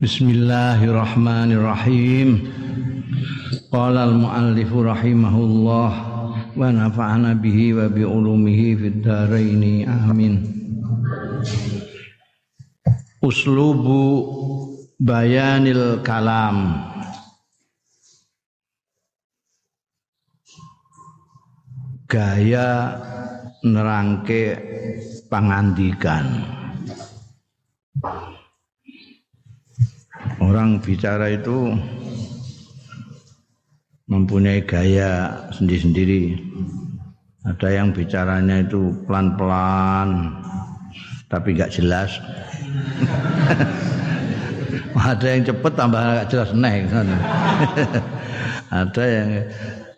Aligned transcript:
Bismillahirrahmanirrahim. 0.00 2.48
Qala 3.68 4.08
al-muallif 4.08 4.72
rahimahullah 4.72 5.92
wa 6.56 6.72
nafa'ana 6.72 7.36
bihi 7.36 7.76
wa 7.76 7.84
bi 7.92 8.08
ulumihi 8.08 8.80
fid 8.80 9.04
dharain 9.04 9.84
amin. 9.84 10.40
Uslubu 13.20 14.24
bayanil 14.96 16.00
kalam. 16.00 16.80
Gaya 22.08 22.96
nerangke 23.68 24.64
pangandikan. 25.28 26.56
Orang 30.40 30.80
bicara 30.80 31.30
itu 31.36 31.76
mempunyai 34.10 34.64
gaya 34.66 35.38
sendiri-sendiri. 35.54 36.34
Ada 37.46 37.68
yang 37.72 37.88
bicaranya 37.94 38.60
itu 38.66 38.92
pelan-pelan, 39.06 40.34
tapi 41.30 41.56
nggak 41.56 41.72
jelas. 41.72 42.20
Ada 45.00 45.26
yang 45.32 45.42
cepet 45.48 45.72
tambah 45.72 46.00
nggak 46.02 46.28
jelas 46.28 46.50
neh. 46.52 46.84
Ada 48.82 49.04
yang 49.06 49.28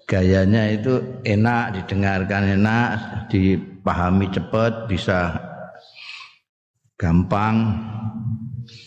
gayanya 0.07 0.63
itu 0.71 1.03
enak 1.27 1.81
didengarkan 1.81 2.61
enak, 2.61 2.89
dipahami 3.33 4.31
cepat, 4.31 4.87
bisa 4.87 5.35
gampang 7.01 7.75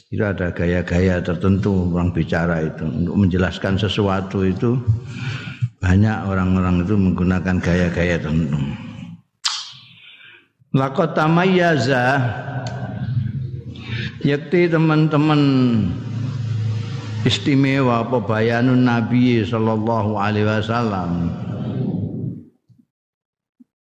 itu 0.09 0.23
ada 0.23 0.51
gaya-gaya 0.53 1.19
tertentu 1.19 1.91
orang 1.91 2.15
bicara 2.15 2.63
itu 2.63 2.85
untuk 2.85 3.15
menjelaskan 3.25 3.75
sesuatu 3.75 4.45
itu 4.47 4.79
banyak 5.83 6.17
orang-orang 6.25 6.81
itu 6.81 6.97
menggunakan 6.97 7.61
gaya-gaya 7.61 8.17
tertentu. 8.17 8.57
Laqad 10.75 11.15
tamayyaza 11.15 12.19
yakti 14.25 14.67
teman-teman 14.67 15.41
istimewa 17.23 18.03
apa 18.03 18.17
bayanun 18.19 18.83
Nabi 18.83 19.45
sallallahu 19.45 20.17
alaihi 20.19 20.49
wasallam. 20.49 21.29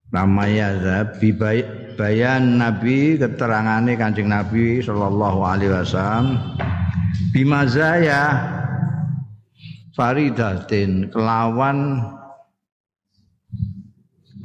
Tamayyaza 0.08 1.20
bi 1.20 1.36
bayan 1.98 2.56
Nabi 2.56 3.20
keterangane 3.20 3.92
Kanjeng 4.00 4.32
Nabi 4.32 4.80
sallallahu 4.80 5.40
alaihi 5.44 5.72
wasallam 5.74 6.40
bimazaya 7.36 8.40
faridatin 9.92 11.12
kelawan 11.12 12.00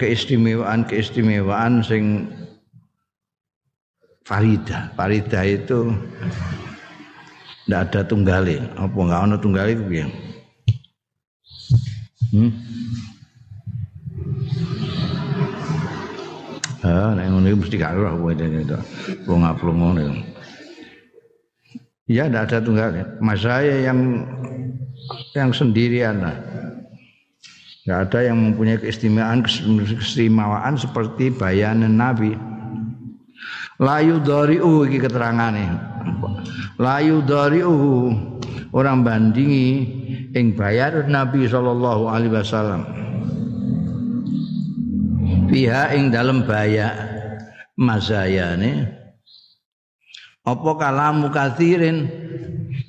keistimewaan-keistimewaan 0.02 1.86
sing 1.86 2.28
farida. 4.28 4.91
Farida 4.97 5.47
itu 5.47 5.94
ndak 7.69 7.94
ada 7.94 8.02
tunggalin. 8.03 8.67
Apa 8.75 8.97
enggak 9.00 9.22
ana 9.23 9.36
tunggalin 9.39 9.80
piye? 9.88 10.06
Hmm? 12.34 12.52
Ah, 16.83 17.15
nek 17.15 17.31
ngono 17.31 17.63
mesti 17.63 17.79
gak 17.79 17.95
roh 17.95 18.19
kowe 18.19 18.35
itu. 18.35 18.75
Plonga-plongo 19.23 19.95
niku. 19.95 20.13
Ya 22.11 22.27
tidak 22.27 22.51
ada 22.51 22.57
tunggal. 22.59 22.91
Mas 23.23 23.39
saya 23.39 23.87
yang 23.87 24.27
yang 25.31 25.55
sendirian 25.55 26.19
lah. 26.19 26.35
Tidak 27.87 27.99
ada 28.03 28.19
yang 28.27 28.35
mempunyai 28.35 28.83
keistimewaan 28.83 29.47
keistimewaan 29.47 30.75
seperti 30.75 31.31
bayanan 31.31 31.95
Nabi. 31.95 32.35
Layu 33.79 34.19
dariu 34.19 34.83
iki 34.83 34.99
keterangane. 34.99 35.63
Layu 36.83 37.23
dariu 37.23 38.11
orang 38.75 39.07
bandingi 39.07 39.88
ing 40.35 40.51
bayar 40.59 41.07
Nabi 41.07 41.47
sallallahu 41.47 42.11
alaihi 42.11 42.35
wasallam 42.35 43.03
fiha 45.53 45.94
ing 45.94 46.09
dalem 46.09 46.50
baya 46.50 46.90
mazayane. 47.78 48.90
Apa 50.41 50.72
kalamu 50.81 51.30
kathirin? 51.30 52.09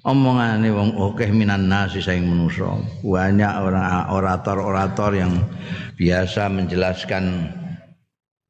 Omongane 0.04 0.68
wong 0.68 0.96
akeh 1.00 1.32
minan 1.32 1.68
nasi 1.68 2.00
saing 2.00 2.28
manusa 2.28 2.76
banyak 3.00 3.48
orang 3.48 4.12
orator-orator 4.12 5.16
yang 5.16 5.32
biasa 5.96 6.48
menjelaskan 6.52 7.48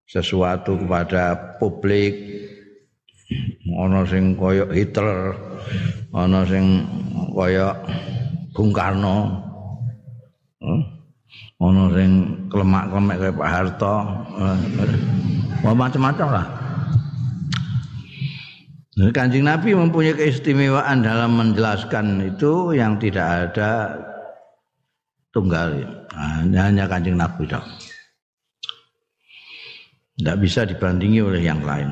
sesuatu 0.07 0.75
kepada 0.79 1.55
publik. 1.63 2.15
Ana 3.71 4.03
sing 4.07 4.35
kaya 4.35 4.67
Hitler 4.75 5.35
ana 6.11 6.43
sing 6.47 6.87
kaya 7.35 7.71
Bung 8.51 8.71
Karno? 8.75 9.43
Ono 11.63 11.91
sing 11.95 12.11
klemak-klemek 12.51 13.17
kayak 13.21 13.37
Pak 13.39 13.51
Harto 13.51 13.97
eh, 14.39 14.59
macam-macam 15.75 16.29
lah 16.31 16.47
Jadi 18.95 19.11
Kanjeng 19.11 19.43
Nabi 19.43 19.75
mempunyai 19.75 20.15
keistimewaan 20.15 21.03
dalam 21.03 21.35
menjelaskan 21.35 22.31
itu 22.31 22.79
yang 22.79 22.95
tidak 23.03 23.27
ada 23.51 23.91
tunggal. 25.35 25.83
Nah, 26.15 26.47
hanya 26.47 26.87
Kanjeng 26.87 27.19
Nabi 27.19 27.43
dong. 27.51 27.67
Tidak 30.15 30.37
bisa 30.39 30.63
dibandingi 30.63 31.19
oleh 31.27 31.43
yang 31.43 31.59
lain. 31.67 31.91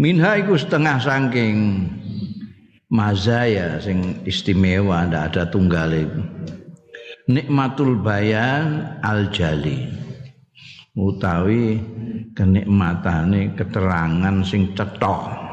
Minha 0.00 0.40
iku 0.40 0.56
setengah 0.56 0.96
saking 1.04 1.84
mazaya 2.88 3.76
sing 3.80 4.24
istimewa 4.24 5.04
ndak 5.08 5.32
ada 5.32 5.42
tunggale. 5.48 6.08
Nikmatul 7.28 8.00
bayan 8.00 8.96
al 9.04 9.28
jali 9.28 9.84
utawi 10.96 11.76
kenikmatane 12.32 13.52
keterangan 13.54 14.36
sing 14.42 14.72
cetha. 14.72 15.46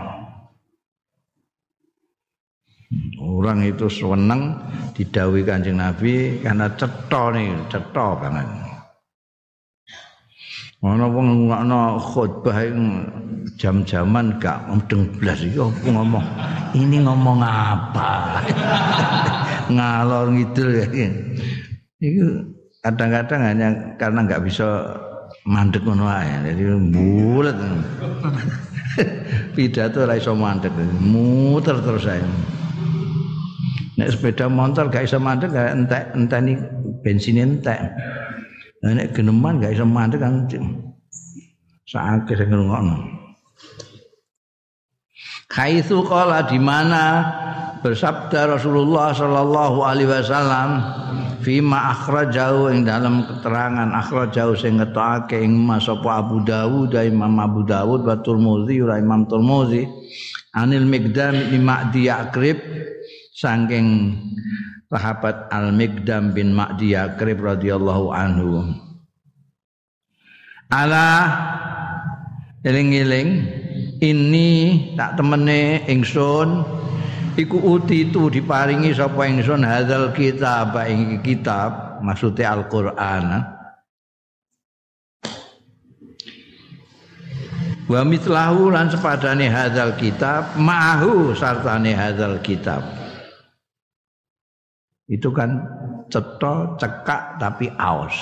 Orang 3.19 3.67
itu 3.67 3.91
seneng 3.91 4.55
didawi 4.95 5.43
kanjeng 5.43 5.83
Nabi 5.83 6.39
karena 6.39 6.71
cetha 6.79 7.35
nih 7.35 7.51
cetha 7.67 8.07
banget 8.15 8.64
ana 10.85 11.09
wong 11.09 11.49
ngono 11.49 11.97
khutbah 11.97 12.61
jam-jaman 13.57 14.37
gak 14.37 14.69
mudeng 14.69 15.09
blas. 15.17 15.41
Iki 15.41 15.57
ngomong 15.89 16.25
ini 16.77 17.01
ngomong 17.01 17.41
apa? 17.41 18.41
Ngalor 19.75 20.29
ngidul 20.29 20.69
ya. 20.77 20.85
Itu 21.97 22.25
kadang-kadang 22.85 23.41
hanya 23.41 23.67
karena 23.97 24.29
nggak 24.29 24.43
bisa 24.45 24.93
mandek 25.49 25.81
ngono 25.81 26.05
ae. 26.05 26.53
Jadi 26.53 26.63
bulat 26.93 27.57
pidato 29.57 30.05
ora 30.05 30.19
iso 30.19 30.37
mandek. 30.37 30.69
Muter 31.01 31.81
terus 31.81 32.05
ae. 32.05 32.21
Nek 33.95 34.11
sepeda 34.11 34.51
motor 34.51 34.91
gak 34.91 35.07
iso 35.07 35.17
mandek 35.23 35.55
gak 35.55 35.71
entek 35.71 36.03
enteni 36.11 36.59
bensin 36.99 37.39
entek 37.39 37.79
nek 38.93 39.17
geneman 39.17 39.57
gak 39.57 39.73
iso 39.73 39.85
mandek 39.87 40.21
kan 40.21 40.45
sakit 41.85 42.35
sing 42.37 42.49
ngrungokno. 42.51 42.97
Kaitsu 45.49 46.03
qala 46.03 46.43
di 46.49 46.59
mana 46.59 47.23
bersabda 47.79 48.57
Rasulullah 48.57 49.13
sallallahu 49.13 49.85
alaihi 49.85 50.09
wasallam 50.09 50.69
fima 51.45 51.93
akhrajahu 51.93 52.73
ing 52.73 52.89
dalam 52.89 53.21
keterangan 53.29 53.93
akhrajahu 53.93 54.57
sing 54.57 54.81
ngetokake 54.81 55.37
ing 55.37 55.53
Mas 55.53 55.85
Abu 55.85 56.41
Dawud 56.41 56.97
Imam 56.97 57.37
Abu 57.37 57.61
Dawud 57.61 58.01
wa 58.03 58.17
Tirmidzi 58.19 58.81
Imam 58.81 59.29
Tirmidzi 59.29 59.85
anil 60.57 60.89
Mikdam 60.89 61.53
bin 61.53 61.61
Ma'di 61.61 62.09
Yakrib 62.09 62.57
saking 63.37 64.17
sahabat 64.89 65.49
Al 65.49 65.73
Mikdam 65.73 66.33
bin 66.35 66.53
Ma'di 66.53 66.93
Yakrib 66.93 67.41
radhiyallahu 67.41 68.13
anhu. 68.13 68.73
Ala 70.69 71.29
eling-eling 72.65 73.29
ini 74.01 74.49
tak 74.97 75.21
temene 75.21 75.85
ingsun 75.85 76.65
iku 77.37 77.57
uti 77.61 78.09
itu 78.09 78.33
diparingi 78.33 78.91
sapa 78.91 79.29
ingsun 79.29 79.61
hadzal 79.61 80.09
kitab 80.17 80.73
ing 80.89 81.21
kitab 81.21 82.01
maksudnya 82.01 82.57
Al-Qur'an. 82.57 83.53
Wa 87.85 88.01
mitlahu 88.01 88.73
lan 88.73 88.89
sepadane 88.89 89.45
hadzal 89.45 89.93
kitab 90.01 90.57
ma'ahu 90.57 91.37
sartane 91.37 91.93
hadzal 91.93 92.41
kitab 92.41 93.04
itu 95.05 95.29
kan 95.29 95.61
ceto 96.09 96.73
cekak 96.81 97.37
tapi 97.37 97.69
aus. 97.77 98.15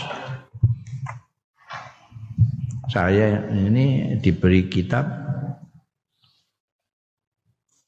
Saya 2.91 3.41
ini 3.49 4.19
diberi 4.19 4.67
kitab. 4.69 5.23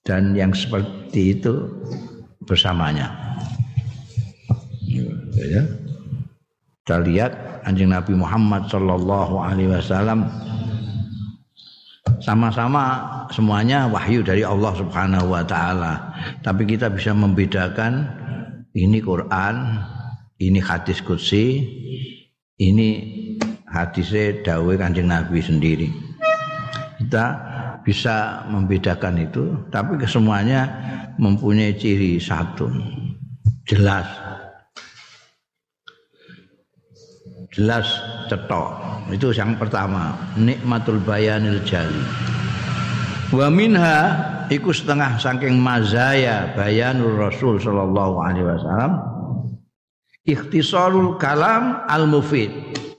Dan 0.05 0.37
yang 0.37 0.53
seperti 0.53 1.33
itu 1.33 1.65
bersamanya. 2.45 3.09
Ya. 5.33 5.65
Kita 6.85 7.01
lihat 7.01 7.33
anjing 7.65 7.89
Nabi 7.89 8.13
Muhammad 8.13 8.69
Shallallahu 8.69 9.41
Alaihi 9.41 9.73
Wasallam. 9.73 10.29
Sama-sama 12.21 13.01
semuanya 13.33 13.89
wahyu 13.89 14.21
dari 14.21 14.45
Allah 14.45 14.77
Subhanahu 14.77 15.33
Wa 15.33 15.41
Taala. 15.49 15.93
Tapi 16.45 16.69
kita 16.69 16.93
bisa 16.93 17.09
membedakan 17.09 18.05
ini 18.75 18.99
Quran, 18.99 19.79
ini 20.43 20.59
hadis 20.59 20.99
kursi, 20.99 21.63
ini 22.59 22.87
hadisnya 23.63 24.43
dawe 24.43 24.73
kanjeng 24.75 25.07
Nabi 25.07 25.39
sendiri. 25.39 25.87
Kita 26.99 27.25
bisa 27.87 28.43
membedakan 28.51 29.23
itu, 29.23 29.55
tapi 29.71 29.95
kesemuanya 29.95 30.67
mempunyai 31.15 31.71
ciri 31.79 32.19
satu, 32.19 32.67
jelas. 33.63 34.07
Jelas 37.55 37.87
cetok. 38.27 38.67
Itu 39.15 39.31
yang 39.31 39.55
pertama 39.55 40.11
nikmatul 40.35 40.99
bayanil 40.99 41.63
jali 41.63 42.03
wa 43.35 43.47
minha 43.51 43.99
iku 44.47 44.71
setengah 44.71 45.19
saking 45.19 45.59
mazaya 45.59 46.55
bayanul 46.55 47.19
rasul 47.19 47.59
sallallahu 47.59 48.15
alaihi 48.23 48.47
wasallam 48.47 48.91
ikhtisarul 50.23 51.19
kalam 51.19 51.83
al 51.85 52.07
mufid 52.07 52.49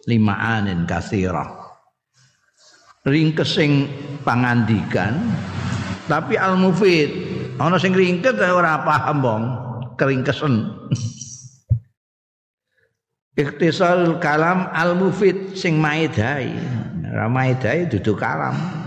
lima 0.05 0.37
anin 0.61 0.85
kathira 0.85 1.43
ringkesing 3.09 3.89
pangandikan 4.21 5.17
tapi 6.05 6.37
al 6.37 6.61
mufid 6.61 7.09
ana 7.57 7.81
sing 7.81 7.97
ringkes 7.97 8.37
ora 8.37 8.85
paham 8.85 9.17
bong 9.25 9.45
keringkesen 9.97 10.55
Ikhtisal 13.37 14.17
kalam 14.17 14.73
al 14.73 14.97
mufid 14.97 15.53
sing 15.61 15.77
maidai. 15.77 16.57
Ra 17.13 17.29
maidai 17.29 17.85
dudu 17.85 18.17
kalam. 18.17 18.86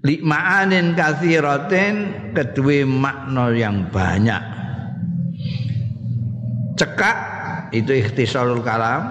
Likmaanin 0.00 0.96
kathiratin 0.96 1.96
kedua 2.32 2.88
makna 2.88 3.52
yang 3.52 3.84
banyak. 3.92 4.40
Cekak 6.80 7.16
itu 7.76 8.00
ikhtisalul 8.00 8.64
kalam 8.64 9.04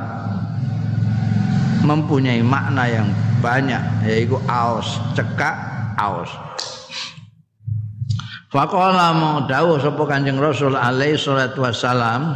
mempunyai 1.86 2.42
makna 2.42 2.90
yang 2.90 3.08
banyak 3.40 3.80
yaitu 4.04 4.36
aus 4.52 5.00
cekak 5.16 5.56
aus 5.96 6.28
Faqala 8.50 9.14
mau 9.14 9.46
dawuh 9.46 9.78
sapa 9.78 10.10
Kanjeng 10.10 10.42
Rasul 10.42 10.74
alaihi 10.74 11.22
salatu 11.22 11.62
wassalam 11.62 12.34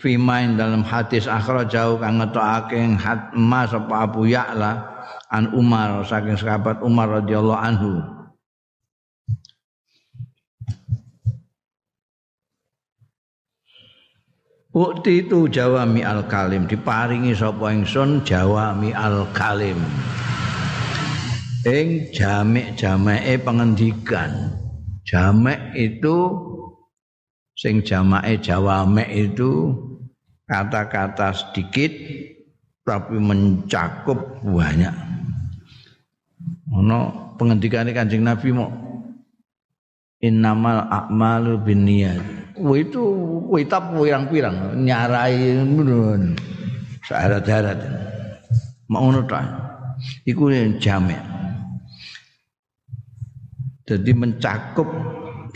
fimain 0.00 0.56
dalam 0.56 0.80
hadis 0.80 1.28
jauh 1.68 2.00
kang 2.00 2.16
ngetokake 2.24 2.80
hatma 2.96 3.68
sapa 3.68 4.08
Abu 4.08 4.24
Ya'la 4.24 4.95
an 5.32 5.50
Umar 5.56 6.04
saking 6.06 6.38
sahabat 6.38 6.82
Umar 6.82 7.22
radhiyallahu 7.22 7.60
anhu. 7.60 7.92
Ukti 14.76 15.24
itu 15.24 15.48
jawami 15.48 16.04
al 16.04 16.28
kalim 16.28 16.68
diparingi 16.68 17.32
sapa 17.32 17.72
ingsun 17.72 18.20
jawami 18.28 18.92
al 18.92 19.24
kalim. 19.32 19.80
Ing 21.64 22.12
jamek 22.12 22.76
jameke 22.76 23.40
pengendikan. 23.40 24.52
Jamek 25.08 25.72
itu 25.72 26.28
sing 27.56 27.80
jamake 27.80 28.36
jawamek 28.44 29.08
itu 29.08 29.72
kata-kata 30.44 31.32
sedikit 31.32 31.90
tapi 32.86 33.18
mencakup 33.18 34.38
banyak. 34.46 34.94
Ono 36.70 37.34
pengendikane 37.34 37.90
Kanjeng 37.90 38.22
Nabi 38.22 38.54
mau 38.54 38.70
innamal 40.22 40.86
a'malu 40.86 41.58
binniyat. 41.66 42.22
Wah 42.62 42.78
itu 42.78 43.02
kitab 43.58 43.90
pirang-pirang 43.90 44.78
nyarai 44.86 45.66
ngono. 45.66 46.30
Syarat-syarat. 47.02 47.78
Mau 48.86 49.10
ngono 49.10 49.26
ta. 49.26 49.42
Iku 50.22 50.54
jamek. 50.78 51.18
Jadi 53.86 54.10
mencakup 54.14 54.86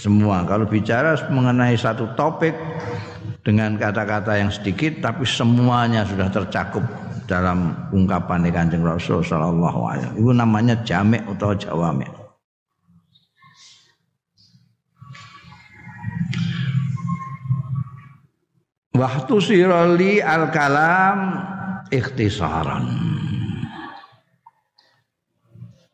semua. 0.02 0.42
Kalau 0.46 0.66
bicara 0.66 1.14
mengenai 1.30 1.78
satu 1.78 2.10
topik 2.18 2.54
dengan 3.46 3.78
kata-kata 3.78 4.38
yang 4.38 4.50
sedikit 4.52 5.00
tapi 5.00 5.24
semuanya 5.24 6.04
sudah 6.04 6.28
tercakup 6.28 6.84
dalam 7.30 7.78
ungkapan 7.94 8.50
Kanjeng 8.50 8.82
Rasul 8.82 9.22
sallallahu 9.22 9.80
alaihi 9.86 10.18
Itu 10.18 10.34
namanya 10.34 10.82
jamek 10.82 11.22
atau 11.38 11.54
jawamek. 11.54 12.10
Waktu 18.98 19.34
siroli 19.38 20.18
al 20.18 20.50
kalam 20.50 21.18
ikhtisaran. 21.88 22.84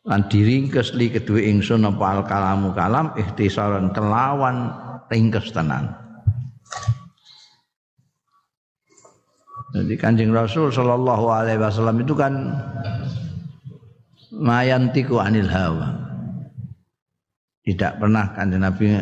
Lan 0.07 0.21
diringkes 0.27 0.97
li 0.97 1.13
kedua 1.13 1.39
ingsun 1.39 1.87
apa 1.87 2.03
al 2.03 2.21
kalamu 2.25 2.75
kalam 2.75 3.13
ikhtisaran 3.15 3.93
kelawan 3.95 4.73
ringkes 5.07 5.55
tenan. 5.55 5.93
Jadi 9.77 9.93
Kanjeng 9.93 10.33
Rasul 10.33 10.73
Shallallahu 10.73 11.25
alaihi 11.29 11.61
wasallam 11.61 12.01
itu 12.01 12.17
kan 12.17 12.33
mayantiku 14.33 15.21
anil 15.21 15.45
hawa. 15.45 15.93
Tidak 17.61 18.01
pernah 18.01 18.33
Kanjeng 18.33 18.63
Nabi 18.65 18.97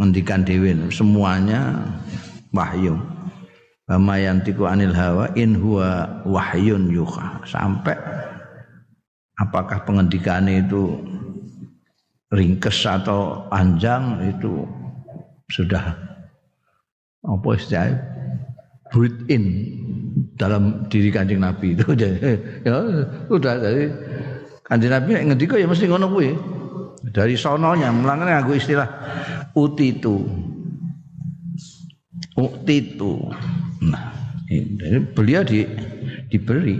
ngendikan 0.00 0.46
dewi 0.46 0.72
semuanya 0.88 1.76
wahyu. 2.56 2.96
Mayantiku 3.84 4.64
anil 4.64 4.96
hawa 4.96 5.28
in 5.36 5.60
huwa 5.60 6.24
wahyun 6.24 6.88
yuha. 6.88 7.44
Sampai 7.44 8.00
apakah 9.36 9.84
pengendikannya 9.84 10.64
itu 10.64 10.96
ringkes 12.32 12.82
atau 12.88 13.44
panjang 13.52 14.18
itu 14.24 14.64
sudah 15.52 15.94
apa 17.24 17.48
istilahnya 17.56 18.00
breathe 18.92 19.22
in 19.28 19.44
dalam 20.34 20.86
diri 20.90 21.10
kanjeng 21.14 21.42
Nabi. 21.42 21.78
Itu 21.78 21.94
ya 22.66 22.74
udah 23.30 23.54
dari 23.58 23.86
kanjeng 24.66 24.92
Nabi 24.92 25.10
ngendika 25.30 25.54
ya 25.58 25.66
mesti 25.66 25.86
ngono 25.86 26.06
kuwi. 26.10 26.30
Dari 27.04 27.36
sononya 27.36 27.92
mulane 27.92 28.32
aku 28.32 28.56
istilah 28.56 28.88
utitu. 29.54 30.24
Utitu. 32.34 33.30
Nah 33.84 34.10
ini 34.50 34.98
beliau 35.14 35.46
di 35.46 35.62
diberi. 36.32 36.78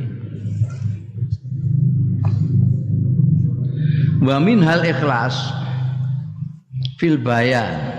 Wa 4.24 4.40
min 4.40 4.64
hal 4.64 4.80
ikhlas 4.88 5.36
fil 6.96 7.20
bayan 7.20 7.93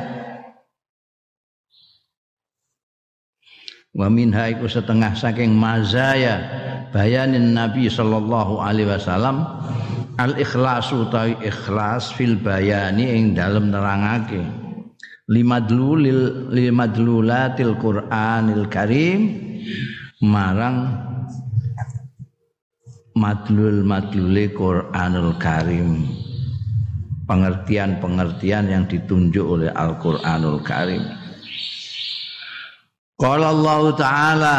wa 3.95 4.11
minha 4.11 4.51
iku 4.51 4.67
setengah 4.67 5.15
saking 5.15 5.55
mazaya 5.55 6.43
bayanin 6.91 7.55
Nabi 7.55 7.87
sallallahu 7.87 8.59
alaihi 8.59 8.91
wasallam. 8.91 9.47
Al 10.15 10.39
ikhlasu 10.39 11.11
tawi 11.11 11.35
ikhlas 11.43 12.15
fil 12.15 12.39
bayani 12.39 13.19
ing 13.19 13.35
dalem 13.35 13.67
nerangake. 13.67 14.39
Limadlulil 15.27 16.55
limadlulatil 16.55 17.75
Qur'anil 17.75 18.63
Karim. 18.71 19.43
Marang 20.23 20.95
madlul 23.19 23.83
madlule 23.83 24.55
Qur'anul 24.55 25.35
Karim. 25.35 26.07
Pengertian-pengertian 27.27 28.71
yang 28.71 28.87
ditunjuk 28.87 29.43
oleh 29.43 29.73
Al-Qur'anul 29.73 30.63
Karim 30.63 31.25
Qala 33.15 33.48
Allah 33.48 33.81
Ta'ala 33.95 34.57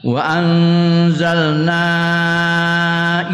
wa 0.00 0.16
anzalna 0.16 1.84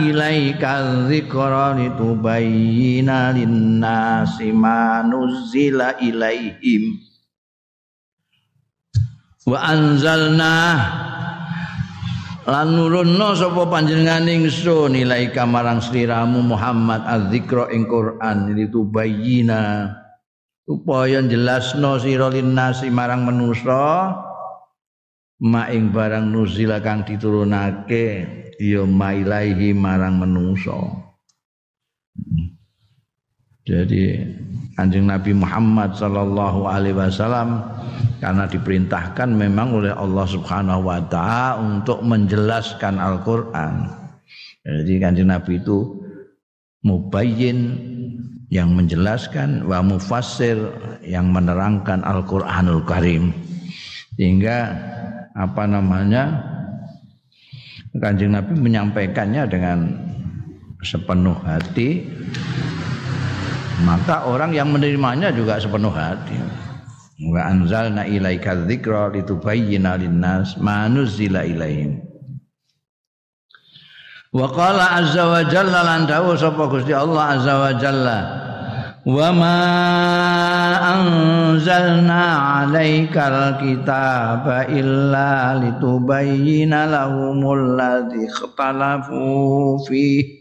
ilaika 0.03 1.07
dzikra 1.07 1.79
litubayyana 1.79 3.31
lin-nasi 3.39 4.51
ma 4.51 5.07
nuzila 5.07 6.03
ilaihim. 6.03 6.99
Wa 9.47 9.63
anzalna 9.63 10.55
lan 12.51 12.67
nurunna 12.75 13.31
sapa 13.39 13.63
panjenengan 13.71 14.27
ingsun 14.27 14.99
ilaika 15.07 15.47
marang 15.47 15.79
sliramu 15.79 16.43
Muhammad 16.43 17.07
adzikra 17.07 17.71
ing 17.71 17.87
Quran 17.87 18.59
litubayyana 18.59 19.63
supaya 20.67 21.23
jelasno 21.23 21.95
sira 22.03 22.27
linnasi 22.27 22.91
marang 22.91 23.23
manusa 23.23 24.13
ma 25.47 25.71
ing 25.71 25.95
barang 25.95 26.27
nuzila 26.27 26.83
kang 26.83 27.07
diturunake 27.07 28.07
ya 28.59 28.83
mailaihi 28.83 29.71
marang 29.71 30.19
menungso 30.19 31.07
jadi 33.67 34.27
Kanjeng 34.77 35.09
Nabi 35.09 35.33
Muhammad 35.33 35.97
sallallahu 35.97 36.69
alaihi 36.69 36.95
wasallam 36.95 37.65
karena 38.21 38.45
diperintahkan 38.45 39.27
memang 39.33 39.73
oleh 39.73 39.91
Allah 39.91 40.23
Subhanahu 40.29 40.87
wa 40.87 41.01
taala 41.09 41.59
untuk 41.59 42.05
menjelaskan 42.05 43.01
Al-Qur'an. 43.01 43.89
Jadi 44.63 45.01
Kanjeng 45.01 45.33
Nabi 45.33 45.59
itu 45.59 45.97
mubayyin 46.85 47.59
yang 48.53 48.79
menjelaskan 48.79 49.67
wa 49.67 49.83
mufassir 49.83 50.55
yang 51.03 51.35
menerangkan 51.35 52.03
Al-Qur'anul 52.07 52.87
Karim. 52.87 53.35
Sehingga 54.15 54.73
apa 55.35 55.67
namanya 55.67 56.41
Kanjeng 57.97 58.37
Nabi 58.37 58.55
menyampaikannya 58.55 59.43
dengan 59.51 59.79
sepenuh 60.85 61.37
hati. 61.43 62.07
Maka 63.85 64.25
orang 64.25 64.57
yang 64.57 64.73
menerimanya 64.73 65.35
juga 65.35 65.61
sepenuh 65.61 65.93
hati. 65.93 66.39
Wa 67.29 67.49
anzalna 67.49 68.05
ilaika 68.05 68.69
dzikra 68.69 69.11
litubayyana 69.13 69.97
linnas 69.97 70.57
ma 70.61 70.85
nuzila 70.85 71.49
ilaihim 71.49 72.06
wa 74.37 74.53
qala 74.53 75.01
azza 75.01 75.25
wa 75.25 75.41
jalla 75.49 75.81
lan 75.81 76.05
dawu 76.05 76.37
sapa 76.37 76.69
Gusti 76.69 76.93
Allah 76.93 77.41
azza 77.41 77.55
wa 77.57 77.73
jalla 77.73 78.19
wa 79.09 79.29
ma 79.33 79.57
anzalna 80.77 82.23
alaikal 82.61 83.57
kitaba 83.57 84.69
illa 84.69 85.57
litubayyana 85.57 86.85
lahumul 86.85 87.81
ladzi 87.81 88.29
ikhtalafu 88.29 89.81
fihi 89.89 90.37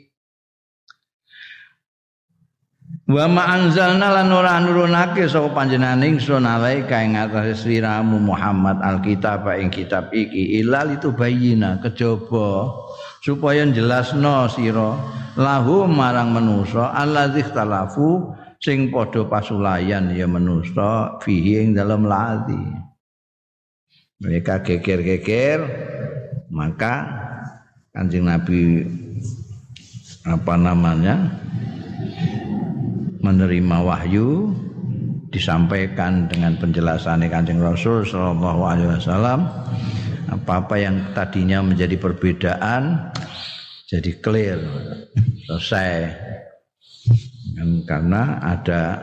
Wa 3.05 3.29
ma 3.29 3.53
anzalna 3.53 4.09
lan 4.09 4.33
ora 4.33 4.57
nurunake 4.57 5.29
sapa 5.29 5.53
panjenengan 5.53 6.01
ingsun 6.01 6.41
alaika 6.41 7.05
ing 7.05 7.13
atase 7.13 7.53
sliramu 7.53 8.17
Muhammad 8.17 8.81
alkitab 8.81 9.45
ing 9.61 9.69
kitab 9.69 10.09
iki 10.09 10.57
ilal 10.57 10.89
itu 10.89 11.13
bayina 11.13 11.77
kejaba 11.85 12.73
supaya 13.25 13.65
jelasno 13.65 14.45
sira 14.53 15.01
lahu 15.33 15.89
marang 15.89 16.29
manusa 16.29 16.93
allazi 16.93 17.41
talafu 17.49 18.29
sing 18.61 18.93
padha 18.93 19.25
pasulayan 19.25 20.13
ya 20.13 20.29
manusa 20.29 21.17
fihi 21.25 21.65
ing 21.65 21.73
dalam 21.73 22.05
lati. 22.05 22.61
Mereka 24.21 24.61
geger-geger 24.61 25.59
maka 26.53 27.25
Kanjeng 27.89 28.29
Nabi 28.29 28.85
apa 30.23 30.53
namanya 30.53 31.33
menerima 33.25 33.77
wahyu 33.81 34.53
disampaikan 35.33 36.29
dengan 36.29 36.55
penjelasan 36.61 37.25
Kanjeng 37.25 37.57
Rasul 37.57 38.05
sallallahu 38.05 38.61
alaihi 38.63 38.89
wasallam 39.01 39.49
apa-apa 40.29 40.75
yang 40.77 40.95
tadinya 41.13 41.61
menjadi 41.61 41.95
perbedaan 41.97 43.13
jadi 43.85 44.11
clear 44.17 44.59
selesai. 45.45 46.09
Karena 47.85 48.41
ada 48.41 48.99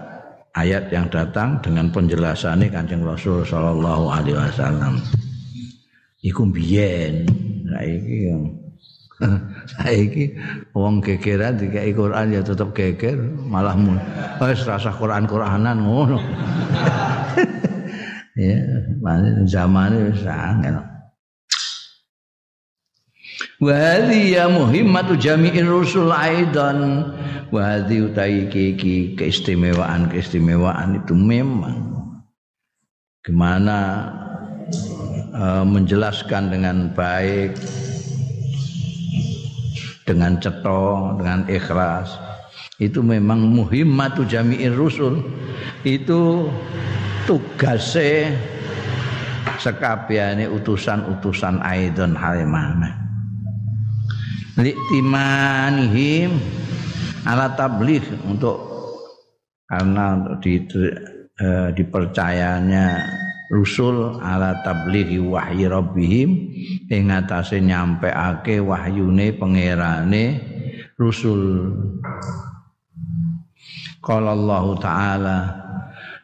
ayat 0.52 0.92
yang 0.92 1.08
datang 1.08 1.62
dengan 1.64 1.88
penjelasan 1.88 2.66
Kanjeng 2.68 3.06
Rasul 3.06 3.46
sallallahu 3.46 4.12
alaihi 4.12 4.36
wasallam. 4.36 5.00
Iku 6.22 6.46
biyen 6.54 7.26
saiki 7.66 8.30
saiki 9.74 10.24
wong 10.74 11.02
gegeran 11.02 11.58
dikai 11.58 11.90
Quran 11.90 12.30
ya 12.30 12.42
tetep 12.42 12.70
geger 12.74 13.18
malah 13.46 13.74
wis 14.42 14.62
rasa 14.66 14.92
Quran-Quranan 14.94 15.78
ngono. 15.82 16.18
Ya 18.32 18.64
zamane 19.44 20.08
wis 20.08 20.24
angel 20.24 20.91
wa 23.62 24.10
ya 24.10 24.50
muhimmatu 24.50 25.14
jami'ir 25.14 25.70
rusul 25.70 26.10
aidan 26.10 27.06
wa 27.54 27.78
utai 27.78 28.50
iki 28.50 29.14
keistimewaan 29.14 30.10
keistimewaan 30.10 30.98
itu 30.98 31.14
memang 31.14 31.94
gimana 33.22 34.10
uh, 35.30 35.62
menjelaskan 35.62 36.50
dengan 36.50 36.90
baik 36.90 37.54
dengan 40.02 40.42
ceto, 40.42 41.14
dengan 41.22 41.46
ikhlas. 41.46 42.18
Itu 42.82 42.98
memang 43.06 43.46
muhimmatu 43.46 44.26
jami'ir 44.26 44.74
rusul. 44.74 45.22
Itu 45.86 46.50
tugasnya 47.30 48.34
sekabiane 49.62 50.50
utusan-utusan 50.50 51.62
aidon 51.62 52.18
halimana. 52.18 53.01
Liktimanihim 54.52 56.36
ala 57.24 57.56
tabligh 57.56 58.04
untuk 58.28 58.60
karena 59.64 60.36
di, 60.44 60.60
eh, 61.40 61.68
dipercayanya 61.72 63.00
rusul 63.48 64.20
ala 64.20 64.60
tablighi 64.60 65.16
wahyi 65.16 65.64
rabbihim. 65.64 66.30
Ing 66.92 67.08
atase 67.08 67.64
nyampeake 67.64 68.60
wahyune 68.60 69.32
pangerane 69.40 70.24
rusul. 71.00 71.72
Qala 74.04 74.36
Allah 74.36 74.64
taala 74.76 75.38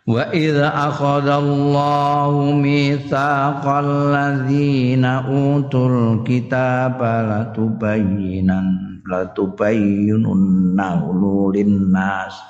wa 0.09 0.25
idza 0.33 0.73
akhadha 0.73 1.37
Allahu 1.37 2.57
mitsaqal 2.65 4.09
ladzina 4.09 5.29
utul 5.29 6.25
kitaba 6.25 7.29
latubayyinan 7.29 9.05
latubayyinunnahu 9.05 11.53
lin-nas 11.53 12.41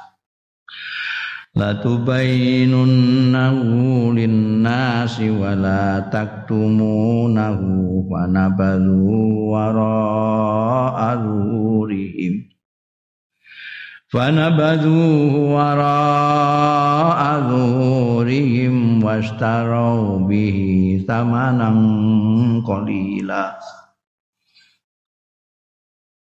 latubayyinunnahu 1.59 4.15
linnasi 4.15 5.27
wa 5.35 5.59
la 5.59 6.07
taktumunahu 6.07 8.07
wa 8.07 8.23
nabadhu 14.09 15.53
wara'a 15.53 15.53
zuhurihim 15.53 15.53
fanabadhuhu 15.53 15.53
wara'a 15.53 17.45
zuhurihim 17.45 19.05
wastarau 19.05 20.25
bihi 20.25 21.05
thamanan 21.05 22.65
qalila 22.65 23.53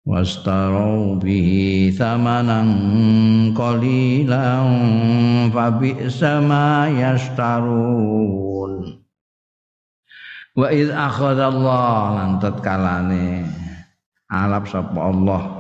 wastarau 0.10 1.22
bihi 1.22 1.94
thamanan 1.94 3.54
qalilan 3.54 5.54
fa 5.54 5.70
bi'sa 5.78 6.42
ma 6.42 6.90
yastarun 6.90 8.98
wa 10.58 10.66
id 10.74 10.90
akhadallah 10.90 12.18
lan 12.18 12.42
tatkalane 12.42 13.46
alap 14.34 14.66
sapa 14.66 14.98
Allah 14.98 15.57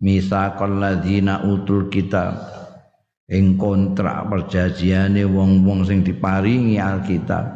misaqal 0.00 0.80
ladzina 0.80 1.44
utul 1.44 1.92
kitab. 1.92 2.34
Ing 3.30 3.54
kontrak 3.54 4.26
perjanjiane 4.26 5.22
wong-wong 5.22 5.86
sing 5.86 6.02
diparingi 6.02 6.82
alkitab. 6.82 7.46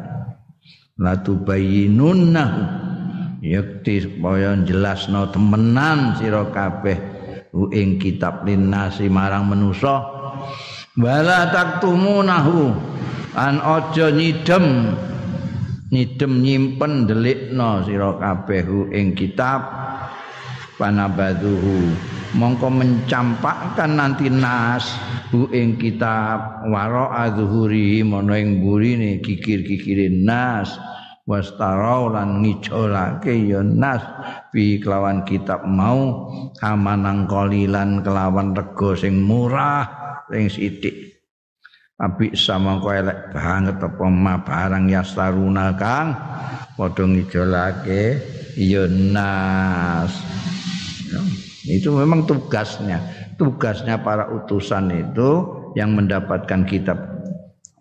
La 0.95 1.19
tubayyinunnahu 1.19 2.61
yakti 3.43 4.07
supaya 4.07 4.55
jelasno 4.63 5.27
temenan 5.35 6.15
sira 6.15 6.47
kabeh 6.47 6.95
ing 7.75 7.99
kitab 7.99 8.47
linasi 8.47 9.11
marang 9.11 9.51
manusa. 9.51 9.99
Wala 10.95 11.51
taktumunahu 11.51 12.71
an 13.35 13.59
aja 13.59 14.15
nyidem 14.15 14.95
nyidem 15.91 16.39
nyimpen 16.39 17.03
delikno 17.03 17.83
sira 17.83 18.15
kabeh 18.15 18.95
ing 18.95 19.11
kitab. 19.11 19.83
Panabaduhu 20.75 21.95
mongko 22.35 22.67
mencampakkan 22.67 23.95
nanti 23.95 24.27
nas 24.27 24.91
hu 25.31 25.47
ing 25.55 25.79
kitab 25.79 26.67
waro 26.67 27.07
adzuhuri 27.09 28.03
mono 28.03 28.35
ing 28.35 28.59
burine 28.59 29.23
kikir-kikirin 29.23 30.27
nas. 30.27 30.75
Wastarau 31.25 32.13
lan 32.13 32.45
ngijolake 32.45 33.33
ya 33.49 33.65
nas 33.65 33.97
fi 34.53 34.77
kelawan 34.77 35.25
kitab 35.25 35.65
mau. 35.65 36.29
Amanang 36.61 37.25
kolilan 37.25 38.05
kelawan 38.05 38.53
rego 38.53 38.93
sing 38.93 39.25
murah 39.25 39.89
sing 40.29 40.45
sithik. 40.53 41.17
Tapi 41.95 42.35
sama 42.37 42.77
kau 42.83 42.91
elek 42.91 43.31
banget 43.31 43.79
apa 43.79 44.05
ma 44.11 44.35
barang 44.43 44.85
yastaruna 44.91 45.73
kang? 45.79 46.13
Padha 46.77 47.03
ngijolake 47.07 48.19
ya 48.59 48.85
nas. 48.85 50.44
Itu 51.65 51.97
memang 51.97 52.29
tugasnya. 52.29 53.01
Tugasnya 53.35 53.99
para 53.99 54.29
utusan 54.29 54.93
itu 54.93 55.29
yang 55.73 55.97
mendapatkan 55.97 56.63
kitab 56.69 56.97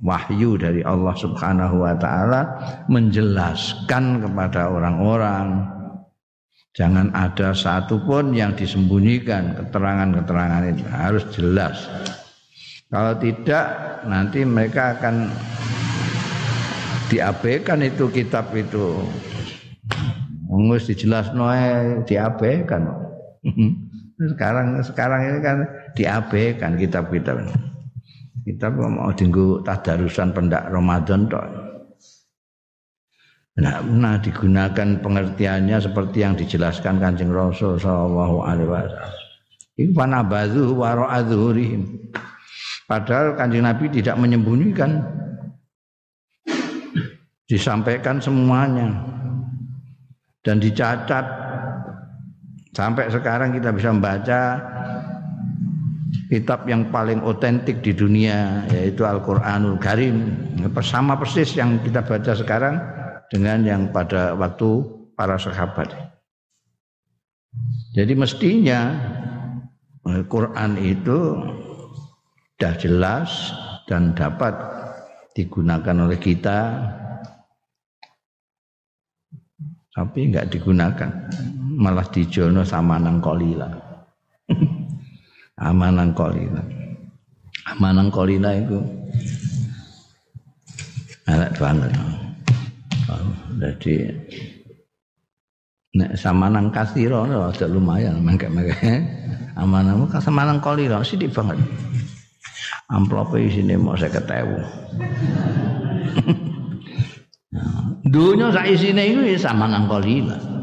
wahyu 0.04 0.60
dari 0.60 0.84
Allah 0.84 1.14
Subhanahu 1.16 1.80
wa 1.80 1.94
taala 1.96 2.40
menjelaskan 2.92 4.20
kepada 4.20 4.68
orang-orang 4.68 5.64
jangan 6.74 7.08
ada 7.14 7.54
satu 7.54 8.02
pun 8.02 8.34
yang 8.34 8.52
disembunyikan 8.52 9.54
keterangan-keterangan 9.56 10.62
itu 10.74 10.84
harus 10.90 11.24
jelas. 11.32 11.76
Kalau 12.90 13.14
tidak 13.18 13.66
nanti 14.06 14.42
mereka 14.42 14.98
akan 14.98 15.30
diabaikan 17.08 17.82
itu 17.82 18.10
kitab 18.10 18.50
itu. 18.54 19.02
Mengus 20.46 20.86
dijelas 20.86 21.34
noe 21.34 21.98
diabaikan. 22.06 23.03
Sekarang 24.34 24.80
sekarang 24.80 25.20
ini 25.28 25.38
kan 25.44 25.56
diabaikan 25.92 26.80
kitab-kitab. 26.80 27.44
Kita 28.44 28.68
mau 28.72 29.08
dinggo 29.12 29.64
tadarusan 29.64 30.36
pendak 30.36 30.68
Ramadan 30.68 31.28
toh. 31.28 31.44
Nah, 33.54 33.78
nah 33.86 34.18
digunakan 34.18 34.98
pengertiannya 34.98 35.78
seperti 35.78 36.26
yang 36.26 36.34
dijelaskan 36.34 36.98
Kanjeng 36.98 37.30
Rasul 37.30 37.78
sallallahu 37.78 38.42
alaihi 38.42 38.68
wasallam. 38.68 39.12
Iku 39.74 39.90
panabadhu 39.94 40.74
wa 40.74 40.90
Padahal 42.84 43.32
Kanjeng 43.38 43.64
Nabi 43.64 43.88
tidak 43.90 44.16
menyembunyikan. 44.18 45.02
Disampaikan 47.48 48.18
semuanya. 48.18 48.90
Dan 50.44 50.60
dicatat 50.60 51.24
Sampai 52.74 53.06
sekarang 53.06 53.54
kita 53.54 53.70
bisa 53.70 53.94
membaca 53.94 54.58
kitab 56.26 56.66
yang 56.66 56.90
paling 56.90 57.22
otentik 57.22 57.78
di 57.86 57.94
dunia 57.94 58.66
yaitu 58.74 59.06
Al-Qur'anul 59.06 59.78
Karim. 59.78 60.34
Sama 60.82 61.14
persis 61.14 61.54
yang 61.54 61.78
kita 61.86 62.02
baca 62.02 62.34
sekarang 62.34 62.82
dengan 63.30 63.62
yang 63.62 63.82
pada 63.94 64.34
waktu 64.34 64.82
para 65.14 65.38
sahabat. 65.38 65.86
Jadi 67.94 68.12
mestinya 68.18 68.90
Al-Qur'an 70.02 70.74
itu 70.82 71.38
sudah 72.58 72.74
jelas 72.82 73.54
dan 73.86 74.18
dapat 74.18 74.50
digunakan 75.38 75.94
oleh 76.10 76.18
kita 76.18 76.58
tapi 79.94 80.28
enggak 80.28 80.50
digunakan. 80.50 81.10
Malah 81.74 82.06
dijono 82.10 82.62
sama 82.62 83.02
nang 83.02 83.18
kolila 83.18 83.66
amanang 85.58 86.12
kolila 86.14 86.62
amanang 87.74 88.10
kolila 88.10 88.50
itu. 88.54 88.80
Elek 91.24 91.56
banget 91.56 91.88
oh, 93.08 93.32
jadi 93.56 94.12
nek 95.96 96.20
sama 96.20 96.52
nang 96.52 96.68
kasiro 96.68 97.24
ada 97.24 97.64
lumayan 97.64 98.20
mengke 98.20 98.44
mengke 98.52 98.76
amanang 99.56 100.04
sama 100.20 100.44
nang 100.44 100.60
kolila 100.60 101.00
sih 101.00 101.16
banget. 101.16 101.56
Amplop 102.92 103.32
sini 103.32 103.80
mau 103.80 103.96
saya 103.96 104.12
ketemu 104.12 104.60
dunia 108.04 108.52
sak 108.52 108.68
isine 108.68 109.02
iku 109.12 109.20
ya 109.24 109.38
sama 109.40 109.64
nang 109.64 109.88
kolila 109.88 110.54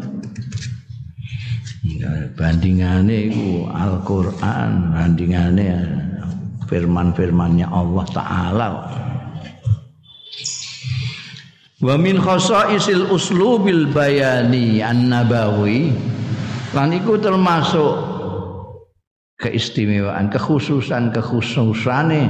bandingane 2.37 3.29
iku 3.29 3.67
Al-Qur'an 3.69 4.95
bandingane 4.95 5.69
firman-firmannya 6.71 7.67
Allah 7.67 8.05
taala. 8.15 8.69
Wa 11.81 11.97
min 11.97 12.21
khasaisil 12.21 13.09
uslubil 13.09 13.89
bayani 13.89 14.79
an-nabawi 14.85 15.91
lan 16.71 16.93
iku 16.93 17.17
termasuk 17.17 17.93
keistimewaan 19.41 20.29
kekhususan 20.29 21.09
kekhususane 21.09 22.29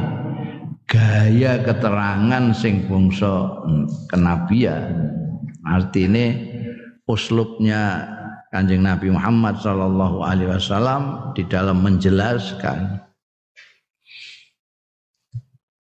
gaya 1.02 1.66
keterangan 1.66 2.54
sing 2.54 2.86
bangsa 2.86 3.58
kenabian 4.06 5.10
artine 5.66 6.38
uslubnya 7.10 8.06
Kanjeng 8.54 8.86
Nabi 8.86 9.10
Muhammad 9.10 9.58
sallallahu 9.64 10.22
alaihi 10.22 10.54
wasallam 10.54 11.34
di 11.34 11.42
dalam 11.50 11.82
menjelaskan 11.82 13.02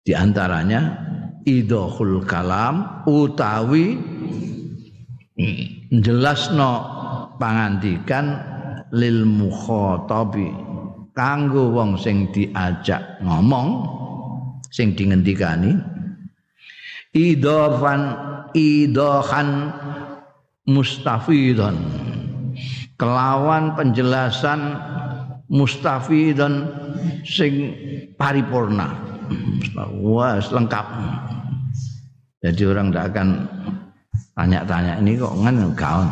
di 0.01 0.17
antaranya 0.17 0.97
idhul 1.45 2.25
kalam 2.25 3.05
utawi 3.05 4.01
jelasno 6.01 6.73
pangandikan 7.37 8.41
lil 8.89 9.21
mukhatabi 9.29 10.49
kanggo 11.13 11.75
wong 11.75 11.99
sing 11.99 12.31
diajak 12.33 13.21
ngomong 13.21 14.01
sing 14.71 14.95
dingendikani 14.95 15.75
idhofan 17.11 18.15
idhohan 18.55 19.75
mustafidan 20.65 21.75
kelawan 22.95 23.73
penjelasan 23.73 24.77
mustafi 25.51 26.37
dan 26.37 26.69
sing 27.25 27.73
paripurna. 28.15 28.93
Wah 29.99 30.37
lengkap. 30.37 30.87
Jadi 32.41 32.61
orang 32.65 32.89
tidak 32.89 33.05
akan 33.13 33.27
tanya-tanya 34.37 34.93
ini 35.01 35.17
kok 35.17 35.33
ngan 35.33 35.57
kawan 35.77 36.09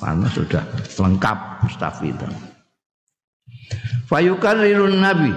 karena 0.00 0.26
sudah 0.32 0.64
lengkap 0.96 1.38
mustafi 1.62 2.10
dan 2.16 2.32
fayukarirun 4.08 4.98
nabi 4.98 5.30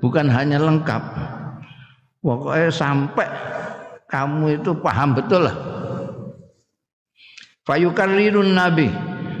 bukan 0.00 0.26
hanya 0.26 0.58
lengkap 0.58 1.04
pokoknya 2.22 2.68
sampai 2.72 3.28
kamu 4.08 4.58
itu 4.58 4.72
paham 4.80 5.12
betul 5.12 5.44
lah. 5.46 5.56
Fayukarirun 7.68 8.56
nabi. 8.56 8.88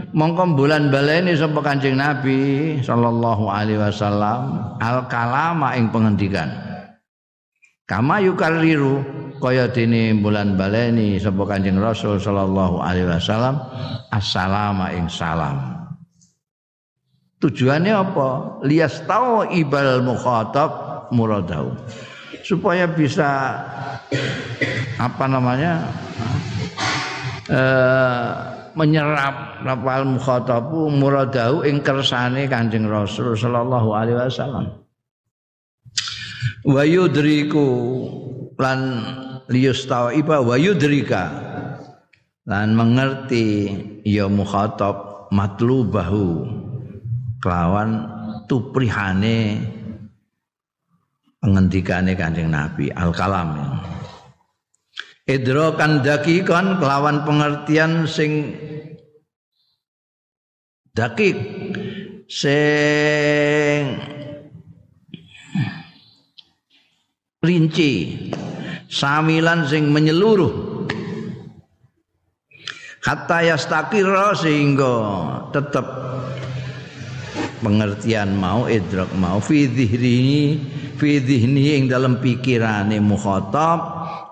Mongko 0.08 0.56
bulan 0.56 0.88
baleni 0.88 1.36
sapa 1.36 1.60
Kanjeng 1.60 2.00
Nabi 2.00 2.80
sallallahu 2.80 3.48
alaihi 3.48 3.80
wasallam. 3.80 4.72
Al 4.80 5.04
kalama 5.08 5.76
ing 5.76 5.92
pengendikan. 5.92 6.48
Kama 7.84 8.20
yukarriru 8.24 9.04
kaya 9.40 9.68
dene 9.68 10.16
bulan 10.16 10.56
baleni 10.56 11.20
sapa 11.20 11.44
Kanjeng 11.48 11.80
Rasul 11.80 12.20
sallallahu 12.20 12.80
alaihi 12.80 13.08
wasallam 13.08 13.60
assalama 14.12 14.92
ing 14.96 15.08
salam. 15.12 15.76
Tujuannya 17.40 17.94
apa? 17.94 18.28
Lias 18.64 19.04
tau 19.04 19.46
ibal 19.48 20.02
mukhatab 20.04 20.88
muradau 21.12 21.72
supaya 22.48 22.88
bisa 22.88 23.60
apa 24.96 25.24
namanya 25.28 25.84
eh, 27.52 28.28
menyerap 28.72 29.60
rapal 29.68 30.08
mukhatabu 30.08 30.88
muradahu 30.88 31.68
ing 31.68 31.84
kersane 31.84 32.48
Kanjeng 32.48 32.88
Rasul 32.88 33.36
sallallahu 33.36 33.92
alaihi 33.92 34.16
wasallam. 34.16 34.80
Wa 36.64 36.88
yudriku 36.88 37.68
lan 38.56 38.80
liyustaiba 39.52 40.40
wa 40.40 40.56
yudrika 40.56 41.24
lan 42.48 42.72
mengerti 42.72 43.76
ya 44.08 44.24
mukhatab 44.24 45.28
matlubahu 45.28 46.48
kelawan 47.44 48.08
tuprihane 48.48 49.60
pengendikane 51.48 52.12
Kanjeng 52.12 52.52
Nabi 52.52 52.92
al 52.92 53.08
kalam 53.16 53.56
idrokan 55.24 56.04
dakikan 56.04 56.76
kelawan 56.76 57.24
pengertian 57.24 58.04
sing 58.04 58.52
dakik 60.92 61.36
sing 62.28 63.96
rinci 67.40 67.92
samilan 68.92 69.64
sing 69.64 69.88
menyeluruh. 69.88 70.68
Kata 72.98 73.40
yastakira 73.40 74.36
sehingga 74.36 74.92
tetap 75.54 75.86
pengertian 77.64 78.36
mau 78.36 78.68
idrak 78.68 79.08
mau 79.16 79.40
fi 79.40 79.64
dhihni 79.64 80.60
fi 80.98 81.22
dhihni 81.22 81.78
ing 81.78 81.84
dalam 81.86 82.18
pikirane 82.18 82.98
mukhatab 82.98 83.78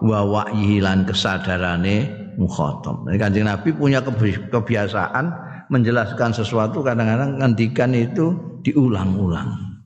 wa 0.03 0.21
wa'yihi 0.27 0.83
lan 0.83 1.07
kesadarane 1.07 2.11
mukhatab. 2.37 3.07
Kanjeng 3.17 3.47
Nabi 3.47 3.71
punya 3.73 4.03
kebiasaan 4.03 5.25
menjelaskan 5.71 6.35
sesuatu 6.35 6.83
kadang-kadang 6.83 7.39
ngendikan 7.39 7.95
itu 7.95 8.35
diulang-ulang. 8.67 9.79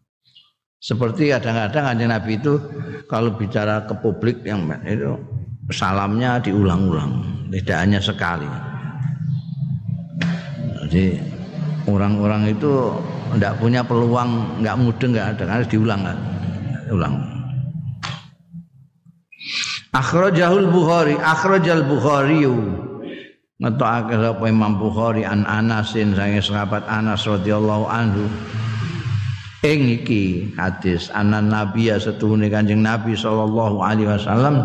Seperti 0.81 1.29
kadang-kadang 1.29 1.93
kanjeng 1.93 2.11
Nabi 2.11 2.41
itu 2.41 2.57
kalau 3.05 3.37
bicara 3.37 3.85
ke 3.85 3.93
publik 4.01 4.41
yang 4.49 4.65
itu 4.89 5.13
salamnya 5.69 6.41
diulang-ulang, 6.41 7.21
tidak 7.53 7.79
hanya 7.85 8.01
sekali. 8.01 8.49
Jadi 10.89 11.21
orang-orang 11.87 12.51
itu 12.51 12.97
tidak 13.37 13.61
punya 13.63 13.85
peluang, 13.87 14.59
nggak 14.65 14.77
mudeng, 14.81 15.15
nggak 15.15 15.39
ada, 15.39 15.45
harus 15.47 15.69
diulang, 15.71 16.03
ulang. 16.91 17.17
Akhrajahul 19.91 20.71
Bukhari, 20.71 21.19
akhrajal 21.19 21.83
Bukhari 21.83 22.47
ngetokake 23.61 24.15
sapa 24.17 24.45
Imam 24.47 24.79
Bukhari 24.79 25.27
an 25.27 25.43
Anasin 25.45 26.15
sange 26.15 26.39
sahabat 26.39 26.87
Anas 26.87 27.27
radhiyallahu 27.27 27.91
anhu. 27.91 28.25
Ing 29.61 30.01
iki 30.01 30.57
hadis 30.57 31.13
anan 31.13 31.53
nabi 31.53 31.93
setuhune 31.93 32.49
kanjeng 32.49 32.81
nabi 32.81 33.13
sallallahu 33.13 33.85
alaihi 33.85 34.09
wasallam. 34.09 34.65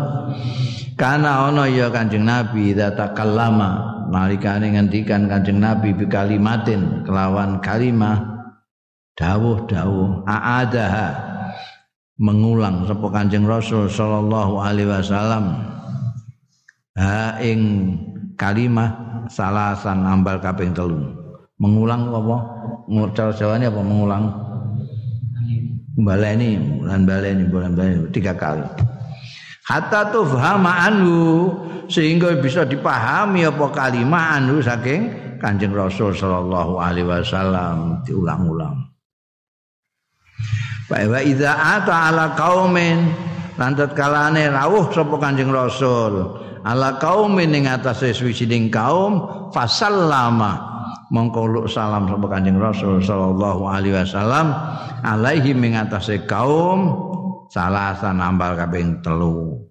Kana 0.96 1.52
ana 1.52 1.68
ya 1.68 1.92
kanjeng 1.92 2.24
nabi 2.24 2.72
data 2.72 3.12
kalama 3.12 4.00
nalikane 4.08 4.72
ngendikan 4.72 5.28
kanjeng 5.28 5.60
nabi 5.60 5.92
bi 5.92 6.08
kalimatin 6.08 7.04
kelawan 7.04 7.60
kalimah. 7.60 8.24
Dawuh-dawuh 9.20 10.24
aadaha 10.28 11.08
mengulang 12.16 12.88
sapa 12.88 13.06
kanjeng 13.12 13.44
rasul 13.44 13.88
sallallahu 13.88 14.56
alaihi 14.60 14.88
wasallam. 14.88 15.44
Ha 16.96 17.36
ing 17.44 17.60
kalimah 18.40 19.20
salasan 19.28 20.04
ambal 20.04 20.40
kaping 20.40 20.72
telu. 20.72 21.12
Mengulang 21.60 22.08
apa? 22.12 22.36
Cara 23.12 23.32
jawanya 23.32 23.68
apa 23.68 23.80
mengulang? 23.84 24.24
Baleni 25.96 26.60
bulan 26.60 27.08
baleni 27.08 27.44
bulan 27.48 27.72
baleni 27.72 28.08
tiga 28.12 28.36
kali. 28.36 28.64
Hatta 29.64 30.12
tufhama 30.12 30.84
anhu 30.84 31.52
sehingga 31.88 32.36
bisa 32.38 32.68
dipahami 32.68 33.48
apa 33.48 33.66
kalimah 33.72 34.36
anhu 34.38 34.60
saking 34.60 35.10
kanjeng 35.40 35.72
rasul 35.72 36.12
sallallahu 36.12 36.78
alaihi 36.78 37.08
wasallam 37.08 38.00
diulang-ulang 38.04 38.85
Wa 40.86 41.20
idza 41.22 41.52
ata 41.54 42.10
ala 42.12 42.34
qaumin. 42.38 43.10
Lantat 43.56 43.96
kalane 43.96 44.52
rawuh 44.52 44.92
sapa 44.92 45.16
kanjeng 45.16 45.48
rasul. 45.48 46.44
Ala 46.66 46.98
kaumin 46.98 47.54
ing 47.54 47.70
atase 47.70 48.10
suwijining 48.10 48.74
kaum 48.74 49.22
fasallama. 49.54 50.74
Mongko 51.14 51.40
lu 51.46 51.62
salam 51.70 52.10
sapa 52.10 52.26
Kanjeng 52.26 52.58
Rasul 52.58 52.98
sallallahu 52.98 53.70
alaihi 53.70 53.94
wasallam 53.94 54.50
alaihi 55.06 55.54
ing 55.54 55.78
atase 55.78 56.26
kaum 56.26 56.90
salasan 57.46 58.18
nambal 58.18 58.58
kaping 58.58 58.98
telu. 59.06 59.62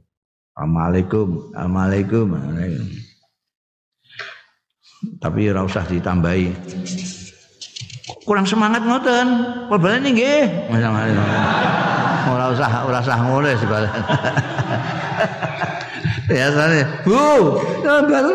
Assalamualaikum 0.56 1.52
Assalamualaikum. 1.52 2.28
Tapi 5.20 5.52
ora 5.52 5.68
usah 5.68 5.84
ditambahi 5.84 6.56
kurang 8.26 8.50
semangat 8.50 8.82
ngoten. 8.82 9.28
Perbalen 9.70 10.02
nggih. 10.02 10.74
Ora 12.26 12.50
usah 12.50 12.90
ora 12.90 13.00
usah 13.06 13.22
ngono 13.22 13.46
sebaliknya 13.54 14.02
biasanya 16.30 16.86
bu. 17.06 17.22
Ya 17.86 18.02
baru 18.02 18.34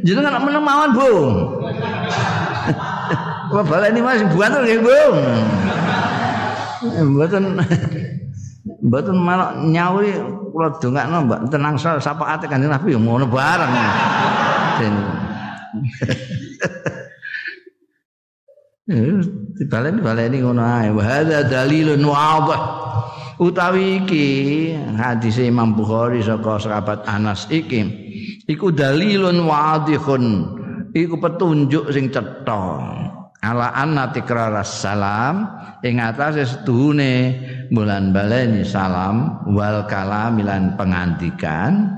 jenengan 0.00 0.40
meneng 0.40 0.64
mawon 0.64 0.90
bu. 0.96 1.12
Ini 3.92 4.00
masih 4.00 4.26
buat 4.32 4.48
tuh 4.48 4.80
bu. 4.80 5.00
Mboten 7.04 7.60
mboten 8.80 9.16
malah 9.16 9.60
nyauri 9.60 10.16
kula 10.56 10.72
dongakno 10.80 11.28
mbak. 11.28 11.40
Tenang 11.52 11.76
sapa 11.76 12.24
ate 12.32 12.48
kanjeng 12.48 12.72
Nabi 12.72 12.96
ya 12.96 12.98
ngono 12.98 13.28
bareng. 13.28 13.72
Dibaleni 18.88 20.00
baleni 20.00 20.40
ngono 20.40 20.64
ae. 20.64 20.88
Wa 20.88 21.20
dalilun 21.44 22.00
wadhih 22.00 22.62
utawi 23.36 24.02
iki 24.02 24.26
hadis 24.96 25.36
Imam 25.44 25.76
Bukhari 25.76 26.24
saka 26.24 26.56
sahabat 26.56 27.04
Anas 27.04 27.44
iki 27.52 27.84
iku 28.48 28.72
dalilun 28.72 29.44
wadihun. 29.44 30.24
Iku 30.96 31.20
petunjuk 31.20 31.92
sing 31.92 32.08
cetha. 32.08 32.96
Ala 33.38 33.70
anna 33.76 34.10
tikrar 34.10 34.56
salam 34.64 35.46
ing 35.84 36.00
atase 36.00 36.48
setuhune 36.48 37.38
bulan 37.70 38.10
baleni 38.10 38.66
salam 38.66 39.46
wal 39.52 39.86
kalamilan 39.86 40.74
pengantikan 40.74 41.92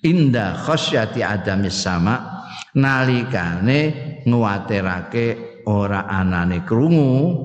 inda 0.00 0.56
khasyati 0.64 1.20
adamis 1.20 1.76
sama 1.76 2.46
nalikane 2.72 3.92
nguwatirake 4.24 5.47
ora 5.68 6.08
anane 6.08 6.64
krungu 6.64 7.36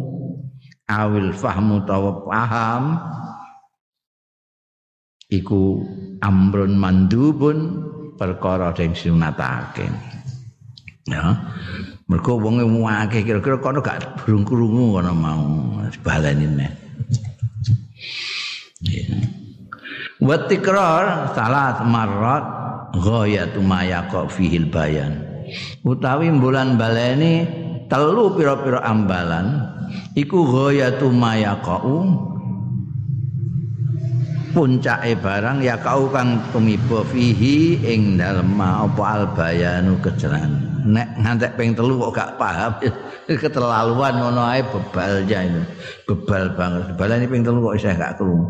awil 0.87 1.35
fahmu 1.35 1.83
tawa 1.83 2.23
paham 2.23 2.83
iku 5.27 5.83
amrun 6.23 6.79
mandubun 6.79 7.57
perkara 8.15 8.71
sing 8.79 8.95
sunatake 8.95 9.91
ya 11.11 11.35
mergo 12.07 12.39
wong 12.39 12.63
akeh 12.87 13.27
kira-kira 13.27 13.59
kono 13.59 13.83
gak 13.83 14.23
burung-krungu 14.23 14.95
kono 14.95 15.11
mau 15.11 15.43
baleni 15.99 16.47
nek 16.47 16.73
wa 20.23 20.35
tikrar 20.47 21.35
salat 21.35 21.83
marrat 21.83 22.63
ghayatu 22.93 23.59
ma 23.59 23.81
yaqa 23.81 24.29
fihil 24.29 24.69
bayan. 24.69 25.25
Utawi 25.83 26.31
bulan 26.31 26.79
baleni 26.79 27.45
telu 27.89 28.35
pira-pira 28.35 28.83
ambalan 28.83 29.63
iku 30.13 30.43
ghayatu 30.45 31.09
ma 31.09 31.33
yaqau. 31.37 32.31
Puncake 34.53 35.17
barang 35.17 35.65
ya 35.65 35.81
kau 35.81 36.13
kang 36.13 36.37
tumiba 36.53 37.01
fihi 37.09 37.81
ing 37.81 38.21
dalem 38.21 38.53
apa 38.61 39.01
albayanu 39.01 39.97
kejeran 39.97 40.61
nek 40.85 41.09
ngantek 41.25 41.57
ping 41.57 41.73
telu 41.73 41.97
kok 41.97 42.13
gak 42.13 42.31
paham 42.37 42.77
keterlaluan 43.41 44.13
ngono 44.13 44.45
ae 44.45 44.61
bebal 44.61 45.25
ya 45.25 45.41
itu 45.41 45.65
bebal 46.05 46.53
banget. 46.53 46.85
Balane 46.93 47.25
ping 47.25 47.41
telu 47.41 47.65
kok 47.65 47.81
isih 47.81 47.97
gak 47.97 48.21
krungu. 48.21 48.45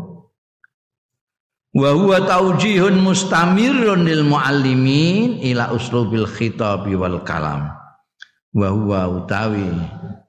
Wa 1.72 1.90
huwa 1.96 2.20
taujihun 2.20 3.00
mustamirun 3.00 4.04
lil 4.04 4.28
muallimin 4.28 5.40
ila 5.40 5.72
uslubil 5.72 6.28
khitab 6.28 6.84
wal 6.84 7.24
kalam 7.24 7.72
wa 8.54 8.70
huwa 8.70 9.00
utawi 9.10 9.66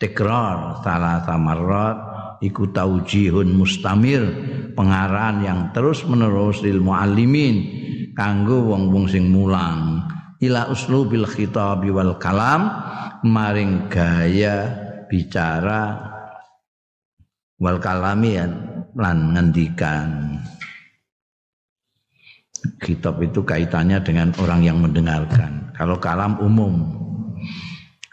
tikrar 0.01 0.81
salah 0.81 1.21
samarrat 1.23 1.97
iku 2.41 2.73
taujihun 2.73 3.53
mustamir 3.53 4.25
pengarahan 4.73 5.45
yang 5.45 5.59
terus 5.71 6.01
menerus 6.03 6.65
lil 6.65 6.81
muallimin 6.81 7.85
kanggo 8.17 8.65
wong-wong 8.73 9.05
sing 9.05 9.29
mulang. 9.29 10.03
Ila 10.41 10.67
uslubil 10.67 11.29
khitab 11.29 11.85
wal 11.87 12.19
kalam 12.19 12.67
maring 13.23 13.87
gaya 13.87 14.67
bicara 15.07 15.95
wal 17.61 17.79
kalami 17.79 18.35
lan 18.95 19.17
ngendikan. 19.31 20.37
Kitab 22.81 23.21
itu 23.21 23.45
kaitannya 23.45 24.01
dengan 24.01 24.33
orang 24.41 24.65
yang 24.65 24.81
mendengarkan. 24.81 25.69
Kalau 25.77 26.01
kalam 26.01 26.41
umum 26.41 27.04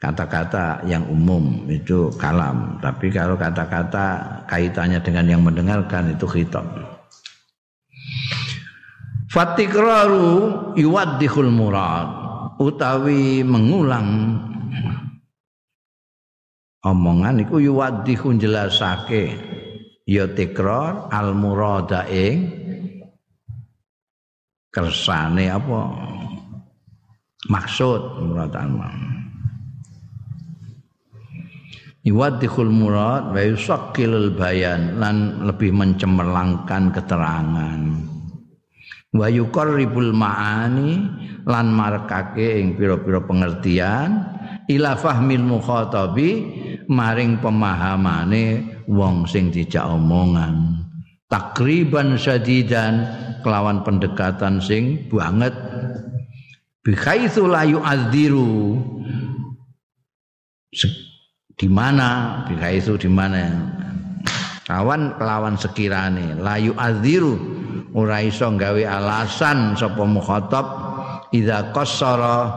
kata-kata 0.02 0.82
yang 0.90 1.06
umum 1.06 1.70
itu 1.70 2.10
kalam. 2.18 2.82
Tapi 2.82 3.14
kalau 3.14 3.38
kata-kata 3.38 4.42
kaitannya 4.50 4.98
dengan 4.98 5.30
yang 5.30 5.42
mendengarkan 5.46 6.10
itu 6.18 6.26
khitab. 6.26 6.66
Fatikraru 9.30 10.74
yuwaddihul 10.74 11.54
murad. 11.54 12.18
Utawi 12.58 13.46
mengulang 13.46 14.38
omongan 16.82 17.42
iku 17.46 17.62
yuwaddihu 17.62 18.38
jelasake 18.38 19.34
ya 20.06 20.26
tikrar 20.30 21.10
al 21.10 21.34
murada 21.34 22.06
ing 22.10 22.50
kersane 24.70 25.46
apa? 25.46 25.80
Maksud 27.50 28.22
muradan 28.22 28.78
Iwaddikhul 28.78 28.90
murad 28.90 29.21
wa 32.10 33.38
yusaqqilul 33.38 34.34
bayan 34.34 34.98
lan 34.98 35.46
lebih 35.46 35.70
mencemerlangkan 35.70 36.90
keterangan. 36.90 37.80
Wa 39.12 39.28
yuqarribul 39.28 40.10
ma'ani 40.10 40.90
lan 41.46 41.66
marekake 41.70 42.58
ing 42.58 42.74
pira-pira 42.74 43.22
pengertian 43.22 44.24
ila 44.66 44.98
fahmil 44.98 45.44
mukhatabi 45.46 46.30
maring 46.88 47.38
pemahamane 47.38 48.66
wong 48.90 49.28
sing 49.28 49.54
dijak 49.54 49.86
omongan. 49.86 50.82
Takriban 51.30 52.18
sadidan 52.18 53.06
kelawan 53.46 53.86
pendekatan 53.86 54.58
sing 54.58 55.08
banget 55.08 55.54
bi 56.82 56.92
khaitsu 56.98 57.46
la 57.46 57.62
yu'adziru 57.62 58.80
di 61.62 61.70
mana? 61.70 62.42
Bika 62.50 62.74
itu 62.74 62.98
di 62.98 63.06
mana? 63.06 63.46
Kawan 64.66 65.14
kelawan 65.14 65.54
sekirane. 65.54 66.34
Layu 66.42 66.74
aziru 66.74 67.38
ora 67.94 68.18
iso 68.18 68.50
gawe 68.50 68.82
alasan 68.82 69.78
sapa 69.78 70.02
mukhatab. 70.02 70.66
Idza 71.30 71.70
qassara 71.70 72.50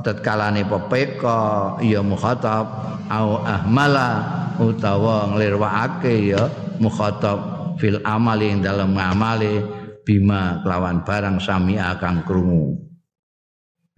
tatkalane 0.00 0.64
pepeka 0.64 1.76
ya 1.84 2.00
mukhatab. 2.00 2.64
Au 3.12 3.44
ahmala 3.44 4.24
utawa 4.56 5.36
nglirwakake 5.36 6.32
ya 6.32 6.48
mukhatab. 6.80 7.76
Fil 7.76 8.00
amali 8.08 8.56
ing 8.56 8.64
dalam 8.64 8.96
ngamali. 8.96 9.60
Bima 10.00 10.64
kelawan 10.64 11.04
barang 11.04 11.44
sami 11.44 11.76
akan 11.76 12.24
krungu. 12.24 12.72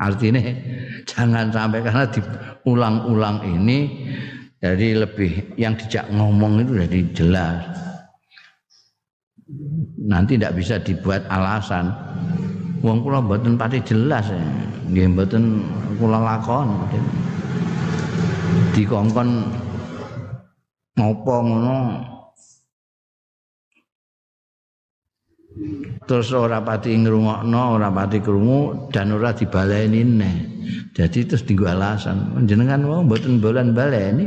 Artinya 0.03 0.43
jangan 1.11 1.47
sampai 1.55 1.79
karena 1.79 2.11
diulang-ulang 2.11 3.45
ini 3.47 3.79
jadi 4.59 5.07
lebih 5.07 5.55
yang 5.55 5.79
dijak 5.79 6.11
ngomong 6.11 6.67
itu 6.67 6.73
jadi 6.83 7.01
jelas. 7.15 7.63
Nanti 10.03 10.35
tidak 10.35 10.59
bisa 10.59 10.83
dibuat 10.83 11.23
alasan. 11.31 11.95
Wong 12.83 13.07
kula 13.07 13.23
mboten 13.23 13.55
pati 13.55 13.79
jelas 13.87 14.27
ya. 14.27 14.43
Nggih 14.91 15.15
mboten 15.15 15.63
kula 16.03 16.19
lakon. 16.19 16.75
Dikongkon 18.75 19.47
ngopo 20.99 21.35
ngono 21.47 21.79
terus 26.09 26.33
ora 26.33 26.63
pati 26.63 26.95
ngrungokno 26.95 27.63
ora 27.79 27.93
pati 27.93 28.19
krungu 28.23 28.91
dan 28.95 29.13
ora 29.13 29.35
dibaleni 29.35 30.01
neh. 30.05 30.37
Jadi 30.93 31.25
terus 31.25 31.47
dienggo 31.47 31.69
alasan 31.69 32.45
jenengan 32.45 32.85
wong 32.85 33.07
mboten 33.07 33.39
bolan 33.39 33.73
baleni? 33.73 34.27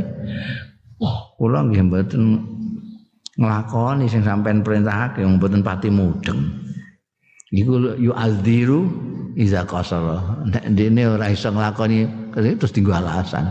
Kula 1.37 1.67
nggih 1.67 1.83
mboten 1.89 2.23
nglakoni 3.35 4.05
sing 4.07 4.21
sampean 4.21 4.61
wong 4.61 5.39
mboten 5.39 5.61
pati 5.65 5.89
mudeng. 5.89 6.39
Iku 7.51 7.99
yu 7.99 8.15
aldiru 8.15 8.87
iza 9.35 9.67
qasara. 9.67 10.47
Nek 10.47 10.63
dene 10.71 11.03
ora 11.09 11.27
iso 11.27 11.51
nglakoni 11.51 12.31
terus 12.35 12.71
dienggo 12.71 12.95
alasan. 12.95 13.45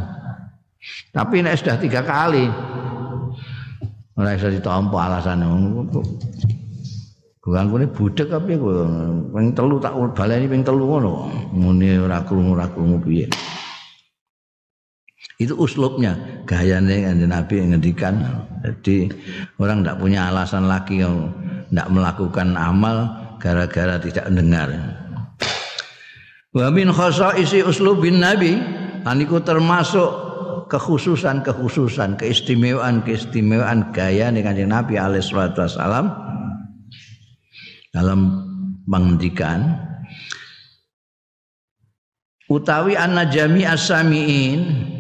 Tapi 1.13 1.45
nek 1.45 1.61
sudah 1.61 1.77
tiga 1.77 2.01
kali 2.01 2.49
ora 4.17 4.37
iso 4.37 4.49
ditampa 4.49 4.97
alasane 5.09 5.45
Ganggu 7.51 7.83
ini 7.83 7.87
budek 7.91 8.31
apa 8.31 8.47
ya 8.47 8.59
Peng 9.35 9.51
telu 9.59 9.83
tak 9.83 9.95
baleni 10.15 10.47
peng 10.47 10.63
telu 10.63 10.87
ngono. 10.87 11.27
Muni 11.51 11.99
ora 11.99 12.23
krungu 12.23 12.55
ora 12.55 12.71
krungu 12.71 13.03
piye. 13.03 13.27
Itu 15.41 15.57
uslubnya, 15.57 16.45
gayanya 16.45 17.11
yang 17.11 17.25
Nabi 17.25 17.65
ngendikan. 17.65 18.21
Jadi 18.61 19.09
orang 19.57 19.81
tidak 19.81 19.97
punya 19.99 20.29
alasan 20.29 20.69
lagi 20.69 21.01
yang 21.01 21.33
tidak 21.73 21.89
melakukan 21.89 22.61
amal 22.61 23.09
gara-gara 23.41 23.97
tidak 23.97 24.29
mendengar. 24.29 24.69
Wa 26.53 26.69
min 26.69 26.93
isi 27.41 27.65
uslubin 27.65 28.21
Nabi, 28.21 28.61
aniku 29.09 29.41
termasuk 29.41 30.13
kekhususan-kekhususan, 30.69 32.21
keistimewaan-keistimewaan 32.21 33.97
gaya 33.97 34.29
nih 34.29 34.45
kanjeng 34.45 34.69
Nabi 34.69 35.01
alaihi 35.01 35.25
wasallam 35.25 36.13
dalam 37.91 38.47
menghentikan 38.87 39.79
utawi 42.51 42.99
anna 42.99 43.27
jami 43.27 43.63
as-samiin 43.63 44.91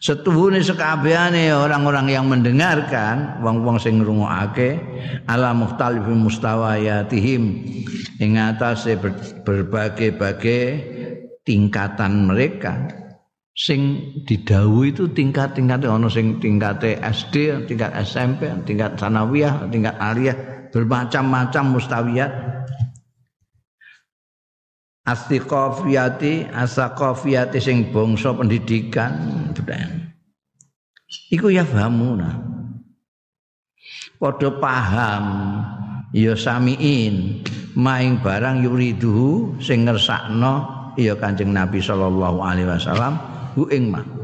setuhune 0.00 0.60
sekabehane 0.60 1.52
orang-orang 1.52 2.12
yang 2.12 2.28
mendengarkan 2.28 3.40
wong-wong 3.40 3.80
sing 3.80 4.00
ngrungokake 4.00 4.80
ala 5.28 5.56
mukhtalifil 5.56 6.16
mustawayatihim 6.16 7.42
ing 8.20 8.32
atase 8.36 8.96
berbagai-bagai 9.44 10.64
tingkatan 11.46 12.28
mereka. 12.28 12.86
Sing 13.56 14.12
didhawuhi 14.28 14.92
itu 14.92 15.08
tingkat-tingkat 15.16 15.88
ana 15.88 16.12
sing 16.12 16.36
tingkate 16.44 17.00
SD, 17.00 17.64
tingkat 17.64 17.88
SMP, 18.04 18.52
tingkat 18.68 19.00
sanawiyah, 19.00 19.64
tingkat 19.72 19.96
aliyah 19.96 20.36
bermacam-macam 20.76 21.64
mustawiyat. 21.72 22.32
Astiqafiyati 25.06 26.50
asaqafiyati 26.52 27.62
sing 27.62 27.94
bangsa 27.94 28.34
pendidikan 28.34 29.14
iku 31.30 31.46
ya 31.54 31.62
famuna 31.62 32.42
padha 34.18 34.50
paham 34.58 35.24
ya 36.12 36.34
samiin. 36.36 37.46
Maing 37.76 38.24
barang 38.24 38.64
yuridu 38.64 39.52
sing 39.60 39.84
ngersakno 39.84 40.64
ya 40.96 41.12
Kanjeng 41.12 41.52
Nabi 41.52 41.76
sallallahu 41.76 42.40
alaihi 42.40 42.72
wasallam 42.72 43.20
ing 43.68 43.92
mah 43.92 44.15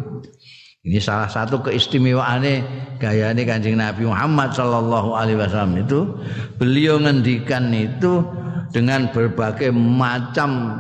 ini 0.83 0.99
salah 0.99 1.31
satu 1.31 1.62
keistimewaannya 1.62 2.66
gaya 2.99 3.31
ini 3.31 3.47
kanjeng 3.47 3.79
Nabi 3.79 4.03
Muhammad 4.03 4.51
Sallallahu 4.51 5.14
Alaihi 5.14 5.38
Wasallam 5.38 5.79
itu 5.79 6.11
beliau 6.59 6.99
ngendikan 6.99 7.71
itu 7.71 8.27
dengan 8.75 9.07
berbagai 9.14 9.71
macam 9.71 10.75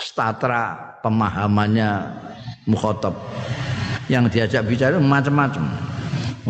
statra 0.00 0.96
pemahamannya 1.04 2.16
mukhotob 2.64 3.12
yang 4.08 4.24
diajak 4.32 4.64
bicara 4.64 4.96
macam-macam. 4.96 5.68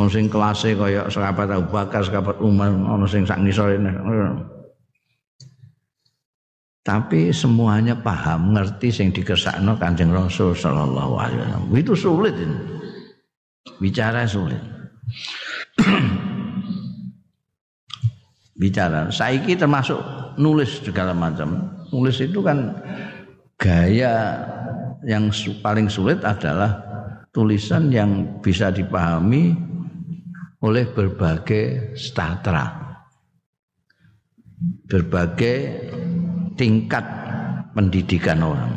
Sing 0.07 0.31
kelasé 0.31 0.79
kaya 0.79 1.11
sahabat 1.11 1.51
Abu 1.51 1.74
Bakar, 1.74 2.07
sahabat 2.07 2.38
Umar, 2.38 2.70
ono 2.70 3.03
sing 3.11 3.27
sak. 3.27 3.42
Tapi 6.88 7.29
semuanya 7.37 7.92
paham 7.92 8.57
ngerti 8.57 8.88
sing 8.88 9.12
dikersakno 9.12 9.77
Kanjeng 9.77 10.09
Rasul 10.09 10.57
sallallahu 10.57 11.20
alaihi 11.20 11.44
wasallam. 11.44 11.64
Itu 11.77 11.92
sulit 11.92 12.33
ini. 12.33 12.57
Bicara 13.77 14.24
sulit. 14.24 14.57
Bicara. 18.57 19.12
Saiki 19.12 19.53
termasuk 19.53 20.01
nulis 20.40 20.81
segala 20.81 21.12
macam. 21.12 21.77
Nulis 21.92 22.24
itu 22.24 22.40
kan 22.40 22.72
gaya 23.61 24.40
yang 25.05 25.29
paling 25.61 25.92
sulit 25.92 26.24
adalah 26.24 26.72
tulisan 27.37 27.92
yang 27.92 28.40
bisa 28.40 28.72
dipahami 28.72 29.53
oleh 30.64 30.88
berbagai 30.88 31.92
statra. 32.01 32.96
Berbagai 34.88 35.57
tingkat 36.58 37.06
pendidikan 37.72 38.42
orang. 38.42 38.74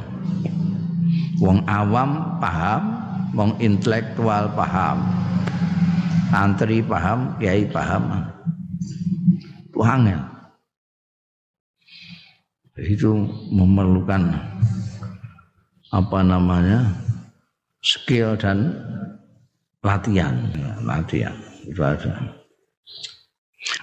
Wong 1.41 1.65
awam 1.65 2.37
paham, 2.37 2.81
wong 3.33 3.57
intelektual 3.57 4.53
paham, 4.53 5.01
santri 6.29 6.85
paham, 6.85 7.33
kiai 7.41 7.65
paham. 7.65 8.29
Tuhannya 9.73 10.21
itu 12.77 13.13
memerlukan 13.49 14.29
apa 15.89 16.19
namanya 16.21 16.93
skill 17.81 18.37
dan 18.37 18.77
latihan, 19.81 20.37
latihan 20.85 21.33
itu 21.65 21.81
ada. 21.81 22.40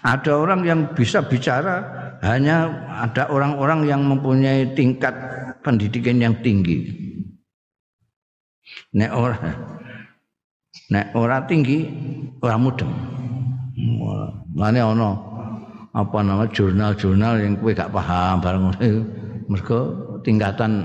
Ada 0.03 0.31
orang 0.39 0.61
yang 0.63 0.81
bisa 0.95 1.23
bicara 1.27 1.83
hanya 2.23 2.71
ada 3.03 3.31
orang-orang 3.31 3.87
yang 3.87 4.03
mempunyai 4.07 4.75
tingkat 4.75 5.15
pendidikan 5.63 6.23
yang 6.23 6.35
tinggi. 6.43 6.87
Nek 8.95 9.11
orang 9.13 9.43
nek 10.89 11.07
ora 11.13 11.45
tinggi 11.45 11.85
ora 12.41 12.57
mudeng 12.57 12.93
Mane 14.59 14.81
ana 14.83 15.15
apa 15.95 16.19
nama 16.23 16.45
jurnal-jurnal 16.51 17.39
yang 17.39 17.55
kowe 17.59 17.71
gak 17.71 17.95
paham 17.95 18.43
bareng 18.43 18.65
mergo 19.47 19.81
tingkatan 20.27 20.83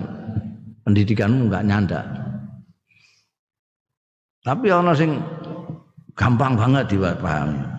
pendidikanmu 0.86 1.49
enggak 1.49 1.65
nyandak. 1.65 2.06
Tapi 4.45 4.67
ana 4.69 4.93
sing 4.93 5.17
gampang 6.13 6.54
banget 6.54 6.93
dipahami. 6.93 7.73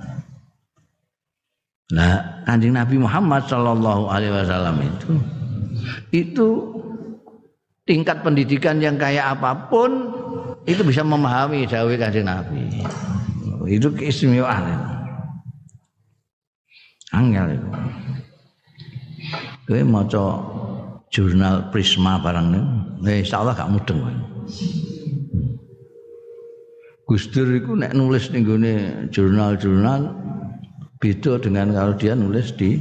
Nah, 1.95 2.43
Kanjeng 2.43 2.75
Nabi 2.75 2.99
Muhammad 2.99 3.47
sallallahu 3.47 4.11
alaihi 4.11 4.35
wasallam 4.35 4.83
itu 4.83 5.11
itu 6.11 6.49
tingkat 7.87 8.27
pendidikan 8.27 8.83
yang 8.83 8.99
kayak 8.99 9.39
apa 9.39 9.71
pun 9.71 10.11
itu 10.67 10.83
bisa 10.83 11.07
memahami 11.07 11.71
dawuh 11.71 11.95
Kanjeng 11.95 12.27
Nabi. 12.27 12.83
Itu 13.71 13.95
keistimewaan. 13.95 14.91
Angel 17.15 17.55
itu. 17.55 17.69
Kowe 19.65 19.81
maca 19.87 20.25
jurnal 21.09 21.71
Prisma 21.71 22.21
barang 22.21 22.47
niku, 22.53 22.75
eh 23.09 23.23
insyaallah 23.23 23.55
gak 23.55 23.71
mudeng. 23.71 24.03
Gus 27.05 27.29
Dur 27.31 27.49
iku 27.55 27.79
nek 27.79 27.95
nulis 27.97 28.29
ning 28.35 28.45
jurnal-jurnal 29.09 30.11
beda 31.05 31.37
dengan 31.37 31.77
kalau 31.77 31.93
dia 32.01 32.17
nulis 32.17 32.57
di 32.57 32.81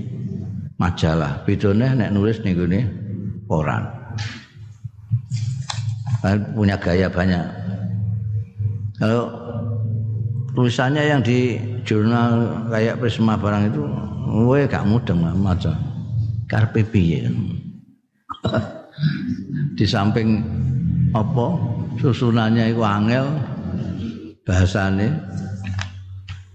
majalah. 0.80 1.44
Bedanya 1.44 2.08
nek 2.08 2.16
nulis 2.16 2.40
ning 2.48 2.56
koran. 3.52 3.84
Kan 6.24 6.40
punya 6.56 6.80
gaya 6.80 7.12
banyak. 7.12 7.44
Kalau 8.96 9.28
tulisannya 10.56 11.04
yang 11.04 11.20
di 11.20 11.60
jurnal 11.84 12.64
kayak 12.72 13.04
Prisma 13.04 13.36
barang 13.36 13.76
itu 13.76 13.84
Kowe 14.34 14.66
gak 14.66 14.88
mudeng 14.90 15.22
maca. 15.22 15.78
Karepe 16.50 16.82
piye? 16.88 17.30
Di 19.78 19.86
samping 19.86 20.42
apa 21.14 21.54
susunannya 22.02 22.74
itu 22.74 22.82
angel 22.82 23.30
bahasane 24.42 25.14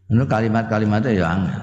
itu 0.08 0.24
kalimat-kalimatnya 0.24 1.12
ya 1.12 1.26
angel. 1.28 1.62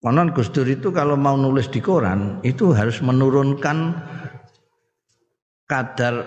Konon 0.00 0.32
Gus 0.32 0.48
Dur 0.50 0.64
itu 0.64 0.90
kalau 0.90 1.14
mau 1.14 1.36
nulis 1.36 1.68
di 1.68 1.78
koran 1.78 2.40
itu 2.40 2.72
harus 2.72 3.04
menurunkan 3.04 3.94
kadar 5.68 6.24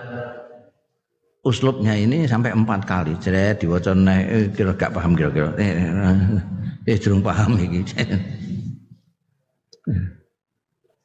uslubnya 1.44 1.92
ini 1.98 2.24
sampai 2.24 2.54
empat 2.54 2.86
kali. 2.86 3.18
Jadi 3.20 3.66
diwaca 3.66 3.92
eh, 4.14 4.48
kira 4.54 4.72
gak 4.78 4.94
paham 4.94 5.18
kira-kira. 5.18 5.52
Eh, 5.60 5.90
eh, 5.90 6.94
eh 6.94 6.96
durung 7.02 7.20
paham 7.20 7.58
iki. 7.60 7.82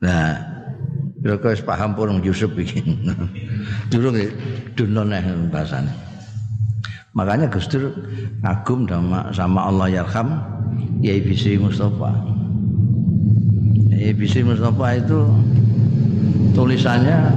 nah, 0.05 0.37
kira-kira 1.19 1.59
paham 1.65 1.91
pun 1.97 2.21
Yusuf 2.23 2.53
iki. 2.55 2.85
durung 3.91 4.15
duno 4.77 5.03
neh 5.03 5.25
bahasane. 5.51 6.08
Makanya 7.17 7.49
Gus 7.49 7.65
Dur 7.65 7.89
ngagum 8.45 8.85
sama, 8.85 9.33
sama 9.33 9.59
Allah 9.65 9.87
yarham 9.89 10.29
Yai 11.01 11.23
Bisi 11.23 11.57
Mustafa. 11.57 12.13
Yai 13.89 14.13
Bisi 14.13 14.45
Mustafa 14.45 15.01
itu 15.01 15.19
tulisannya 16.53 17.33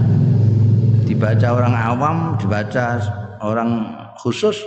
dibaca 1.08 1.48
orang 1.56 1.74
awam, 1.76 2.16
dibaca 2.36 3.00
orang 3.40 3.96
khusus 4.20 4.60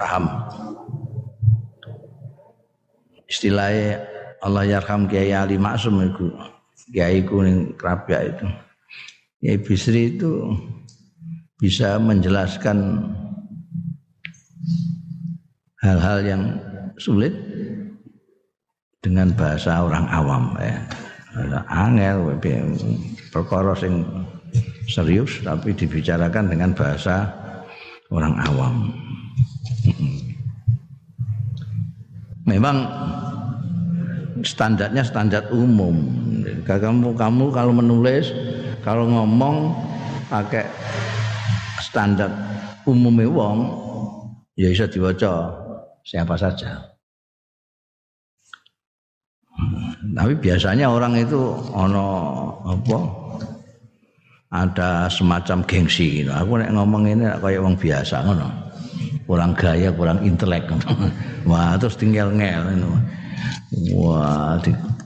paham. 0.00 0.24
Istilahnya 3.28 4.00
Allah 4.40 4.64
yarham 4.64 5.04
Kiai 5.04 5.36
Ali 5.36 5.60
Maksum 5.60 6.00
itu. 6.00 6.32
Kiai 6.88 7.20
kuning 7.20 7.76
kerapia 7.76 8.32
itu. 8.32 8.46
Kiai 9.44 9.60
Bisri 9.60 10.16
itu 10.16 10.56
bisa 11.60 12.00
menjelaskan 12.00 13.04
hal-hal 15.82 16.18
yang 16.26 16.42
sulit 16.98 17.30
dengan 18.98 19.30
bahasa 19.34 19.86
orang 19.86 20.06
awam 20.10 20.44
ya. 20.58 20.78
Angel 21.70 22.34
perkara 23.30 23.70
sing 23.78 24.02
serius 24.90 25.38
tapi 25.46 25.70
dibicarakan 25.70 26.50
dengan 26.50 26.74
bahasa 26.74 27.30
orang 28.10 28.34
awam. 28.42 28.74
Memang 32.48 32.88
standarnya 34.42 35.04
standar 35.04 35.46
umum. 35.54 35.94
Kamu 36.64 37.14
kamu 37.14 37.44
kalau 37.52 37.72
menulis, 37.76 38.32
kalau 38.82 39.06
ngomong 39.06 39.76
pakai 40.32 40.66
standar 41.84 42.32
umum 42.88 43.20
wong 43.30 43.58
ya 44.56 44.72
bisa 44.72 44.88
diwaca 44.88 45.67
siapa 46.08 46.32
saja. 46.40 46.88
Tapi 50.16 50.32
biasanya 50.40 50.88
orang 50.88 51.20
itu 51.20 51.36
ono 51.76 52.08
apa 52.64 52.96
ada 54.48 55.12
semacam 55.12 55.60
gengsi 55.68 56.24
gitu. 56.24 56.32
Aku 56.32 56.56
nek 56.56 56.72
ngomong 56.72 57.04
ini 57.04 57.28
kayak 57.36 57.60
orang 57.60 57.76
biasa 57.76 58.24
ngono. 58.24 58.48
Kurang 59.28 59.52
gaya, 59.52 59.92
kurang 59.92 60.24
intelek 60.24 60.64
Wah, 61.48 61.76
terus 61.76 62.00
tinggal 62.00 62.32
ngel 62.32 62.72
ngono. 62.72 62.96
Wah, 63.92 64.56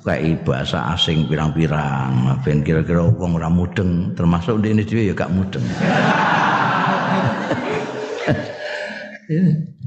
kayak 0.06 0.46
bahasa 0.46 0.94
asing 0.94 1.26
pirang-pirang. 1.26 2.38
Ben 2.46 2.62
kira-kira 2.62 3.02
wong 3.02 3.34
ora 3.34 3.50
mudeng, 3.50 4.14
termasuk 4.14 4.62
di 4.62 4.70
ini 4.70 4.86
juga 4.86 5.02
ya 5.02 5.14
gak 5.18 5.34
mudeng. 5.34 5.66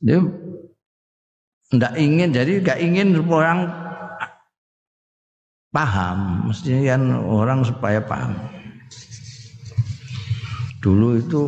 Dia 0.00 0.18
ndak 1.70 1.94
ingin 1.94 2.34
jadi 2.34 2.52
gak 2.66 2.80
ingin 2.82 3.14
orang 3.30 3.70
paham, 5.70 6.50
mestinya 6.50 6.98
kan 6.98 7.02
orang 7.22 7.62
supaya 7.62 8.02
paham 8.02 8.34
dulu 10.80 11.20
itu 11.20 11.42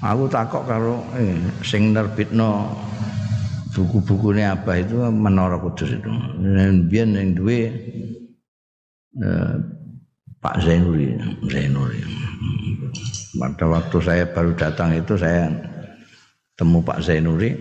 aku 0.00 0.24
takok 0.32 0.64
kalau 0.64 1.04
eh, 1.20 1.36
sing 1.60 1.92
nerbitno 1.92 2.72
buku-bukunya 3.76 4.56
apa 4.56 4.80
itu 4.80 5.00
Menara 5.08 5.60
Kudus 5.60 5.96
itu. 5.96 6.10
Biar 6.88 7.08
yang 7.08 7.36
dua 7.36 7.68
eh, 9.20 9.54
Pak 10.42 10.56
Zainuri, 10.64 11.14
Zainuri. 11.46 12.02
Pada 13.38 13.64
waktu 13.64 13.96
saya 14.02 14.24
baru 14.28 14.52
datang 14.58 14.92
itu 14.92 15.14
saya 15.16 15.48
temu 16.62 16.78
Pak 16.78 17.02
Zainuri, 17.02 17.58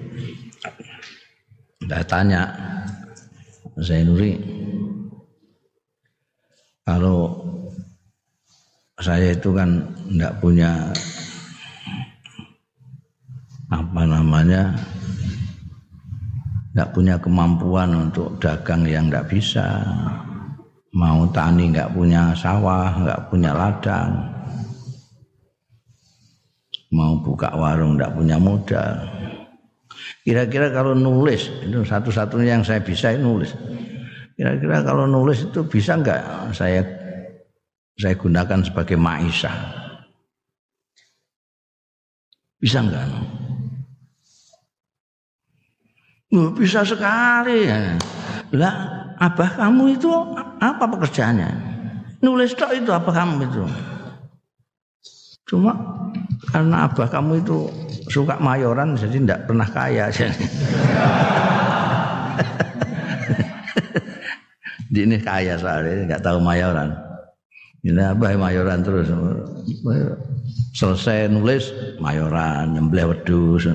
saya 1.89 2.05
tanya 2.05 2.41
Zainuri 3.81 4.37
kalau 6.85 7.33
saya 9.01 9.33
itu 9.33 9.49
kan 9.57 9.81
tidak 10.05 10.37
punya 10.37 10.69
apa 13.73 14.01
namanya 14.05 14.69
tidak 16.69 16.89
punya 16.93 17.15
kemampuan 17.17 17.89
untuk 18.05 18.37
dagang 18.37 18.85
yang 18.85 19.09
tidak 19.09 19.25
bisa 19.33 19.81
mau 20.93 21.25
tani 21.33 21.73
nggak 21.73 21.89
punya 21.97 22.37
sawah 22.37 22.93
nggak 23.01 23.33
punya 23.33 23.49
ladang 23.57 24.29
mau 26.91 27.19
buka 27.23 27.51
warung 27.55 27.95
nggak 27.95 28.13
punya 28.13 28.35
modal 28.35 29.07
kira-kira 30.27 30.69
kalau 30.71 30.91
nulis 30.93 31.47
itu 31.63 31.81
satu-satunya 31.87 32.59
yang 32.59 32.65
saya 32.67 32.83
bisa 32.83 33.15
nulis 33.15 33.55
kira-kira 34.35 34.83
kalau 34.83 35.07
nulis 35.07 35.47
itu 35.47 35.63
bisa 35.65 35.95
nggak 35.97 36.51
saya 36.51 36.83
saya 38.01 38.17
gunakan 38.17 38.65
sebagai 38.65 38.97
maisha. 38.97 39.53
Bisa 42.57 42.81
enggak? 42.81 43.05
Oh, 46.33 46.49
bisa 46.53 46.81
sekali. 46.81 47.69
Lah, 48.57 48.73
abah 49.21 49.49
kamu 49.53 49.97
itu 49.97 50.09
apa 50.61 50.85
pekerjaannya? 50.89 51.49
Nulis 52.25 52.57
tok 52.57 52.73
itu 52.73 52.89
apa 52.89 53.09
kamu 53.13 53.49
itu? 53.49 53.63
Cuma 55.45 55.73
karena 56.49 56.89
abah 56.89 57.05
kamu 57.05 57.45
itu 57.45 57.69
suka 58.09 58.41
mayoran 58.41 58.97
jadi 58.97 59.21
tidak 59.21 59.45
pernah 59.45 59.69
kaya. 59.69 60.09
Di 64.91 65.07
ini 65.07 65.21
kaya 65.21 65.55
soalnya 65.61 66.09
nggak 66.09 66.23
tahu 66.25 66.41
mayoran. 66.41 66.91
Ini 67.85 68.13
apa 68.17 68.33
mayoran 68.33 68.81
terus. 68.81 69.07
Selesai 70.75 71.29
nulis 71.29 71.71
mayoran, 72.01 72.73
nyembelih 72.75 73.13
wedhus. 73.13 73.69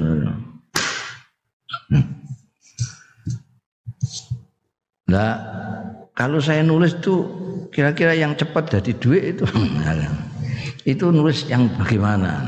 Nah, 5.07 5.39
kalau 6.19 6.43
saya 6.43 6.67
nulis 6.67 6.99
tuh 6.99 7.31
kira-kira 7.71 8.13
yang 8.19 8.35
cepat 8.35 8.75
jadi 8.79 8.93
duit 8.99 9.23
itu 9.39 9.45
itu 10.87 11.11
nulis 11.11 11.51
yang 11.51 11.67
bagaimana? 11.75 12.47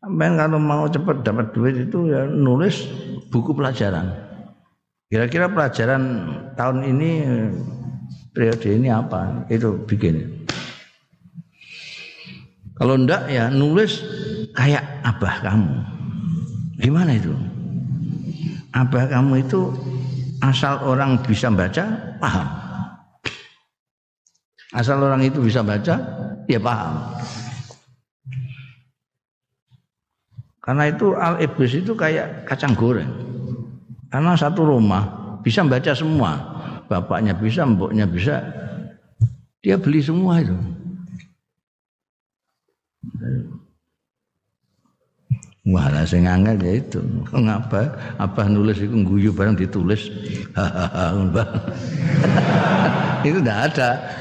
Sampai 0.00 0.32
kalau 0.32 0.56
mau 0.56 0.88
cepat 0.88 1.20
dapat 1.20 1.52
duit 1.52 1.76
itu 1.76 2.08
ya 2.08 2.24
nulis 2.24 2.88
buku 3.28 3.52
pelajaran. 3.52 4.08
Kira-kira 5.12 5.52
pelajaran 5.52 6.02
tahun 6.56 6.78
ini 6.88 7.10
periode 8.32 8.68
ini 8.68 8.88
apa? 8.88 9.44
Itu 9.52 9.84
bikin. 9.84 10.44
Kalau 12.74 12.96
ndak 12.96 13.28
ya 13.28 13.52
nulis 13.52 14.00
kayak 14.56 15.04
abah 15.04 15.44
kamu. 15.44 15.72
Gimana 16.80 17.12
itu? 17.14 17.32
Abah 18.72 19.06
kamu 19.06 19.44
itu 19.44 19.68
asal 20.40 20.80
orang 20.82 21.20
bisa 21.22 21.52
baca 21.52 21.84
paham? 22.18 22.48
Asal 24.74 24.98
orang 24.98 25.22
itu 25.22 25.38
bisa 25.38 25.62
baca 25.62 26.24
ya 26.48 26.60
paham. 26.60 26.94
Karena 30.64 30.88
itu 30.88 31.12
al 31.12 31.44
iblis 31.44 31.76
itu 31.76 31.92
kayak 31.92 32.48
kacang 32.48 32.72
goreng. 32.72 33.08
Karena 34.08 34.32
satu 34.32 34.64
rumah 34.64 35.36
bisa 35.44 35.60
baca 35.60 35.92
semua. 35.92 36.32
Bapaknya 36.88 37.32
bisa, 37.36 37.64
mboknya 37.64 38.04
bisa, 38.04 38.44
dia 39.60 39.76
beli 39.80 40.00
semua 40.04 40.40
itu. 40.40 40.56
Wah, 45.64 45.88
sing 46.04 46.28
angel 46.28 46.60
ya 46.60 46.76
itu. 46.76 47.00
Ngapa? 47.32 47.88
Apa 48.20 48.44
nulis 48.52 48.76
itu 48.84 48.92
guyu 49.00 49.32
barang 49.32 49.56
ditulis. 49.56 50.12
itu 53.24 53.38
tidak 53.40 53.72
ada. 53.72 54.20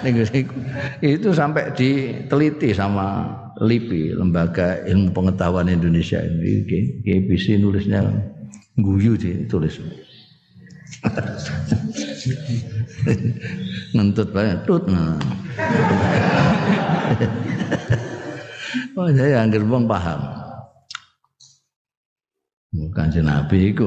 Itu 1.03 1.35
sampai 1.35 1.75
diteliti 1.75 2.71
sama 2.71 3.27
LIPI, 3.59 4.15
Lembaga 4.15 4.87
Ilmu 4.87 5.11
Pengetahuan 5.11 5.67
Indonesia 5.67 6.23
ini. 6.23 6.63
GBC 7.03 7.59
nulisnya 7.59 8.07
guyu 8.79 9.19
ditulis. 9.19 9.83
Ngentut 13.91 14.31
banget 14.31 14.63
tut. 14.63 14.87
oh 18.95 19.11
saya 19.11 19.43
anggere 19.43 19.67
wong 19.67 19.91
paham. 19.91 20.42
Kanjeng 22.73 23.29
Nabi 23.29 23.69
itu 23.69 23.85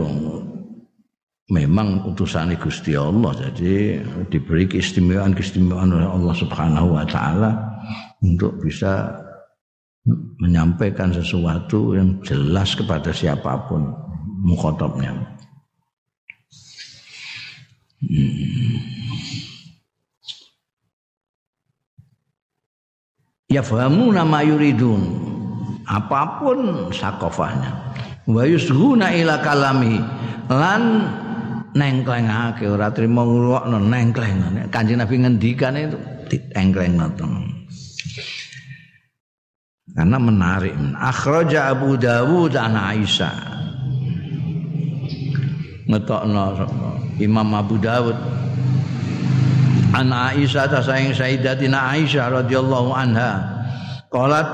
memang 1.50 2.06
utusan 2.06 2.54
Gusti 2.54 2.94
Allah. 2.94 3.34
Jadi 3.34 3.98
diberi 4.30 4.70
keistimewaan-keistimewaan 4.70 5.90
oleh 5.90 6.06
Allah 6.06 6.34
Subhanahu 6.38 6.94
wa 6.94 7.02
taala 7.02 7.50
untuk 8.22 8.62
bisa 8.62 9.10
menyampaikan 10.38 11.10
sesuatu 11.10 11.98
yang 11.98 12.22
jelas 12.22 12.78
kepada 12.78 13.10
siapa 13.10 13.66
pun 13.66 13.90
mukhatabnya. 14.46 15.34
Ya 23.50 23.66
fahamu 23.66 24.14
nama 24.14 24.46
yuridun. 24.46 25.26
Apa 25.86 26.42
pun 26.42 26.90
sakofahnya 26.90 27.86
wa 28.26 28.42
yusghuna 28.42 29.14
ila 29.14 29.38
kalami. 29.40 30.02
Lan 30.46 30.82
nengklengake 31.74 32.66
ora 32.70 32.90
trimo 32.90 33.26
ngrungokno 33.26 33.78
nengkleng 33.82 34.70
kanjeng 34.70 35.02
Nabi 35.02 35.14
ngendikan 35.20 35.74
itu 35.76 35.98
ditengkleng 36.30 36.96
karena 39.96 40.20
menarik. 40.20 40.76
Akhraja 41.00 41.72
Abu 41.72 41.96
Dawud 41.96 42.52
an 42.52 42.76
Aisyah. 42.76 43.36
Ngetokno 45.88 46.44
Imam 47.16 47.48
Abu 47.56 47.80
Dawud. 47.80 48.12
An 49.96 50.12
Aisyah 50.12 50.68
ta 50.68 50.84
sayang 50.84 51.16
Sayyidatina 51.16 51.96
Aisyah 51.96 52.28
radhiyallahu 52.44 52.92
anha. 52.92 53.40
Qalat 54.12 54.44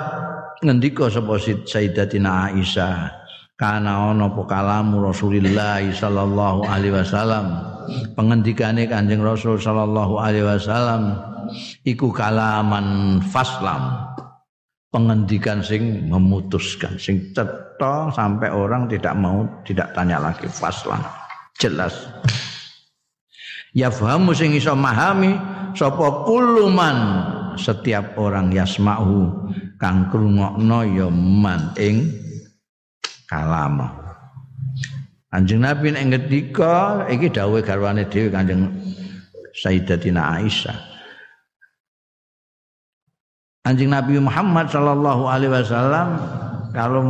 ngendika 0.63 1.11
sapa 1.11 1.35
Sayyidatina 1.43 2.55
Aisyah 2.55 3.22
kana 3.63 4.11
ana 4.11 4.27
apa 4.27 4.43
kalamu 4.43 5.07
Rasulillah 5.07 5.87
sallallahu 5.95 6.67
alaihi 6.67 6.99
wasallam. 6.99 7.63
Pengendikane 8.19 8.91
Kanjeng 8.91 9.23
Rasul 9.23 9.55
sallallahu 9.55 10.19
alaihi 10.19 10.43
wasallam 10.43 11.15
iku 11.87 12.11
kalaman 12.11 13.23
faslam. 13.31 14.03
Pengendikan 14.91 15.63
sing 15.63 16.11
memutuskan 16.11 16.99
sing 16.99 17.31
cetha 17.33 18.11
sampai 18.13 18.51
orang 18.51 18.91
tidak 18.91 19.15
mau 19.15 19.47
tidak 19.63 19.95
tanya 19.95 20.19
lagi. 20.19 20.51
Faslam. 20.51 20.99
Jelas. 21.55 21.95
Yafhamu 23.79 24.35
sing 24.35 24.59
iso 24.59 24.75
mahami 24.75 25.39
sapa 25.79 26.27
kuluman 26.27 26.99
setiap 27.55 28.19
orang 28.19 28.51
yasma'u 28.53 29.31
kang 29.79 30.11
krungokno 30.13 30.85
ya 30.93 31.09
man 31.09 31.73
ing 31.81 32.22
kalama 33.33 34.03
Kanjeng 35.33 35.65
Nabi 35.65 35.97
nek 35.97 36.05
ngendika 36.13 37.09
iki 37.09 37.33
dawuh 37.33 37.65
garwane 37.65 38.05
dhewe 38.05 38.29
Kanjeng 38.29 38.69
Sayyidatina 39.57 40.37
Aisyah. 40.37 40.77
Kanjeng 43.65 43.97
Nabi 43.97 44.21
Muhammad 44.21 44.69
sallallahu 44.69 45.25
alaihi 45.25 45.57
wasallam 45.57 46.21
kalau 46.77 47.01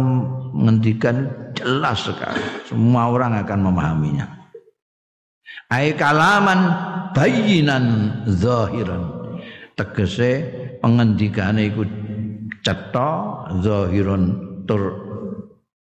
menghentikan 0.55 1.35
jelas 1.59 2.07
sekali 2.07 2.47
semua 2.71 3.11
orang 3.11 3.43
akan 3.43 3.59
memahaminya. 3.59 4.27
Ai 5.67 5.91
kalaman 5.99 6.71
bayinan 7.19 8.15
zahiran. 8.31 9.19
Tegese 9.75 10.47
pengendikane 10.79 11.75
iku 11.75 11.83
cetha 12.63 13.11
zahirun 13.67 14.23
tur 14.63 15.12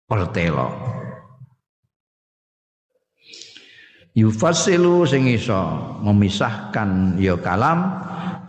pertelo 0.09 0.73
yufassilu 4.17 5.07
sing 5.07 5.29
iso 5.29 5.61
memisahkan 6.03 7.15
ya 7.15 7.37
kalam 7.39 7.95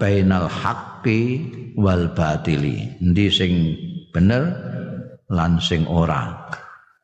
bainal 0.00 0.48
haqqi 0.48 1.44
wal 1.76 2.10
batili. 2.16 2.88
Endi 2.98 3.28
sing 3.30 3.76
bener 4.10 4.50
lan 5.30 5.60
sing 5.62 5.84
ora? 5.86 6.50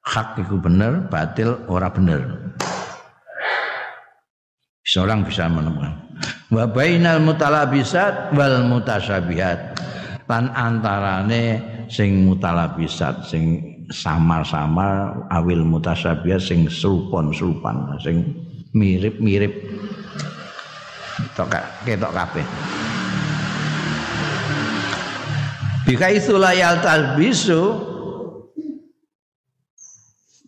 Hak 0.07 0.39
iku 0.39 0.59
bener 0.59 1.07
batil 1.11 1.59
ora 1.67 1.91
bener? 1.91 2.55
Seorang 4.87 5.27
bisa 5.27 5.51
menemukan. 5.51 5.99
Wa 6.47 6.71
bainal 6.71 7.19
mutalabisat 7.23 8.33
wal 8.39 8.67
mutasyabihat. 8.71 9.83
Lan 10.27 10.51
antarane 10.55 11.63
sing 11.87 12.27
mutalabisat 12.27 13.27
sing 13.27 13.76
samar-samar 13.91 15.27
awil 15.31 15.63
mutasyabihat 15.63 16.43
sing 16.43 16.67
serupon-serupan 16.67 17.97
sing 18.03 18.23
mirip-mirip 18.75 19.53
tok 21.37 21.53
ketok 21.85 22.13
kabeh. 22.13 22.47
Bika 25.87 26.11
itulah 26.11 26.51
yal 26.51 26.83
talbisu 26.83 27.63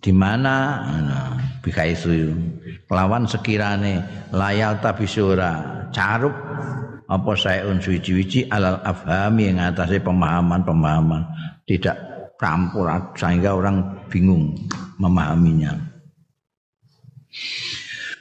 di 0.03 0.11
mana 0.11 0.83
bika 1.63 1.87
itu 1.87 2.35
lawan 2.91 3.29
sekirane 3.29 4.03
layal 4.35 4.81
tapi 4.83 5.07
sura 5.07 5.85
carup 5.95 6.35
apa 7.09 7.33
saya 7.37 7.65
suci-wici 7.65 8.49
alal 8.49 8.81
afhami 8.85 9.49
yang 9.49 9.61
atasnya 9.73 10.05
pemahaman-pemahaman 10.05 11.25
tidak 11.65 12.08
campur 12.39 12.87
sehingga 13.19 13.59
orang 13.59 14.07
bingung 14.07 14.55
memahaminya. 15.03 15.75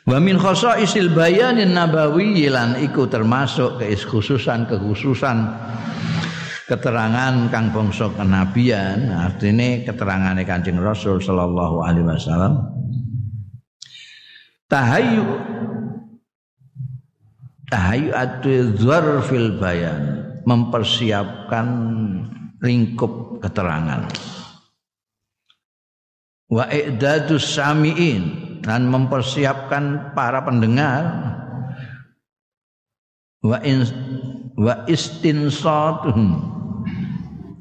Wa 0.08 0.18
min 0.24 0.40
isil 0.82 1.12
bayanin 1.12 1.76
nabawi 1.76 2.48
lan 2.48 2.80
iku 2.80 3.06
termasuk 3.12 3.80
kekhususan 3.80 4.66
kekhususan 4.66 5.38
keterangan 6.68 7.48
kang 7.48 7.72
bangsa 7.72 8.12
kenabian 8.12 9.08
artinya 9.12 9.88
keterangannya 9.88 10.44
Kanjeng 10.44 10.80
Rasul 10.84 11.24
sallallahu 11.24 11.80
alaihi 11.80 12.08
wasallam 12.08 12.54
tahayu 14.68 15.24
tahayyu 17.72 18.12
dzarfil 18.76 19.60
bayan 19.60 20.28
mempersiapkan 20.48 21.68
lingkup 22.64 23.27
keterangan. 23.42 24.08
Wa 26.48 26.64
i'dadus 26.72 27.60
samiin 27.60 28.24
dan 28.64 28.88
mempersiapkan 28.88 30.16
para 30.16 30.44
pendengar. 30.44 31.04
Wa 33.44 33.60
in 33.64 33.84
wa 34.56 34.88
istinsatuhum 34.88 36.44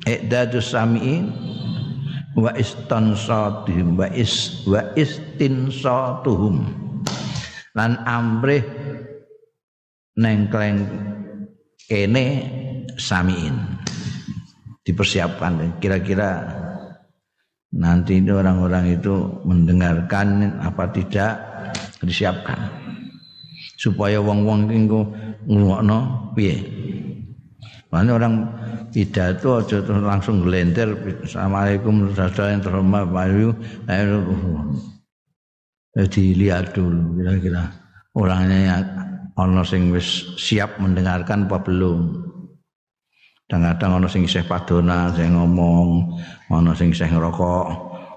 i'dadus 0.06 0.70
samiin. 0.70 1.34
Wa 2.36 2.52
istansatuhum 2.52 3.96
wa 3.96 4.12
is 4.12 4.60
wa 4.68 4.92
istinsatuhum. 4.92 6.68
Lan 7.72 7.96
amrih 8.04 8.64
nengkleng 10.16 10.84
kene 11.88 12.26
samiin 12.96 13.56
dipersiapkan. 14.86 15.82
Kira-kira 15.82 16.46
nanti 17.74 18.22
itu 18.22 18.32
orang-orang 18.38 18.94
itu 18.94 19.42
mendengarkan 19.42 20.56
apa 20.62 20.86
tidak 20.94 21.42
disiapkan. 22.00 22.70
Supaya 23.76 24.22
wong-wong 24.22 24.70
iku 24.70 25.00
ngrungokno 25.44 26.32
piye? 26.38 26.56
Mana 27.90 28.16
orang 28.16 28.34
pidato 28.90 29.60
aja 29.60 29.84
terus 29.84 30.02
langsung 30.02 30.42
gelender 30.42 30.96
Assalamualaikum 31.22 32.10
saudara 32.16 32.56
yang 32.56 32.62
terhormat 32.64 33.04
Bayu 33.12 33.52
dilihat 35.96 36.76
dulu 36.76 37.16
kira-kira 37.16 37.72
orangnya 38.12 38.58
yang 38.68 38.84
ono 39.36 39.62
sing 39.64 39.92
wis 39.92 40.36
siap 40.40 40.76
mendengarkan 40.80 41.48
apa 41.48 41.60
belum 41.60 42.25
kadang-kadang 43.46 44.02
ana 44.02 44.08
sing 44.10 44.26
isih 44.26 44.42
padona 44.42 45.14
sing 45.14 45.30
ngomong 45.30 46.18
ana 46.50 46.74
sing 46.74 46.90
isih 46.90 47.06
ngerokok 47.06 47.66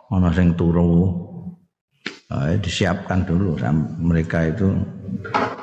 ana 0.10 0.34
sing 0.34 0.58
turu. 0.58 1.30
Eh, 2.30 2.62
disiapkan 2.62 3.26
dulu. 3.26 3.58
Mereka 4.06 4.54
itu 4.54 4.70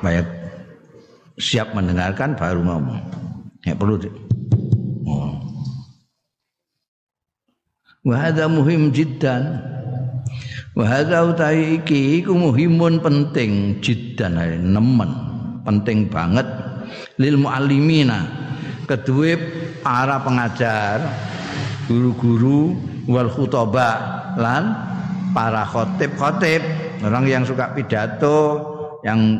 banyak 0.02 0.26
siap 1.38 1.70
mendengarkan 1.78 2.34
baru 2.34 2.58
ngomong. 2.58 2.98
Ya 3.62 3.78
perlu 3.78 4.02
oh. 5.06 5.34
Wahada 8.02 8.50
muhim 8.50 8.90
jiddan. 8.90 9.62
Wahada 10.74 11.22
utai 11.30 11.78
iki 11.78 12.22
iku 12.22 12.34
muhimun 12.34 12.98
penting 12.98 13.78
jiddan 13.78 14.34
nemen. 14.58 15.10
Penting 15.62 16.10
banget 16.10 16.46
lil 17.18 17.38
muallimina 17.38 18.45
kedua 18.86 19.34
para 19.82 20.22
pengajar 20.22 21.02
guru-guru 21.90 22.74
wal 23.10 23.30
khutaba 23.30 23.90
lan 24.38 24.64
para 25.34 25.66
khotib-khotib. 25.66 26.62
Orang 27.04 27.28
yang 27.28 27.44
suka 27.44 27.76
pidato 27.76 28.64
yang 29.04 29.36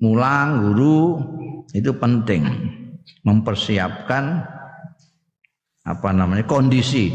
mulang 0.00 0.72
guru 0.72 1.20
itu 1.76 1.92
penting 2.00 2.42
mempersiapkan 3.26 4.56
apa 5.86 6.10
namanya 6.10 6.42
kondisi 6.42 7.14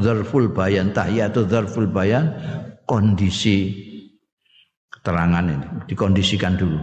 dzarful 0.00 0.56
bayan 0.56 0.96
tahiyatu 0.96 1.44
dzarful 1.44 1.90
bayan 1.92 2.32
kondisi 2.88 3.76
keterangan 4.88 5.44
ini 5.44 5.66
dikondisikan 5.84 6.56
dulu 6.56 6.80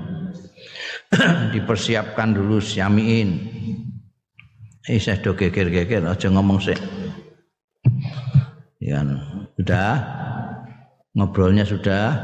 dipersiapkan 1.56 2.36
dulu 2.36 2.64
syamiin 2.64 3.52
saya 4.82 5.20
do 5.22 5.36
geger-geger 5.38 6.04
aja 6.08 6.28
ngomong 6.32 6.60
sih 6.60 6.76
ya 8.82 9.06
sudah? 9.62 9.94
Ngobrolnya 11.14 11.64
sudah? 11.70 12.18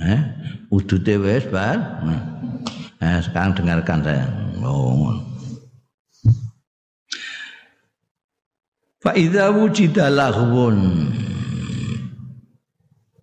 Eh? 0.00 0.20
Udute 0.70 1.18
wis 1.18 1.44
bar 1.50 2.04
eh 3.00 3.18
sekarang 3.24 3.52
dengarkan 3.56 4.00
saya. 4.04 4.26
Oh 4.62 5.18
Fa 9.00 9.14
idza 9.14 9.52
wujida 9.54 10.10
lahwun. 10.10 11.10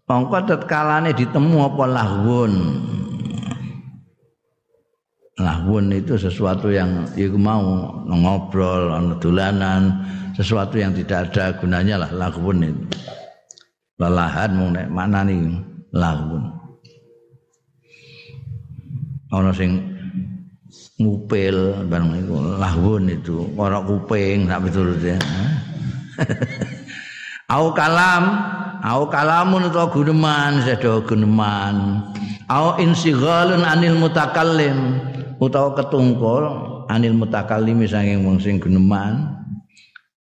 Mongko 0.04 0.46
tetkalane 0.46 1.10
ditemu 1.18 1.58
apa 1.74 1.84
lahwun 1.90 2.54
lahwun 5.42 5.90
itu 5.90 6.14
sesuatu 6.14 6.70
yang 6.70 7.10
iku 7.18 7.38
mau 7.38 7.90
ngobrol 8.06 8.94
ana 8.94 9.18
dolanan 9.18 10.06
sesuatu 10.38 10.78
yang 10.78 10.94
tidak 10.94 11.34
ada 11.34 11.58
gunanya 11.58 12.06
lah 12.06 12.12
lahwun 12.14 12.62
itu. 12.62 12.86
Lelahan 13.98 14.52
mau 14.58 14.70
nek 14.74 14.90
maknani 14.90 15.58
lahwun 15.94 16.54
ana 19.34 19.50
sing 19.54 19.82
ngupil 21.02 21.90
bareng 21.90 22.14
iku 22.22 22.38
lahwun 22.62 23.10
itu 23.10 23.50
ora 23.58 23.82
kuping 23.82 24.46
sak 24.46 24.62
piturute 24.70 25.18
au 27.54 27.74
kalam 27.74 28.24
au 28.86 29.10
kalamun 29.10 29.74
utawa 29.74 29.90
guneman 29.90 30.62
sedo 30.62 31.02
guneman. 31.02 32.06
Au 32.52 32.76
insighalun 32.78 33.64
anil 33.64 33.96
mutakallim 33.98 35.00
utawa 35.44 35.76
ketungkul 35.76 36.44
anil 36.88 37.20
mutakallimi 37.20 37.84
saking 37.84 38.24
wong 38.24 38.40
sing 38.40 38.64
geneman 38.64 39.36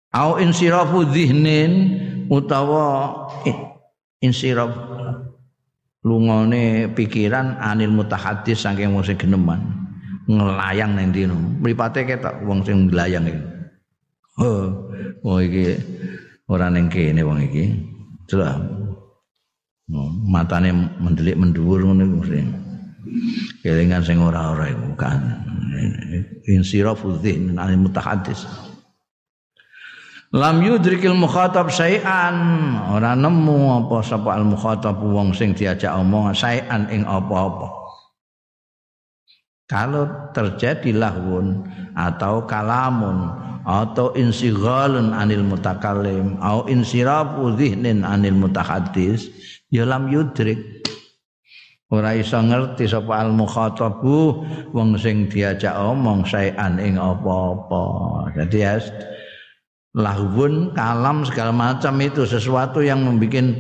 au 0.09 0.41
insirafu 0.41 1.05
dzihnin 1.05 2.01
utawa 2.33 3.13
insiraf 4.25 4.73
lungone 6.03 6.91
pikiran 6.97 7.61
anil 7.61 7.93
mutahaddis 7.93 8.65
saking 8.65 8.97
wong 8.97 9.05
sing 9.05 9.21
geneman. 9.21 9.61
Ngelayang 10.23 10.95
ning 10.95 11.11
dino 11.11 11.35
mripate 11.35 12.07
ketok 12.07 12.47
wong 12.47 12.63
sing 12.63 12.89
nglayang 12.89 13.27
iki. 13.27 13.43
Oh 14.39 14.65
oh 15.27 15.39
iki 15.43 15.77
ora 16.47 16.71
ning 16.71 16.87
kene 16.89 17.21
wong 17.27 17.43
iki. 17.43 17.65
Oh, 19.93 20.09
matane 20.25 20.73
mendelik 20.73 21.37
menduwur 21.37 21.85
ngono 21.85 22.25
mesti 22.25 22.41
kelingan 23.63 24.03
sing 24.07 24.23
ora-ora 24.23 24.71
iku 24.71 24.95
kan 24.95 25.43
insirafu 26.47 27.19
dzihn 27.19 27.59
al 27.59 27.75
mutahaddis. 27.79 28.47
Lam 30.33 30.65
yudrikil 30.65 31.13
mukhatab 31.13 31.69
syai'an. 31.69 32.37
Ora 32.89 33.13
nemu 33.13 33.85
apa 33.85 34.01
sapa 34.01 34.33
al 34.33 34.49
mukhatab 34.49 34.97
wong 35.05 35.37
sing 35.37 35.53
diajak 35.53 35.93
omong 35.93 36.33
syai'an 36.33 36.89
ing 36.89 37.05
apa-apa. 37.05 37.69
Kalau 39.69 40.33
terjadi 40.33 40.93
lahwun 40.97 41.69
atau 41.97 42.45
kalamun 42.49 43.29
atau 43.63 44.11
insighalun 44.19 45.15
anil 45.15 45.47
mutakallim 45.47 46.37
atau 46.43 46.67
insirafu 46.67 47.55
dzihnin 47.55 48.03
anil 48.03 48.35
mutahaddis 48.35 49.31
ya 49.71 49.87
lam 49.87 50.11
yudrik 50.11 50.83
ora 51.93 52.17
iso 52.17 52.41
ngerti 52.41 52.89
sapa 52.89 53.21
al 53.21 53.37
mukhatabu 53.37 54.41
wong 54.73 54.97
sing 54.97 55.29
diajak 55.29 55.77
omong 55.77 56.25
saean 56.25 56.81
ing 56.81 56.97
apa-apa. 56.97 57.85
Jadi 58.33 58.57
ya 58.65 58.81
lahwun 59.93 60.73
kalam 60.73 61.21
segala 61.29 61.53
macam 61.53 62.01
itu 62.01 62.25
sesuatu 62.25 62.81
yang 62.81 63.05
membuat 63.05 63.53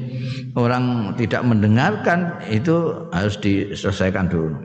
orang 0.57 1.13
tidak 1.21 1.45
mendengarkan 1.45 2.41
itu 2.49 3.05
harus 3.13 3.37
diselesaikan 3.37 4.33
dulu. 4.33 4.57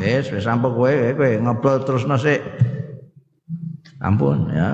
Wis 0.00 0.32
wis 0.32 0.44
sampe 0.48 0.72
kowe 0.72 0.92
ngobrol 1.40 1.84
terus 1.84 2.08
nasi 2.08 2.40
ampun 4.00 4.48
ya 4.52 4.68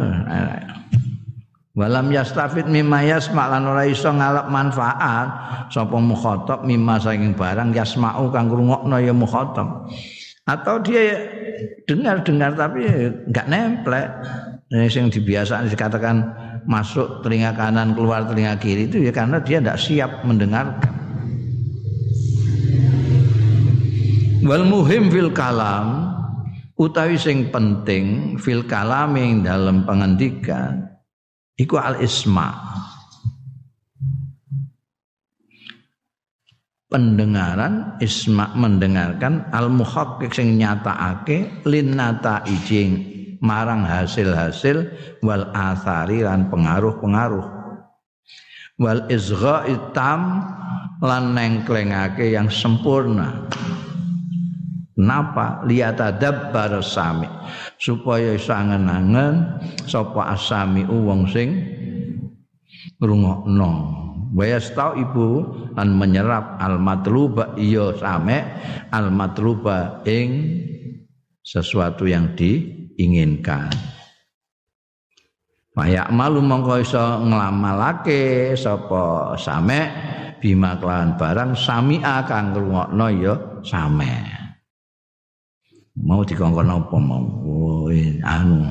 Walam 1.72 2.12
yastafid 2.12 2.68
mimma 2.68 3.00
yasma 3.00 3.48
lan 3.48 3.64
ora 3.64 3.88
iso 3.88 4.12
ngalap 4.12 4.52
manfaat 4.52 5.28
sapa 5.72 5.96
mukhatab 5.96 6.68
mimma 6.68 7.00
saking 7.00 7.32
barang 7.32 7.72
yasma'u 7.72 8.28
kang 8.28 8.52
ngrungokno 8.52 9.00
ya 9.00 9.16
mukhatab. 9.16 9.88
Atau 10.44 10.84
dia 10.84 11.16
dengar-dengar 11.88 12.52
tapi 12.60 12.84
enggak 13.24 13.46
nemplek. 13.48 14.08
Ini 14.68 14.88
yang 14.88 15.08
dibiasaan 15.08 15.72
dikatakan 15.72 16.16
masuk 16.68 17.24
telinga 17.24 17.56
kanan 17.56 17.96
keluar 17.96 18.28
telinga 18.28 18.60
kiri 18.60 18.92
itu 18.92 19.08
ya 19.08 19.12
karena 19.12 19.40
dia 19.40 19.56
tidak 19.56 19.80
siap 19.80 20.10
mendengarkan. 20.28 20.92
Wal 24.44 24.68
muhim 24.68 25.08
fil 25.08 25.32
kalam 25.32 26.12
utawi 26.76 27.16
sing 27.16 27.48
penting 27.48 28.36
fil 28.36 28.60
kalam 28.68 29.16
yang 29.16 29.40
dalam 29.40 29.88
pengendikan 29.88 30.91
iku 31.58 31.76
al 31.80 32.00
isma 32.00 32.48
pendengaran 36.92 37.96
isma 38.04 38.52
mendengarkan 38.52 39.48
al 39.48 39.72
muhaqqiq 39.72 40.32
sing 40.36 40.60
nyatakake 40.60 41.64
linnata 41.64 42.44
ijing 42.44 43.12
marang 43.42 43.82
hasil-hasil 43.82 44.92
wal 45.20 45.50
athari 45.50 46.22
lan 46.22 46.46
pengaruh-pengaruh. 46.48 47.60
Wal 48.78 49.10
izgha 49.10 49.66
itam 49.68 50.46
lan 51.02 51.34
nengklengake 51.34 52.30
yang 52.30 52.48
sempurna 52.48 53.50
Kenapa? 54.92 55.64
Liyatadabbar 55.64 56.84
sami 56.84 57.28
supaya 57.80 58.36
iso 58.36 58.52
angen-angen 58.52 59.56
asami 59.88 60.84
wong 60.84 61.24
sing 61.32 61.48
ngrungokno 63.00 64.02
Wayastau 64.32 64.96
ibu 64.96 65.28
lan 65.76 65.92
menyerap 65.92 66.56
al 66.56 66.80
matluba 66.80 67.52
iya 67.60 67.92
same 68.00 68.40
al 68.88 69.12
matluba 69.12 70.00
ing 70.08 70.56
sesuatu 71.44 72.08
yang 72.08 72.32
diinginkan. 72.32 73.68
Mayak 75.76 76.08
malu 76.16 76.40
mongko 76.40 76.80
iso 76.80 77.04
nglamalake 77.28 78.56
sapa 78.56 79.36
same 79.36 79.80
bima 80.40 80.80
kelawan 80.80 81.12
barang 81.20 81.52
sami'a 81.52 82.24
kang 82.24 82.56
ngrungokno 82.56 83.06
ya 83.12 83.34
same. 83.60 84.41
Mau 86.00 86.24
dikongkon 86.24 86.72
apa 86.72 86.96
mau? 86.96 87.20
Oh, 87.44 87.92
anu 88.24 88.64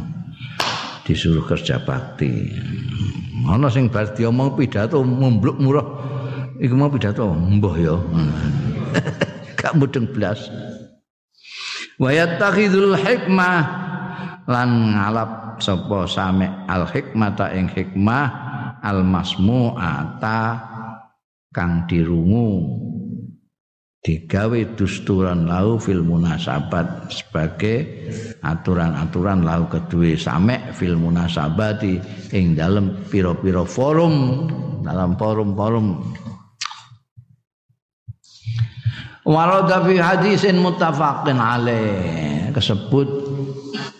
disuruh 1.06 1.46
kerja 1.46 1.78
bakti. 1.86 2.50
ana 3.46 3.70
sing 3.70 3.90
bar 3.90 4.10
diomong 4.18 4.58
pidato 4.58 5.06
membluk 5.06 5.58
murah. 5.62 5.86
Iku 6.58 6.74
mau 6.74 6.90
pidato? 6.90 7.30
Mbah 7.30 7.76
ya. 7.78 7.96
Gak 9.60 9.78
mudeng 9.78 10.10
blas. 10.10 10.50
Wa 12.02 12.10
yattakhidul 12.10 12.98
hikmah 12.98 13.62
lan 14.50 14.98
ngalap 14.98 15.62
sapa 15.62 16.10
same 16.10 16.50
al 16.66 16.90
hikmata 16.90 17.54
ing 17.54 17.70
hikmah 17.70 18.26
al 18.82 19.06
masmu'ata 19.06 20.58
kang 21.54 21.86
dirungu 21.86 22.66
digawe 24.02 24.60
dusturan 24.74 25.46
lau 25.46 25.78
fil 25.78 26.02
munasabat 26.02 27.14
sebagai 27.14 27.86
aturan-aturan 28.42 29.46
lau 29.46 29.70
kedua 29.70 30.18
same 30.18 30.74
fil 30.74 30.98
munasabati 30.98 32.02
ing 32.34 32.58
dalam 32.58 33.06
piro-piro 33.06 33.62
forum 33.62 34.50
dalam 34.82 35.14
forum-forum. 35.14 36.18
Walau 39.22 39.70
fi 39.70 39.96
hadisin 40.02 40.58
mutafaqin 40.58 41.38
alaih 41.38 42.50
kesebut 42.58 43.06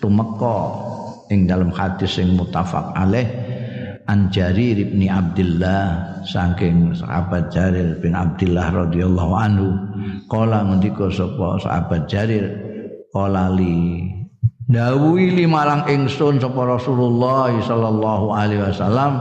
tumeka 0.02 0.60
ing 1.30 1.46
dalam 1.46 1.70
hadis 1.70 2.18
sing 2.18 2.34
mutafaq 2.34 2.98
alaih 2.98 3.30
an 4.10 4.34
Jarir 4.34 4.82
bin 4.82 5.06
Abdullah 5.06 6.20
saking 6.26 6.98
sahabat 6.98 7.54
Jarir 7.54 8.02
bin 8.02 8.18
Abdullah 8.18 8.90
radhiyallahu 8.90 9.34
anhu 9.38 9.91
kala 10.28 10.66
ngendika 10.68 11.10
sapa? 11.12 11.60
Sahabat 11.62 12.08
Jarir. 12.10 12.46
Kala 13.12 13.52
li 13.52 14.08
dawuhi 14.72 15.36
limarang 15.36 15.84
ingsun 15.92 16.40
sapa 16.40 16.64
Rasulullah 16.64 17.52
sallallahu 17.52 18.32
alaihi 18.32 18.64
wasallam 18.64 19.20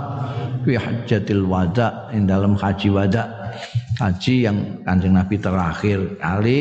fi 0.63 0.79
hajjatil 0.79 1.43
wada 1.43 2.07
ing 2.15 2.31
dalam 2.31 2.55
haji 2.55 2.89
wada. 2.95 3.51
Haji 3.99 4.35
yang 4.49 4.57
kanjeng 4.87 5.19
Nabi 5.19 5.37
terakhir 5.37 6.17
kali. 6.23 6.61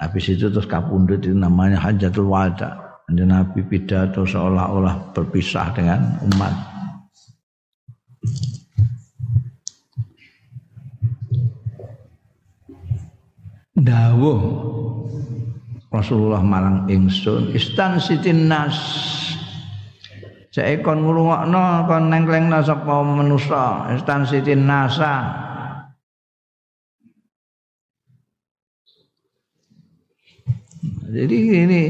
Habis 0.00 0.32
itu 0.32 0.48
terus 0.48 0.66
kapundut 0.68 1.22
itu 1.24 1.36
namanya 1.36 1.78
hajatul 1.80 2.28
wada. 2.28 3.00
Kanjeng 3.06 3.30
Nabi 3.30 3.62
pidato 3.64 4.26
seolah-olah 4.26 5.14
berpisah 5.16 5.72
dengan 5.72 6.20
umat 6.26 6.52
dawuh. 13.80 14.70
Rasulullah 15.90 16.38
marang 16.38 16.86
ingsun 16.86 17.50
istan 17.50 17.98
sitin 17.98 18.46
nas 18.46 18.78
Saekon 20.50 21.02
ngrungokno 21.02 21.86
kon 21.86 22.10
nengklengna 22.10 22.62
sapa 22.62 23.02
manusa 23.02 23.90
istan 23.94 24.22
sitin 24.26 24.66
nasa 24.66 25.46
Jadi 31.10 31.36
ini 31.66 31.82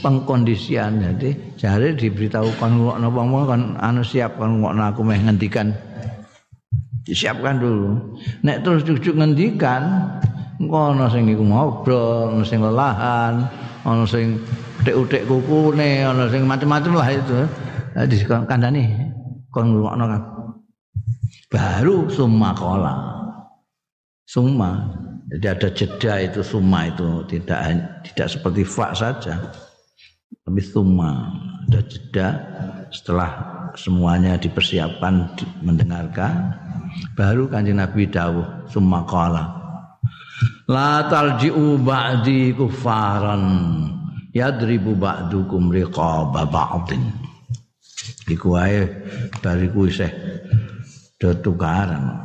pengkondisian 0.00 0.96
jadi 1.04 1.36
jare 1.60 1.92
diberitahu 1.92 2.56
kon 2.56 2.80
ngrungokno 2.80 3.08
wong 3.12 3.28
kon 3.44 3.62
anu 3.76 4.00
siap 4.00 4.40
kon 4.40 4.64
ngrungokno 4.64 4.82
aku 4.88 5.00
meh 5.04 5.20
ngendikan. 5.20 5.76
Disiapkan 7.04 7.60
dulu. 7.60 8.16
Nek 8.40 8.64
terus 8.64 8.80
cucuk 8.88 9.20
ngendikan 9.20 10.08
engko 10.60 10.92
ana 10.92 11.06
sing 11.08 11.28
iku 11.30 11.44
ngobrol, 11.44 12.34
ana 12.34 12.44
sing 12.44 12.58
lelahan, 12.60 13.46
ana 13.86 14.04
sing 14.04 14.40
utik-utik 14.82 15.24
kukune, 15.30 16.02
ana 16.02 16.26
sing 16.28 16.44
macam-macam 16.44 16.92
lah 16.98 17.08
itu. 17.14 17.38
Jadi 17.92 18.14
kandhane 18.26 18.84
kon 19.52 19.72
ngrungokno 19.72 20.04
kan. 20.08 20.22
Baru 21.52 22.08
summa 22.08 22.56
kola. 22.56 22.96
Summa. 24.24 24.96
Jadi 25.32 25.46
ada 25.48 25.68
jeda 25.72 26.14
itu 26.20 26.40
summa 26.44 26.88
itu 26.88 27.24
tidak 27.28 27.60
tidak 28.04 28.28
seperti 28.32 28.64
fa 28.64 28.92
saja. 28.96 29.36
Tapi 30.44 30.60
summa 30.60 31.28
ada 31.68 31.80
jeda 31.88 32.28
setelah 32.92 33.30
semuanya 33.76 34.36
dipersiapkan 34.36 35.32
mendengarkan 35.64 36.52
baru 37.16 37.48
kanjeng 37.48 37.80
Nabi 37.80 38.04
dawuh 38.04 38.44
summa 38.68 39.00
qala 39.08 39.61
La 40.72 41.04
talji'u 41.04 41.76
ba'di 41.84 42.56
kufaran 42.56 43.44
yadribu 44.32 44.96
ba'dukum 44.96 45.68
riqaba 45.68 46.48
ba'din. 46.48 47.12
Iku 48.32 48.56
ae 48.56 48.88
bariku 49.44 49.84
isih 49.84 50.08
do 51.20 51.36
tukaran. 51.44 52.24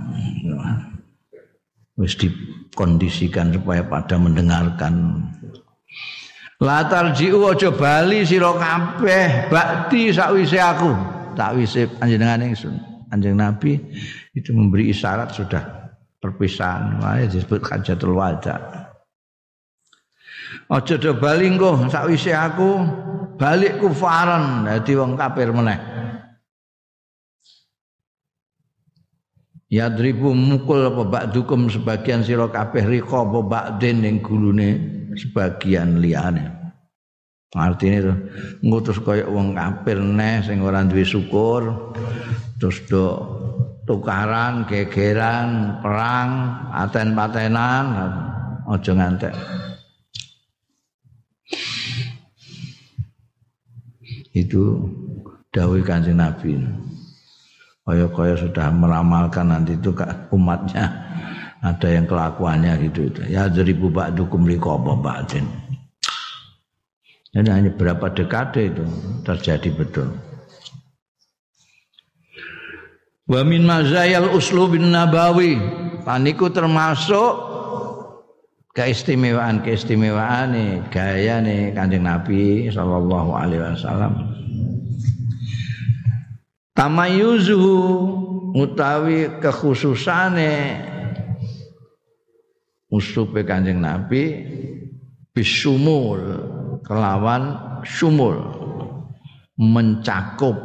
Wis 1.99 2.15
dikondisikan 2.15 3.51
supaya 3.51 3.83
pada 3.83 4.15
mendengarkan. 4.15 5.27
La 6.63 6.87
talji'u 6.87 7.51
aja 7.51 7.75
bali 7.75 8.23
sira 8.23 8.55
kabeh 8.55 9.51
ba'di 9.51 10.15
sakwise 10.15 10.55
aku. 10.55 10.95
Sakwise 11.35 11.91
panjenengan 11.99 12.47
ingsun. 12.47 12.79
Kanjeng 13.07 13.39
Nabi 13.39 13.79
itu 14.35 14.51
memberi 14.51 14.91
isyarat 14.91 15.31
sudah 15.31 15.86
perpisahan. 16.19 17.01
Wae 17.01 17.29
disebut 17.29 17.61
hajatul 17.65 18.17
wada 18.17 18.87
aja 20.67 20.95
do 20.99 21.15
bali 21.15 21.47
engko 21.47 21.87
sakwise 21.87 22.31
aku 22.35 22.83
balik 23.39 23.79
kufaran. 23.79 24.67
Dadi 24.67 24.93
wong 24.95 25.15
kafir 25.15 25.51
meneh. 25.51 25.79
Yadribu 29.67 30.31
mukul 30.31 30.87
apa 30.87 31.03
ba'dukum 31.03 31.67
sebagian 31.67 32.23
sira 32.23 32.47
kabeh 32.47 32.87
rika 32.87 33.27
apa 33.27 33.39
ba'din 33.43 33.99
ning 33.99 34.23
gulune 34.23 34.79
sebagian 35.19 35.99
liyane. 35.99 36.55
Artine 37.51 37.97
itu 37.99 38.13
ngutus 38.63 38.99
kaya 39.03 39.27
wong 39.27 39.55
kafir 39.55 39.99
neh 39.99 40.43
sing 40.43 40.63
ora 40.63 40.83
duwe 40.83 41.03
syukur 41.03 41.91
terus 42.59 42.79
do 42.87 43.36
tukaran, 43.87 44.67
gegeran, 44.67 45.79
perang, 45.79 46.29
aten-patenan, 46.75 47.85
aja 48.67 48.91
ngantek. 48.91 49.33
Itu 54.35 54.85
dawai 55.55 55.81
kanjeng 55.81 56.19
Nabi. 56.19 56.59
Kaya-kaya 57.87 58.35
sudah 58.35 58.67
meramalkan 58.75 59.47
nanti 59.47 59.79
itu 59.79 59.95
umatnya 60.35 60.91
ada 61.63 61.87
yang 61.87 62.03
kelakuannya 62.03 62.91
gitu 62.91 63.07
itu. 63.07 63.21
Ya 63.31 63.47
dari 63.47 63.71
bubak 63.71 64.11
dukum 64.11 64.43
likoba 64.43 64.99
ba'din. 64.99 65.47
Ini 67.31 67.47
hanya 67.47 67.71
berapa 67.71 68.11
dekade 68.11 68.75
itu 68.75 68.83
terjadi 69.23 69.71
betul. 69.71 70.11
Wa 73.27 73.43
min 73.43 73.67
mazayal 73.67 74.31
uslubin 74.31 74.87
nabawi. 74.87 75.59
Paniku 76.07 76.47
termasuk 76.47 77.35
keistimewaan 78.71 79.59
keistimewaan 79.59 80.55
nih 80.55 80.71
gaya 80.87 81.43
nih 81.43 81.75
kanjeng 81.75 82.07
Nabi 82.07 82.71
Shallallahu 82.71 83.35
Alaihi 83.35 83.59
Wasallam. 83.75 84.13
Tamayuzuhu 86.71 87.75
utawi 88.55 89.27
kekhususane 89.43 90.79
usupe 92.87 93.43
Kanjeng 93.43 93.83
Nabi 93.83 94.45
bisumul 95.35 96.21
kelawan 96.87 97.57
sumul 97.83 98.39
mencakup 99.57 100.55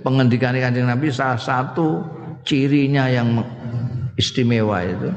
pengendikan 0.00 0.56
Kanjeng 0.56 0.88
Nabi 0.88 1.12
salah 1.12 1.36
satu 1.36 2.00
cirinya 2.46 3.10
yang 3.10 3.42
istimewa 4.16 4.80
itu. 4.86 5.10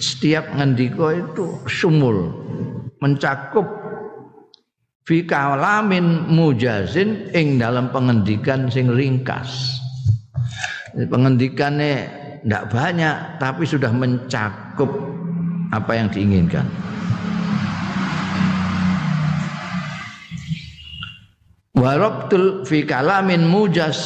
Setiap 0.00 0.56
ngendiko 0.56 1.12
itu 1.12 1.44
sumul 1.68 2.32
mencakup 3.04 3.68
fi 5.04 5.20
kalamin 5.28 6.32
mujazin 6.32 7.28
ing 7.36 7.60
dalam 7.60 7.92
pengendikan 7.92 8.72
sing 8.72 8.88
ringkas. 8.88 9.78
Pengendikannya 10.96 12.08
tidak 12.40 12.64
banyak 12.72 13.16
tapi 13.36 13.68
sudah 13.68 13.92
mencakup 13.92 14.88
apa 15.70 15.92
yang 15.94 16.08
diinginkan 16.10 16.66
warabtul 21.80 22.68
fi 22.68 22.84
kalamin 22.84 23.48
mujas. 23.48 23.96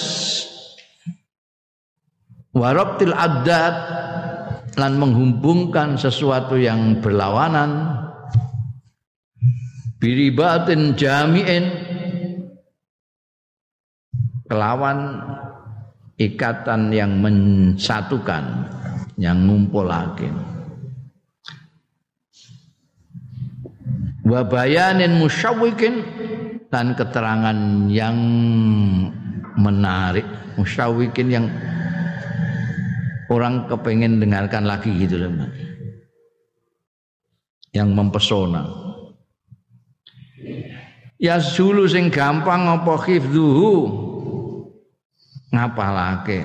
Warabtil 2.55 3.11
adat 3.11 3.77
lan 4.79 4.93
menghubungkan 5.03 5.99
sesuatu 5.99 6.55
yang 6.55 7.03
berlawanan. 7.03 7.99
Biribatin 9.99 10.95
jami'in 10.95 11.65
kelawan 14.47 15.19
ikatan 16.15 16.95
yang 16.95 17.19
mensatukan 17.19 18.71
yang 19.19 19.49
ngumpulake 19.49 20.31
wa 24.25 24.41
bayanin 24.43 25.21
musyawwikin 25.21 26.01
dan 26.75 26.99
keterangan 26.99 27.87
yang 27.87 28.19
menarik 29.55 30.27
musyawikin 30.59 31.31
yang 31.31 31.47
orang 33.31 33.71
kepengen 33.71 34.19
dengarkan 34.19 34.67
lagi 34.67 34.91
gitu 34.99 35.23
loh 35.23 35.31
yang 37.71 37.95
mempesona. 37.95 38.67
Ya 41.23 41.39
sulu 41.39 41.87
sing 41.87 42.11
gampang 42.11 42.67
apa 42.67 42.99
khifduhu? 42.99 44.03
Ngapalake? 45.55 46.43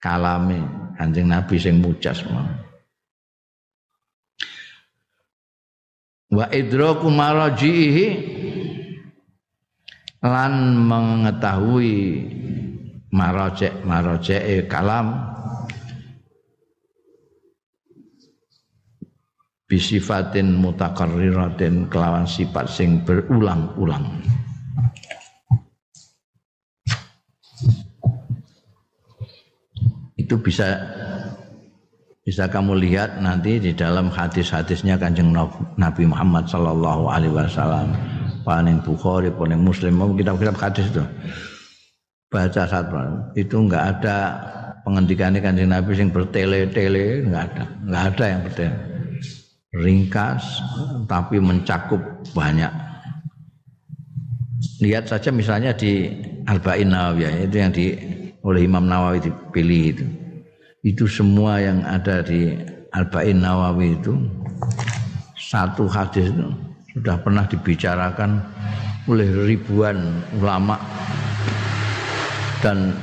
Kalame 0.00 0.64
Kanjeng 0.96 1.28
Nabi 1.28 1.60
sing 1.60 1.76
mujas 1.76 2.24
mau 2.24 2.62
wa 6.32 6.48
idraku 6.48 7.12
marajihi 7.12 8.06
lan 10.22 10.78
mengetahui 10.86 11.94
marojek 13.10 13.82
marojek 13.82 14.70
kalam. 14.70 15.34
Bisifatin 19.66 20.60
mutakarriratin 20.60 21.88
kelawan 21.88 22.28
sifat 22.28 22.68
sing 22.68 23.00
berulang-ulang. 23.08 24.20
Itu 30.12 30.36
bisa 30.44 30.76
bisa 32.20 32.52
kamu 32.52 32.78
lihat 32.84 33.16
nanti 33.24 33.56
di 33.58 33.72
dalam 33.72 34.12
hadis-hadisnya 34.12 35.00
kanjeng 35.00 35.32
Nabi 35.80 36.04
Muhammad 36.04 36.46
Sallallahu 36.52 37.08
Alaihi 37.08 37.32
Wasallam 37.32 37.96
paling 38.42 38.82
Bukhari, 38.82 39.30
paling 39.30 39.58
Muslim, 39.58 39.98
mau 39.98 40.10
kitab-kitab 40.14 40.56
hadis 40.58 40.86
itu. 40.90 41.02
Baca 42.32 42.62
satu 42.64 42.96
itu 43.36 43.56
enggak 43.60 43.84
ada 43.98 44.16
pengendikan 44.82 45.36
kanjeng 45.36 45.70
Nabi 45.70 45.92
yang 45.94 46.10
bertele-tele, 46.10 47.26
enggak 47.28 47.44
ada. 47.52 47.64
Enggak 47.84 48.04
ada 48.14 48.24
yang 48.24 48.40
bertele. 48.46 48.76
Ringkas 49.72 50.42
tapi 51.08 51.40
mencakup 51.40 52.00
banyak. 52.36 52.72
Lihat 54.84 55.08
saja 55.08 55.32
misalnya 55.32 55.72
di 55.72 56.12
Arba'in 56.44 56.92
Nawawiyah 56.92 57.48
itu 57.48 57.56
yang 57.56 57.72
di 57.72 57.86
oleh 58.42 58.66
Imam 58.66 58.84
Nawawi 58.84 59.22
dipilih 59.22 59.82
itu. 59.94 60.06
Itu 60.82 61.04
semua 61.06 61.62
yang 61.62 61.86
ada 61.86 62.20
di 62.26 62.52
Arba'in 62.90 63.38
Nawawi 63.38 63.96
itu 63.96 64.18
satu 65.38 65.86
hadis 65.86 66.28
itu 66.34 66.71
sudah 66.92 67.16
pernah 67.20 67.44
dibicarakan 67.48 68.40
oleh 69.08 69.28
ribuan 69.48 70.22
ulama 70.38 70.78
dan 72.62 72.94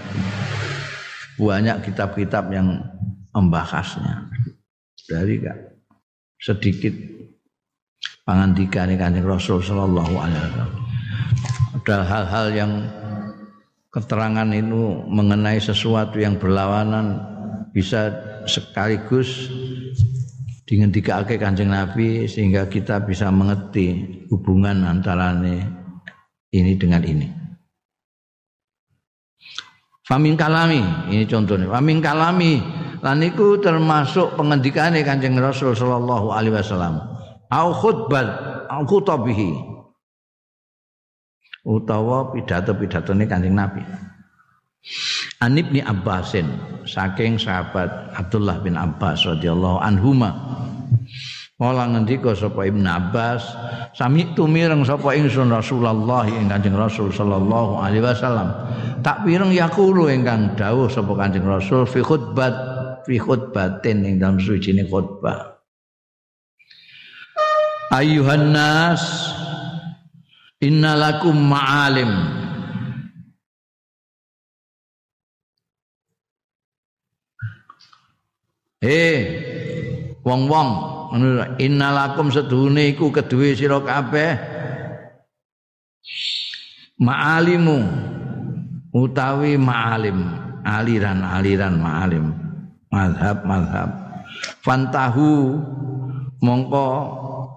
banyak 1.36 1.92
kitab-kitab 1.92 2.54
yang 2.54 2.80
membahasnya. 3.36 4.30
Dari 5.10 5.42
sedikit 6.38 6.94
pangandikan 8.24 8.94
kanjeng 8.94 9.26
Rasul 9.26 9.60
Shallallahu 9.60 10.14
Alaihi 10.22 10.38
Wasallam. 10.38 10.72
Ada 11.80 11.98
hal-hal 12.06 12.48
yang 12.54 12.72
keterangan 13.90 14.46
itu 14.54 15.02
mengenai 15.10 15.58
sesuatu 15.58 16.22
yang 16.22 16.38
berlawanan 16.38 17.18
bisa 17.74 18.14
sekaligus 18.46 19.50
dingendikake 20.70 21.41
Kanjeng 21.41 21.74
Nabi 21.74 22.30
sehingga 22.30 22.70
kita 22.70 23.01
bisa 23.01 23.34
mengerti 23.34 24.22
hubungan 24.30 24.86
antara 24.86 25.34
ini 26.53 26.74
dengan 26.78 27.01
ini. 27.01 27.26
Famin 30.05 30.38
kalami, 30.38 31.09
ini 31.09 31.26
contohnya. 31.26 31.65
Famin 31.74 32.01
kalami, 32.01 32.61
lan 33.01 33.22
iku 33.26 33.57
termasuk 33.57 34.38
pengendikane 34.38 35.01
Kanjeng 35.01 35.41
Rasul 35.41 35.74
sallallahu 35.74 36.30
alaihi 36.30 36.53
wasallam. 36.53 37.01
Au 37.49 37.74
khutbah, 37.74 38.26
au 38.70 38.86
khutabihi. 38.86 39.49
Utawa 41.65 42.30
pidato-pidatone 42.30 43.26
Kanjeng 43.26 43.57
Nabi. 43.57 43.82
An 45.43 45.59
Ibni 45.59 45.84
Abbasin 45.84 46.47
saking 46.88 47.36
sahabat 47.38 48.15
Abdullah 48.15 48.63
bin 48.63 48.80
Abbas 48.80 49.27
radhiyallahu 49.27 49.84
anhuma 49.84 50.32
Kala 51.59 51.91
ngendika 51.91 52.32
sapa 52.39 52.71
Ibnu 52.71 52.88
Abbas, 52.88 53.43
sami 53.91 54.32
tumireng 54.32 54.80
sapa 54.88 55.11
ingsun 55.11 55.51
Rasulullah 55.51 56.23
ing 56.23 56.47
Kanjeng 56.47 56.71
Rasul 56.71 57.11
sallallahu 57.11 57.84
alaihi 57.84 57.99
wasallam. 57.99 58.47
Tak 59.03 59.27
pireng 59.27 59.51
yaqulu 59.51 60.07
ingkang 60.07 60.55
dawuh 60.55 60.88
sapa 60.88 61.11
Kanjeng 61.19 61.43
Rasul 61.43 61.84
fi 61.84 61.99
khutbat 61.99 62.55
fi 63.03 63.19
khutbatin 63.19 64.07
ing 64.07 64.23
dalam 64.23 64.39
suci 64.39 64.71
khutbah. 64.88 65.59
Ayuhan 67.91 68.55
nas 68.55 69.03
innalakum 70.63 71.36
ma'alim 71.36 72.11
Eh, 78.80 79.19
wong-wong 80.23 80.69
innalakum 81.59 82.32
sedune 82.32 82.95
iku 82.95 83.11
keduwe 83.11 83.51
sira 83.51 83.84
kabeh. 83.84 84.39
Ma'alimu 87.03 87.80
utawi 88.95 89.59
ma'alim 89.59 90.19
aliran-aliran 90.63 91.75
ma'alim. 91.75 92.25
Mazhab-mazhab 92.89 93.89
fantahu 94.63 95.59
mongko 96.39 96.88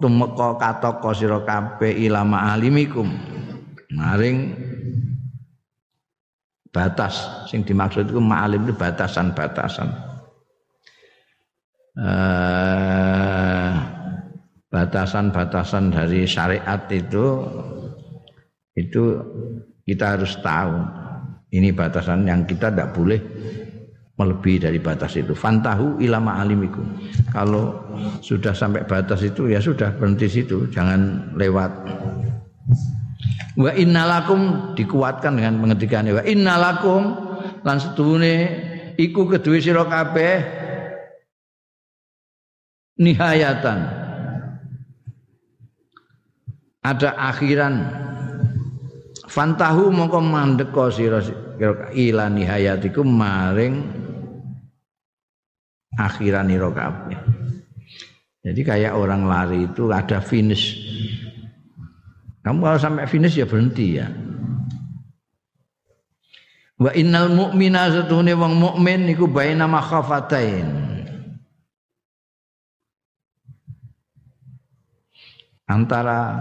tumeka 0.02 0.58
kataka 0.58 1.10
sira 1.14 1.38
kabeh 1.46 2.02
ila 2.10 2.26
ma'alimikum. 2.26 3.06
Maring 3.94 4.58
batas 6.74 7.46
sing 7.46 7.62
dimaksud 7.62 8.10
iku 8.10 8.18
ma'alim 8.18 8.66
itu 8.66 8.74
batasan-batasan 8.74 10.11
Eh, 11.92 13.72
batasan-batasan 14.72 15.92
dari 15.92 16.24
syariat 16.24 16.88
itu 16.88 17.44
itu 18.72 19.02
kita 19.84 20.16
harus 20.16 20.40
tahu 20.40 20.72
ini 21.52 21.68
batasan 21.76 22.24
yang 22.24 22.48
kita 22.48 22.72
tidak 22.72 22.96
boleh 22.96 23.20
melebihi 24.16 24.64
dari 24.64 24.80
batas 24.80 25.20
itu. 25.20 25.36
Fantahu 25.36 26.00
ilama 26.00 26.40
alimiku. 26.40 26.80
Kalau 27.28 27.84
sudah 28.24 28.56
sampai 28.56 28.88
batas 28.88 29.20
itu 29.20 29.52
ya 29.52 29.60
sudah 29.60 29.92
berhenti 29.92 30.32
situ, 30.32 30.72
jangan 30.72 31.36
lewat. 31.36 31.72
Wa 33.60 33.76
innalakum 33.76 34.72
dikuatkan 34.72 35.36
dengan 35.36 35.60
pengertian 35.60 36.08
wa 36.08 36.24
innalakum 36.24 37.02
lan 37.68 37.76
setune 37.76 38.48
iku 38.96 39.28
kedue 39.28 39.60
sira 39.60 39.84
kabeh 39.84 40.61
nihayatan. 43.02 43.80
Ada 46.82 47.14
akhiran. 47.18 47.74
Fantahu 49.26 49.90
mongko 49.90 50.18
mandeka 50.22 50.92
sira 50.92 51.22
ila 51.94 52.26
nihayatikum 52.28 53.06
maring 53.06 53.80
akhiran 55.96 56.50
ira 56.50 56.68
kabeh. 56.70 57.18
Jadi 58.42 58.60
kayak 58.66 58.98
orang 58.98 59.22
lari 59.22 59.70
itu 59.70 59.86
ada 59.94 60.18
finish. 60.18 60.74
Kamu 62.42 62.58
kalau 62.58 62.78
sampai 62.82 63.06
finish 63.06 63.38
ya 63.38 63.46
berhenti 63.46 64.02
ya. 64.02 64.10
Wa 66.82 66.90
innal 66.98 67.30
mu'mina 67.30 67.94
satune 67.94 68.34
wong 68.34 68.58
mukmin 68.58 69.06
iku 69.06 69.30
baina 69.30 69.70
makhafatain. 69.70 70.81
Antara 75.72 76.36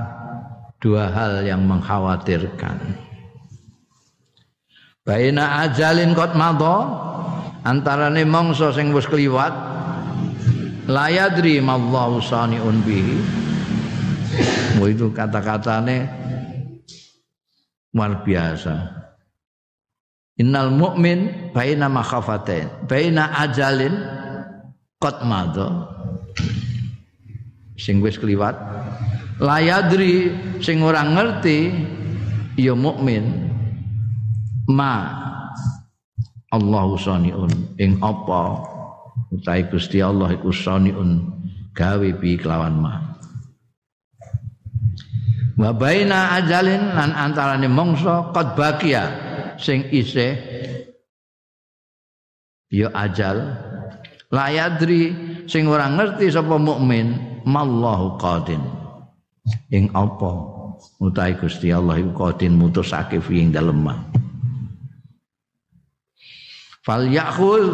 dua 0.84 1.08
hal 1.08 1.48
yang 1.48 1.64
mengkhawatirkan. 1.64 3.00
Baina 5.08 5.64
ajalin 5.64 6.12
kot 6.12 6.36
madha 6.36 6.78
antarane 7.64 8.28
mangsa 8.28 8.76
sing 8.76 8.92
wis 8.92 9.08
kliwat 9.08 9.56
layadri 10.92 11.64
mallahu 11.64 12.20
saniun 12.20 12.84
bihi. 12.84 13.18
Itu 14.82 15.16
kata-katane 15.16 16.10
luar 17.96 18.28
biasa. 18.28 18.76
Innal 20.42 20.74
mu'min 20.74 21.54
baina 21.56 21.88
makhafatain, 21.88 22.90
baina 22.90 23.32
ajalin 23.46 23.94
qad 25.00 25.24
madha. 25.24 26.01
Sing 27.82 27.98
wis 28.06 28.22
kliwat. 28.22 28.54
Layadri 29.42 30.30
sing 30.62 30.86
ora 30.86 31.02
ngerti 31.02 31.74
ya 32.54 32.78
mukmin 32.78 33.50
ma 34.70 35.18
Allahu 36.54 36.94
saniun 36.94 37.50
ing 37.82 37.98
apa 38.06 38.62
utahe 39.34 39.66
Gusti 39.66 39.98
Allah 39.98 40.30
iku 40.38 40.54
saniun 40.54 41.26
gawe 41.74 42.10
bi 42.22 42.38
kelawan 42.38 42.78
ma. 42.78 42.94
Wa 45.58 45.74
baina 45.74 46.38
ajalin 46.38 46.94
lan 46.94 47.10
antarane 47.18 47.66
mongso 47.66 48.30
qad 48.30 48.54
bakia 48.54 49.04
sing 49.58 49.90
isih 49.90 50.38
ya 52.70 52.94
ajal 52.94 53.58
layadri 54.30 55.31
sing 55.52 55.68
ora 55.68 55.92
ngerti 55.92 56.32
sapa 56.32 56.56
mukmin 56.56 57.20
mallahu 57.44 58.16
qadin. 58.16 58.64
Ing 59.76 59.92
apa? 59.92 60.32
Utahe 61.04 61.36
Gusti 61.36 61.76
Allah 61.76 62.00
iku 62.00 62.16
qadin 62.16 62.56
mutusake 62.56 63.20
fi 63.20 63.44
ing 63.44 63.52
dalem 63.52 63.84
fal 66.82 67.06
yakhul 67.06 67.66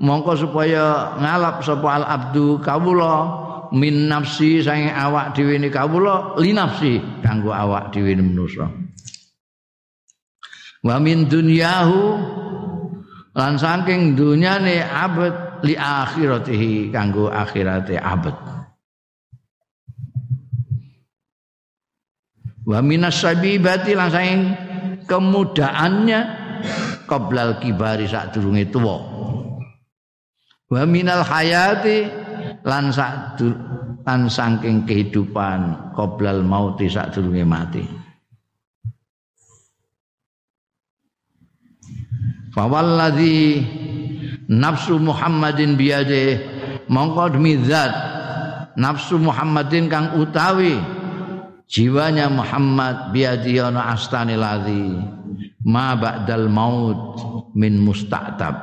mongko 0.00 0.32
supaya 0.36 1.16
ngalap 1.16 1.64
sapa 1.64 1.88
al 1.88 2.04
abdu 2.04 2.60
kawula 2.60 3.14
min 3.72 4.12
nafsi 4.12 4.60
sange 4.60 4.92
awak 4.92 5.32
dhewe 5.34 5.56
ni 5.56 5.72
kawula 5.72 6.36
li 6.38 6.52
nafsi 6.52 7.00
kanggo 7.24 7.50
awak 7.50 7.90
dhewe 7.90 8.12
manusa. 8.20 8.68
Wa 10.84 11.02
min 11.02 11.26
dunyahu 11.26 12.00
lan 13.34 13.58
saking 13.58 14.14
dunyane 14.14 14.84
abad 14.84 15.45
li 15.64 15.78
akhiratihi 15.78 16.90
kanggo 16.92 17.32
akhirate 17.32 17.96
abad. 17.96 18.36
Wa 22.66 22.82
minas 22.82 23.22
sabibati 23.22 23.94
lan 23.94 24.10
saking 24.10 24.42
kemudaannya 25.06 26.20
qoblal 27.06 27.62
kibari 27.62 28.10
sak 28.10 28.34
durunge 28.34 28.66
tuwa. 28.74 28.98
Wa 30.66 30.82
minal 30.82 31.22
hayati 31.22 32.10
lan 32.66 32.90
sak 32.90 33.38
lan 34.02 34.26
saking 34.26 34.82
kehidupan 34.82 35.94
qoblal 35.94 36.42
mauti 36.42 36.90
sak 36.90 37.14
durunge 37.14 37.46
mati 37.46 37.86
Fawalladzi 42.56 43.60
nafsu 44.50 44.98
Muhammadin 44.98 45.74
biyade. 45.74 46.42
Mongko 46.86 47.34
demi 47.34 47.58
zat. 47.66 47.92
Nafsu 48.78 49.18
Muhammadin 49.18 49.90
kang 49.90 50.18
utawi. 50.18 50.78
Jiwanya 51.66 52.30
Muhammad 52.30 53.10
biadi 53.10 53.58
ana 53.58 53.90
astane 53.94 54.38
ladzi. 54.38 54.94
Ma 55.66 55.98
ba'dal 55.98 56.46
maut 56.46 57.18
min 57.58 57.82
musta'tab. 57.82 58.56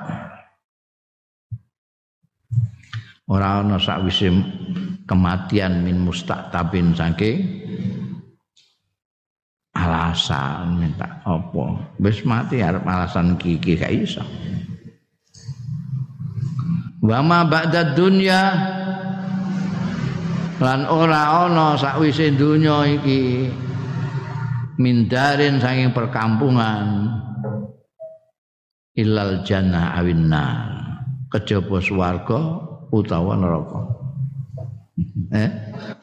Ora 3.27 3.59
ana 3.59 3.75
sakwise 3.75 4.31
kematian 5.03 5.83
min 5.83 5.99
musta'tabin 5.99 6.95
saking 6.95 7.39
alasan 9.75 10.79
minta 10.79 11.19
apa. 11.27 11.91
Wis 11.99 12.23
mati 12.23 12.63
arep 12.63 12.87
alasan 12.87 13.35
kiki 13.35 13.75
gak 13.75 13.91
iso 13.91 14.23
wa 17.03 17.19
ma 17.19 17.43
ba'da 17.43 17.91
dunya 17.91 18.41
lan 20.63 20.87
ora 20.87 21.43
ana 21.43 21.75
sakwise 21.75 22.31
donya 22.39 22.87
iki 22.87 23.51
mindarin 24.79 25.59
saking 25.59 25.91
perkampungan. 25.91 27.19
Ilal 28.93 29.41
jannah 29.41 29.97
awinna 29.97 30.69
kejaba 31.33 31.81
utawa 32.93 33.33
neraka. 33.35 33.81
Eh 35.33 35.49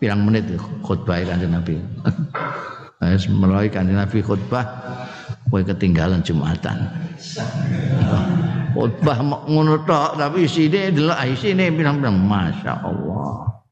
pirang 0.03 0.27
menit 0.27 0.51
khutbah 0.83 1.23
kanjeng 1.23 1.55
Nabi. 1.55 1.79
Wis 3.15 3.31
mulai 3.31 3.71
kanjeng 3.71 3.95
Nabi 3.95 4.19
khutbah 4.19 4.67
kowe 5.47 5.63
ketinggalan 5.63 6.27
Jumatan. 6.27 6.91
Khutbah 8.71 9.19
ngono 9.51 9.83
tok 9.83 10.21
tapi 10.21 10.47
isine 10.47 10.95
delok 10.95 11.19
ah, 11.19 11.27
isine 11.27 11.71
bilang-bilang 11.75 12.17
Masya 12.17 12.75
Allah. 12.87 13.63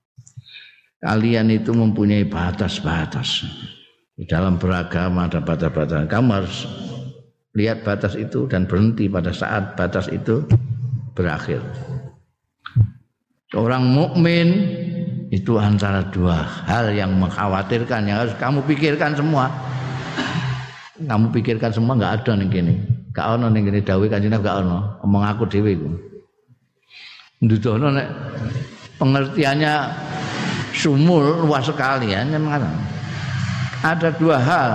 Kalian 0.98 1.54
itu 1.54 1.70
mempunyai 1.70 2.26
batas-batas. 2.26 3.46
Di 4.18 4.26
dalam 4.26 4.58
beragama 4.58 5.30
ada 5.30 5.38
batas-batas. 5.38 6.10
Kamu 6.10 6.28
harus 6.34 6.66
lihat 7.54 7.86
batas 7.86 8.18
itu 8.18 8.50
dan 8.50 8.66
berhenti 8.66 9.06
pada 9.06 9.30
saat 9.30 9.78
batas 9.78 10.10
itu 10.10 10.42
berakhir. 11.14 11.62
Orang 13.54 13.94
mukmin 13.94 14.48
itu 15.28 15.60
antara 15.60 16.08
dua 16.08 16.40
hal 16.64 16.92
yang 16.92 17.12
mengkhawatirkan 17.20 18.08
yang 18.08 18.24
harus 18.24 18.32
kamu 18.40 18.64
pikirkan 18.64 19.12
semua 19.12 19.52
kamu 21.04 21.28
pikirkan 21.36 21.68
semua 21.68 22.00
nggak 22.00 22.24
ada 22.24 22.32
nih 22.40 22.48
gini 22.48 22.74
gak 23.18 23.34
ono 23.34 23.50
nih 23.50 23.60
gini 23.66 23.80
dawi 23.82 24.06
kanjeng 24.06 24.38
gak 24.38 24.62
ono 24.62 25.02
omong 25.02 25.26
aku 25.26 25.50
dewi 25.50 25.74
ku 25.74 25.90
ndudono 27.42 27.90
nek 27.90 28.08
pengertiannya 29.02 29.74
sumul 30.70 31.42
luas 31.42 31.66
sekali 31.66 32.14
ya 32.14 32.22
ada 33.82 34.08
dua 34.14 34.38
hal 34.38 34.70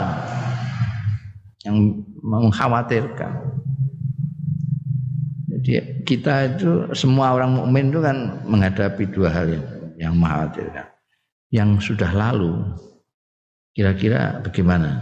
yang 1.64 2.04
mengkhawatirkan 2.20 3.32
jadi 5.48 6.04
kita 6.04 6.60
itu 6.60 6.92
semua 6.92 7.32
orang 7.32 7.56
mukmin 7.56 7.88
itu 7.88 8.04
kan 8.04 8.44
menghadapi 8.44 9.08
dua 9.08 9.32
hal 9.32 9.48
yang 9.48 9.64
yang 10.04 10.14
mengkhawatirkan. 10.20 10.88
Yang 11.54 11.70
sudah 11.94 12.12
lalu, 12.12 12.60
kira-kira 13.78 14.42
bagaimana? 14.42 15.00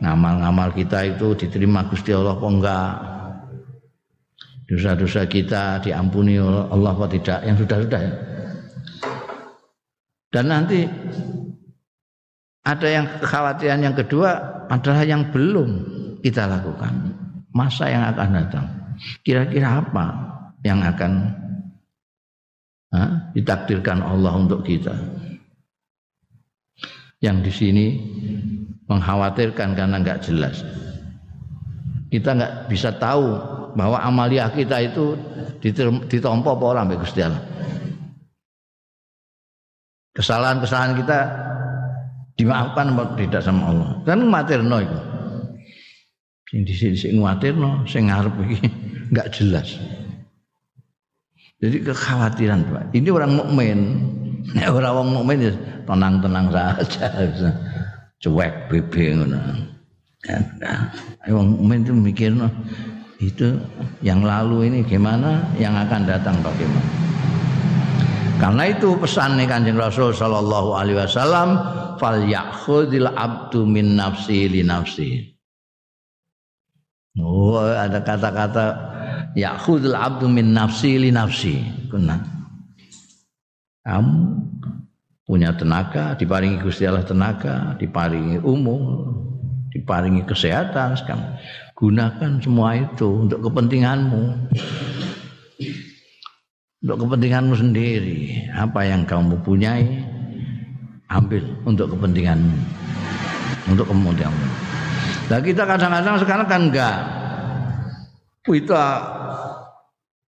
Ngamal-ngamal 0.00 0.72
kita 0.72 1.04
itu 1.04 1.36
diterima 1.36 1.84
Gusti 1.84 2.16
Allah 2.16 2.32
apa 2.36 2.46
enggak? 2.48 2.92
Dosa-dosa 4.64 5.28
kita 5.28 5.84
diampuni 5.84 6.40
oleh 6.40 6.64
Allah 6.72 6.90
apa 6.96 7.06
tidak? 7.10 7.44
Yang 7.44 7.56
sudah-sudah 7.66 8.00
ya. 8.00 8.14
Dan 10.30 10.44
nanti 10.46 10.86
ada 12.64 12.88
yang 12.88 13.06
kekhawatiran 13.18 13.80
yang 13.82 13.96
kedua 13.98 14.30
adalah 14.70 15.02
yang 15.04 15.28
belum 15.34 15.70
kita 16.22 16.46
lakukan. 16.46 17.18
Masa 17.50 17.90
yang 17.90 18.06
akan 18.14 18.28
datang. 18.30 18.66
Kira-kira 19.26 19.82
apa 19.82 20.06
yang 20.62 20.80
akan 20.86 21.12
ha? 22.94 23.32
ditakdirkan 23.34 24.00
Allah 24.06 24.32
untuk 24.38 24.62
kita. 24.62 24.94
Yang 27.20 27.36
di 27.44 27.52
sini 27.52 27.86
mengkhawatirkan 28.88 29.76
karena 29.76 29.96
nggak 30.00 30.24
jelas. 30.24 30.64
Kita 32.10 32.34
nggak 32.34 32.54
bisa 32.72 32.96
tahu 32.96 33.38
bahwa 33.78 34.02
amalia 34.02 34.50
kita 34.50 34.82
itu 34.82 35.14
ditompo 36.08 36.58
apa 36.58 36.64
orang 36.64 36.98
Gusti 36.98 37.22
Allah. 37.22 37.44
kesalahan-kesalahan 40.10 41.00
kita 41.00 41.18
dimaafkan 42.36 42.92
apa 42.92 43.14
tidak 43.16 43.40
sama 43.40 43.72
Allah. 43.72 43.88
Kan 44.04 44.26
materno 44.28 44.76
itu. 44.82 44.98
Sing 46.50 46.60
dhisik-dhisik 46.66 47.14
nguatirno, 47.14 47.86
sing 47.86 48.10
ngarep 48.10 48.34
iki 48.48 48.58
enggak 49.14 49.28
jelas. 49.32 49.78
Jadi 51.60 51.76
kekhawatiran 51.84 52.60
Pak. 52.68 52.84
Ini 52.96 53.08
orang 53.12 53.32
mukmin. 53.36 53.78
Nek 54.56 54.68
orang 54.72 54.94
wong 54.96 55.08
mukmin 55.20 55.48
ya 55.48 55.52
tenang-tenang 55.84 56.46
saja. 56.52 57.08
Cuek 58.20 58.52
bebe 58.68 59.16
ngono. 59.16 59.38
Nah, 60.60 60.92
wong 61.28 61.56
mukmin 61.56 61.80
itu 61.84 61.92
mikir 61.96 62.32
itu 63.20 63.60
yang 64.00 64.24
lalu 64.24 64.72
ini 64.72 64.80
gimana, 64.84 65.44
yang 65.60 65.76
akan 65.76 66.08
datang 66.08 66.40
bagaimana. 66.40 66.88
Karena 68.40 68.72
itu 68.72 68.96
pesan 68.96 69.36
nih 69.36 69.44
kanjeng 69.44 69.76
Rasul 69.76 70.16
Shallallahu 70.16 70.72
Alaihi 70.72 70.96
Wasallam, 70.96 71.48
fal 72.00 72.24
yakhudil 72.24 73.12
abdu 73.12 73.68
min 73.68 74.00
nafsi 74.00 74.48
li 74.48 74.64
nafsi. 74.64 75.20
Oh, 77.20 77.60
ada 77.60 78.00
kata-kata 78.00 78.66
yakhudul 79.36 79.92
abdu 79.92 80.24
min 80.32 80.56
nafsi 80.56 80.96
li 80.96 81.12
nafsi. 81.12 81.60
Kamu 83.80 84.16
punya 85.24 85.56
tenaga, 85.56 86.12
diparingi 86.18 86.60
Gusti 86.60 86.84
Allah 86.84 87.06
tenaga, 87.06 87.78
diparingi 87.80 88.42
umur, 88.44 89.08
diparingi 89.72 90.26
kesehatan 90.26 90.98
sekarang. 90.98 91.38
Gunakan 91.78 92.44
semua 92.44 92.76
itu 92.76 93.24
untuk 93.24 93.48
kepentinganmu. 93.48 94.22
Untuk 96.84 96.96
kepentinganmu 97.08 97.54
sendiri. 97.56 98.52
Apa 98.52 98.84
yang 98.84 99.08
kamu 99.08 99.40
punyai, 99.40 100.04
ambil 101.08 101.40
untuk 101.64 101.96
kepentinganmu. 101.96 102.58
Untuk 103.72 103.86
kemudianmu. 103.88 104.46
Nah 105.30 105.38
kita 105.40 105.62
kadang-kadang 105.62 106.16
sekarang 106.20 106.46
kan 106.50 106.62
enggak. 106.68 106.98
Kita 108.44 108.84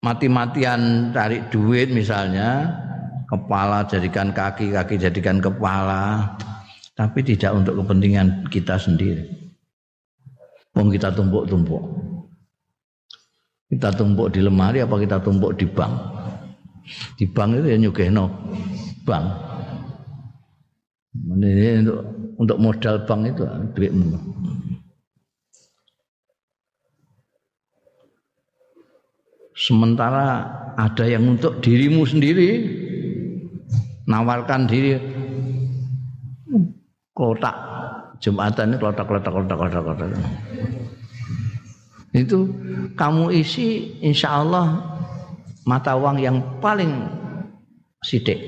mati-matian 0.01 1.11
cari 1.11 1.43
duit 1.51 1.91
misalnya, 1.91 2.71
kepala 3.33 3.89
jadikan 3.89 4.29
kaki, 4.37 4.77
kaki 4.77 5.01
jadikan 5.01 5.41
kepala, 5.41 6.37
tapi 6.93 7.25
tidak 7.25 7.57
untuk 7.57 7.81
kepentingan 7.81 8.45
kita 8.53 8.77
sendiri. 8.77 9.25
Wong 10.77 10.93
kita 10.93 11.09
tumpuk-tumpuk. 11.17 11.81
Kita 13.73 13.89
tumpuk 13.97 14.37
di 14.37 14.45
lemari 14.45 14.85
apa 14.85 15.01
kita 15.01 15.17
tumpuk 15.25 15.57
di 15.57 15.65
bank? 15.65 15.97
Di 17.17 17.25
bank 17.25 17.57
itu 17.57 17.67
ya 17.73 17.79
nyugehno 17.81 18.29
bank. 19.09 19.25
Ini 21.17 21.89
untuk 21.89 22.01
untuk 22.37 22.59
modal 22.61 22.97
bank 23.09 23.21
itu 23.33 23.45
duitmu. 23.73 24.09
Sementara 29.53 30.49
ada 30.77 31.05
yang 31.05 31.37
untuk 31.37 31.61
dirimu 31.61 32.05
sendiri 32.09 32.82
nawarkan 34.07 34.67
diri 34.67 34.99
kotak 37.13 37.73
Jumatan 38.23 38.71
ini 38.71 38.77
kelotak 38.79 39.11
kelotak 39.11 39.35
kelotak 39.35 39.57
kelotak 39.59 39.83
kelotak. 39.83 40.09
Itu 42.15 42.47
kamu 42.95 43.35
isi 43.35 43.99
insya 43.99 44.47
Allah 44.47 44.79
mata 45.67 45.99
uang 45.99 46.23
yang 46.23 46.39
paling 46.63 47.11
sidik. 47.99 48.39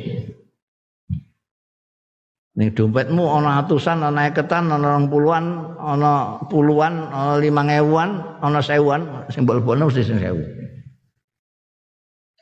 Nih 2.54 2.70
dompetmu 2.70 3.18
ono 3.18 3.50
atusan, 3.50 3.98
ono 3.98 4.22
eketan, 4.22 4.70
ono 4.70 4.86
orang 4.86 5.10
puluhan, 5.10 5.44
ono 5.74 6.38
puluhan, 6.46 7.10
ono 7.10 7.42
lima 7.42 7.66
ngewan, 7.66 8.38
ono 8.46 8.62
sewuan, 8.62 9.26
simbol 9.26 9.58
bono 9.58 9.90
mesti 9.90 10.06
sing 10.06 10.22
sewu. 10.22 10.38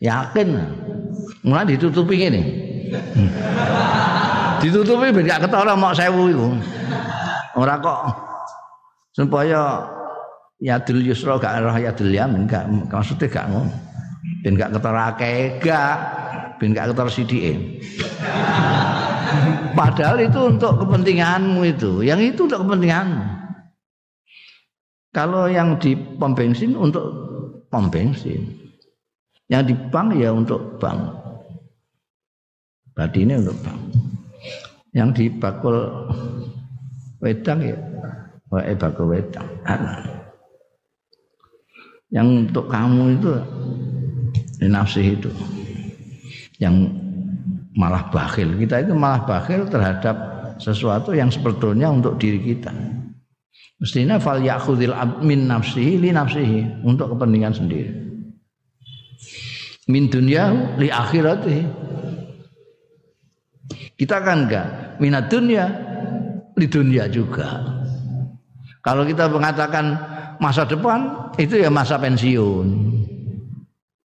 Yakin, 0.04 0.48
mulai 1.48 1.64
ditutupi 1.64 2.28
ini. 2.28 2.42
Ditutupi 4.62 5.10
biar 5.10 5.24
gak 5.26 5.42
ketara 5.48 5.74
mau 5.74 5.92
sewu 5.92 6.30
itu. 6.30 6.48
Ora 7.58 7.76
kok 7.82 8.00
supaya 9.12 9.84
yadul 10.62 11.02
yusra 11.02 11.36
gak 11.36 11.60
roh 11.66 11.76
yadul 11.76 12.12
yamin 12.14 12.46
gak 12.46 12.70
maksudnya 12.88 13.26
gak 13.28 13.46
ngono. 13.50 13.72
Ben 14.42 14.54
gak 14.54 14.72
keterake 14.74 15.58
gak 15.62 15.96
ben 16.58 16.74
gak 16.74 16.94
keter 16.94 17.08
sidike. 17.10 17.54
Padahal 19.72 20.20
itu 20.20 20.40
untuk 20.44 20.84
kepentinganmu 20.84 21.60
itu. 21.64 22.04
Yang 22.04 22.36
itu 22.36 22.40
untuk 22.46 22.68
kepentinganmu. 22.68 23.24
Kalau 25.12 25.44
yang 25.48 25.76
di 25.76 25.92
pom 25.96 26.32
bensin 26.32 26.76
untuk 26.76 27.04
pom 27.68 27.88
bensin. 27.92 28.48
Yang 29.48 29.62
di 29.72 29.74
bank 29.92 30.16
ya 30.16 30.32
untuk 30.32 30.80
bank. 30.80 31.21
Ini 32.92 33.40
untuk 33.40 33.56
bank. 33.64 33.80
Yang 34.92 35.08
di 35.16 35.24
bakul 35.32 35.76
wedang 37.24 37.60
ya? 37.64 37.78
Wae 38.52 38.76
bakal 38.76 39.08
wedang. 39.08 39.48
Yang 42.12 42.28
untuk 42.44 42.68
kamu 42.68 43.16
itu 43.16 43.32
nafsi 44.68 45.16
itu. 45.16 45.32
Yang 46.60 46.92
malah 47.72 48.12
bakhil. 48.12 48.60
Kita 48.60 48.84
itu 48.84 48.92
malah 48.92 49.24
bakhil 49.24 49.64
terhadap 49.72 50.16
sesuatu 50.60 51.16
yang 51.16 51.32
sebetulnya 51.32 51.88
untuk 51.88 52.20
diri 52.20 52.38
kita. 52.44 52.70
Mestinya 53.80 54.20
fal 54.20 54.38
yakhudil 54.38 54.94
min 55.24 55.48
nafsihi 55.48 55.98
li 55.98 56.12
nafsihi 56.12 56.84
untuk 56.84 57.16
kepentingan 57.16 57.56
sendiri. 57.56 57.90
Min 59.90 60.06
dunia 60.06 60.76
li 60.78 60.86
akhirati 60.86 61.58
kita 63.96 64.20
kan 64.24 64.48
enggak 64.48 64.66
minat 64.98 65.28
dunia 65.28 65.68
di 66.56 66.66
dunia 66.68 67.08
juga. 67.08 67.60
Kalau 68.82 69.06
kita 69.06 69.30
mengatakan 69.30 69.94
masa 70.42 70.66
depan 70.66 71.30
itu 71.38 71.62
ya 71.62 71.70
masa 71.70 71.96
pensiun. 72.02 72.66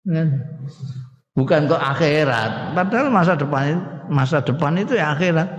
Kan? 0.07 0.27
Bukan 1.37 1.71
kok 1.71 1.79
akhirat. 1.79 2.75
Padahal 2.75 3.07
masa 3.07 3.33
depan 3.39 3.79
masa 4.11 4.43
depan 4.43 4.75
itu 4.75 4.99
ya 4.99 5.15
akhirat. 5.15 5.49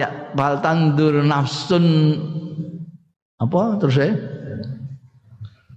Ya, 0.00 0.32
fal 0.32 0.56
tandur 0.64 1.20
nafsun 1.20 2.16
apa 3.36 3.76
terus 3.76 4.00
ya? 4.00 4.16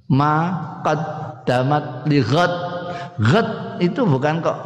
Ma 0.08 0.36
qaddamat 0.84 2.08
li. 2.08 2.24
Ghad 2.24 3.50
itu 3.84 4.02
bukan 4.08 4.42
kok 4.42 4.60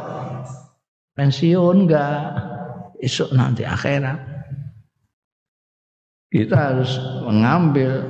pensiun 1.18 1.84
enggak. 1.84 2.47
Esok 2.98 3.30
nanti 3.34 3.62
akhirat 3.62 4.38
kita 6.28 6.56
harus 6.56 6.92
mengambil 7.24 8.04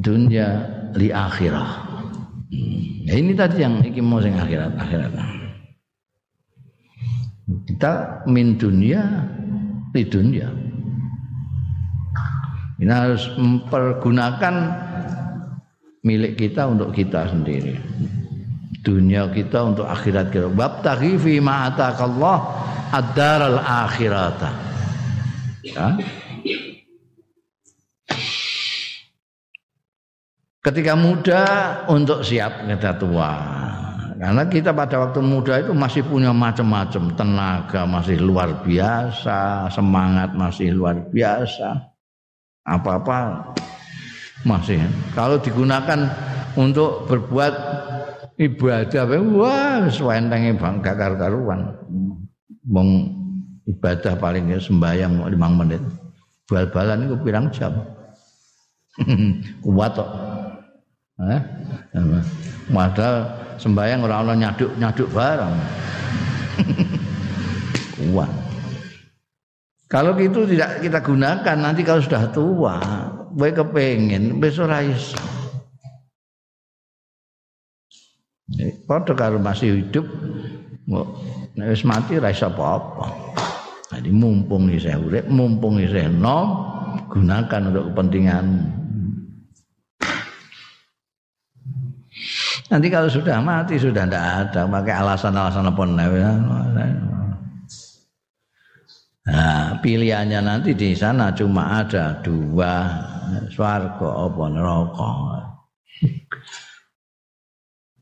dunia 0.00 0.64
li 0.96 1.12
akhirah. 1.12 1.92
Ya 3.04 3.14
ini 3.20 3.36
tadi 3.36 3.60
yang 3.60 3.84
iki 3.84 4.00
mau 4.00 4.16
sing 4.24 4.40
akhirat 4.40 4.80
akhirat. 4.80 5.12
Kita 7.68 8.24
min 8.30 8.56
dunia 8.56 9.28
di 9.92 10.02
dunia. 10.08 10.48
Kita 12.80 12.94
harus 12.96 13.28
mempergunakan 13.36 14.54
milik 16.00 16.40
kita 16.40 16.64
untuk 16.64 16.96
kita 16.96 17.28
sendiri. 17.28 17.76
Dunia 18.80 19.28
kita 19.28 19.68
untuk 19.68 19.84
akhirat 19.84 20.32
kita. 20.32 20.48
Bab 20.48 20.80
fi 20.96 21.34
ma 21.44 21.68
atakallah 21.68 22.38
ad-daral 22.90 23.62
akhirata. 23.62 24.50
Ya. 25.62 25.94
ketika 30.60 30.92
muda 30.92 31.42
untuk 31.88 32.20
siap 32.20 32.68
kita 32.68 32.96
tua. 33.00 33.32
Karena 34.20 34.44
kita 34.44 34.76
pada 34.76 35.00
waktu 35.00 35.24
muda 35.24 35.64
itu 35.64 35.72
masih 35.72 36.04
punya 36.04 36.28
macam-macam 36.28 37.16
tenaga 37.16 37.88
masih 37.88 38.20
luar 38.20 38.52
biasa, 38.60 39.72
semangat 39.72 40.36
masih 40.36 40.76
luar 40.76 41.08
biasa. 41.08 41.88
Apa-apa 42.68 43.48
masih. 44.44 44.76
Kalau 45.16 45.40
digunakan 45.40 46.04
untuk 46.52 47.08
berbuat 47.08 47.54
ibadah, 48.36 49.08
wah 49.08 49.88
suwentenge 49.88 50.52
bang 50.60 50.74
gakar 50.84 51.16
karuan. 51.16 51.72
Wong 52.68 52.88
ibadah 53.64 54.18
paling 54.20 54.52
sembahyang 54.60 55.24
lima 55.30 55.48
menit. 55.48 55.80
Bal-balan 56.50 57.06
itu 57.06 57.16
pirang 57.24 57.46
jam. 57.54 57.72
Kuat 59.64 59.92
kok. 59.96 60.10
Eh? 61.20 61.40
Padahal 62.68 63.16
sembahyang 63.56 64.00
orang 64.04 64.20
orang 64.26 64.38
nyaduk 64.44 64.70
nyaduk 64.76 65.08
barang. 65.14 65.54
Kuat. 67.96 68.32
Kalau 69.90 70.14
itu 70.22 70.46
tidak 70.46 70.86
kita 70.86 70.98
gunakan 71.02 71.56
nanti 71.58 71.82
kalau 71.82 71.98
sudah 71.98 72.30
tua, 72.30 72.78
gue 73.34 73.50
kepengen 73.50 74.38
besok 74.38 74.70
rais. 74.70 75.18
Padha 78.86 79.14
kalau 79.14 79.42
masih 79.42 79.82
hidup, 79.82 80.06
nek 81.56 81.66
wis 81.70 81.82
mati 81.82 82.18
ra 82.18 82.30
apa-apa. 82.30 83.06
Jadi 83.90 84.10
mumpung 84.14 84.70
isih 84.70 85.02
urip, 85.02 85.26
mumpung 85.26 85.82
isih 85.82 86.06
nom, 86.06 86.62
gunakan 87.10 87.74
untuk 87.74 87.90
kepentingan. 87.90 88.46
Nanti 92.70 92.86
kalau 92.86 93.10
sudah 93.10 93.42
mati 93.42 93.74
sudah 93.82 94.06
tidak 94.06 94.24
ada, 94.46 94.62
pakai 94.70 94.94
alasan-alasan 94.94 95.66
apa 95.66 95.82
Nah, 99.30 99.78
pilihannya 99.78 100.40
nanti 100.42 100.74
di 100.74 100.94
sana 100.94 101.34
cuma 101.34 101.82
ada 101.82 102.18
dua, 102.22 102.88
swarga 103.50 104.26
apa 104.26 104.44
neraka. 104.50 105.12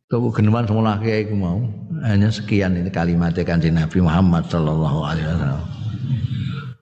Kau 0.09 0.33
geneman 0.33 0.65
semua 0.65 0.97
laki 0.97 1.29
mau 1.37 1.61
hanya 2.01 2.33
sekian 2.33 2.81
ini 2.81 2.89
kalimat 2.89 3.37
kanjeng 3.45 3.77
Nabi 3.77 4.01
Muhammad 4.01 4.49
Sallallahu 4.49 5.05
Alaihi 5.05 5.29
Wasallam. 5.29 5.65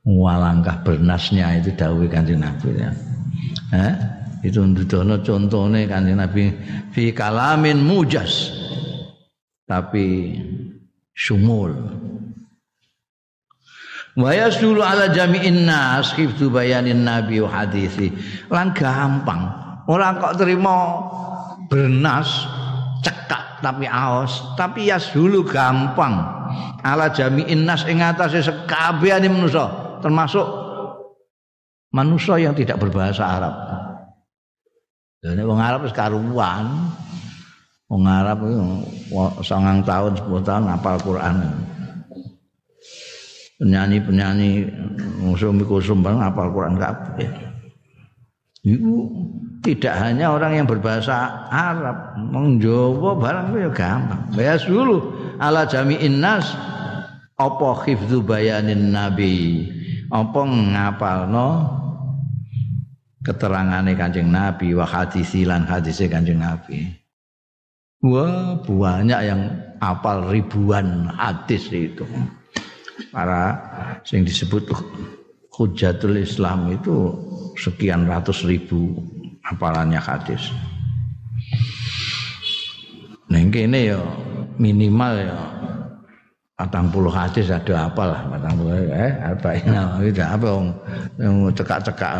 Walangkah 0.06 0.86
bernasnya 0.86 1.58
itu 1.58 1.74
dawai 1.74 2.06
kanjeng 2.06 2.38
Nabi 2.38 2.78
ya. 2.78 2.94
Eh? 3.74 3.94
Itu 4.46 4.62
ndudono 4.62 5.18
contohnya 5.26 5.90
kanjeng 5.90 6.22
Nabi 6.22 6.54
fi 6.94 7.10
kalamin 7.10 7.82
mujas 7.82 8.54
tapi 9.66 10.38
sumul 11.10 11.74
Wa 14.16 14.32
yasulu 14.32 14.80
ala 14.80 15.10
jami'in 15.12 15.68
nas 15.68 16.14
hifdzu 16.16 16.48
bayanin 16.48 17.04
nabi 17.04 17.36
wa 17.44 17.52
hadisi. 17.52 18.08
Lan 18.48 18.72
gampang. 18.72 19.44
Orang 19.92 20.24
kok 20.24 20.40
terima 20.40 21.04
bernas 21.68 22.48
cekak 23.06 23.62
tapi 23.62 23.86
aos, 23.86 24.42
tapi 24.58 24.90
yasulu 24.90 25.46
gampang. 25.46 26.18
Ala 26.82 27.14
jami'in 27.14 27.62
nas 27.62 27.86
ing 27.86 28.02
atase 28.02 28.42
sekabehane 28.42 29.30
manusa, 29.30 29.98
termasuk 30.02 30.46
manusia 31.94 32.42
yang 32.42 32.54
tidak 32.58 32.82
berbahasa 32.82 33.22
Arab. 33.22 33.54
Dan 35.22 35.38
wong 35.46 35.62
Arab 35.62 35.86
wis 35.86 35.94
karuan. 35.94 36.66
Wong 37.86 38.02
Arab 38.02 38.42
itu 38.42 38.58
sangang 39.46 39.78
tahun, 39.86 40.18
sepuluh 40.18 40.42
tahun 40.42 40.66
hafal 40.66 40.98
Quran 41.06 41.38
penyanyi-penyanyi 43.56 44.68
musuh 45.20 45.52
kusum 45.64 46.04
bang 46.04 46.20
apal 46.20 46.52
Quran 46.52 46.76
kabeh. 46.76 47.28
Itu 48.66 49.06
tidak 49.62 49.94
hanya 50.02 50.34
orang 50.34 50.58
yang 50.58 50.66
berbahasa 50.66 51.46
Arab, 51.46 52.18
mengjowo 52.18 53.14
barang 53.14 53.54
itu 53.54 53.58
ya 53.62 53.70
gampang. 53.70 54.22
Ya 54.34 54.54
dulu 54.58 55.14
ala 55.38 55.70
jami'in 55.70 56.18
nas 56.18 56.50
apa 57.38 57.68
hifdzu 57.86 58.26
bayanin 58.26 58.90
nabi. 58.90 59.70
Apa 60.10 60.42
ngapalno 60.46 61.76
keterangane 63.26 63.98
Kanjeng 63.98 64.30
Nabi 64.30 64.70
wa 64.70 64.86
hadisilan 64.86 65.66
hadise 65.66 66.06
Kanjeng 66.06 66.38
Nabi. 66.38 66.86
Wah, 68.06 68.54
banyak 68.62 69.20
yang 69.26 69.50
apal 69.82 70.30
ribuan 70.30 71.10
hadis 71.10 71.66
itu 71.74 72.06
para 73.10 73.58
yang 74.14 74.22
disebut 74.22 74.70
hujatul 75.56 76.20
Islam 76.20 76.68
itu 76.68 77.16
sekian 77.56 78.04
ratus 78.04 78.44
ribu 78.44 79.00
hafalannya 79.40 79.96
hadis. 79.96 80.52
Nah 83.32 83.40
ini 83.40 83.90
ya 83.90 83.98
minimal 84.60 85.12
ya 85.16 85.36
patang 86.56 86.88
puluh 86.92 87.12
hadis 87.12 87.52
ada 87.52 87.88
apa 87.88 88.02
lah 88.04 88.20
patang 88.32 88.54
puluh 88.60 88.72
eh 88.92 89.12
apa 89.20 89.48
ini 89.56 89.76
itu 90.12 90.22
apa 90.24 90.46
yang 90.46 90.66
yang 91.20 91.36
cekak 91.52 91.80
cekak 91.84 92.12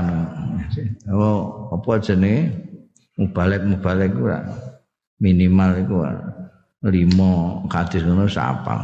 oh 1.08 1.72
apa 1.72 1.90
jenis 2.04 2.52
mubalik 3.16 3.64
mubalik 3.64 4.12
minimal 5.16 5.70
itu 5.80 5.96
lima 6.84 7.32
hadis 7.72 8.04
itu 8.04 8.26
siapa 8.28 8.76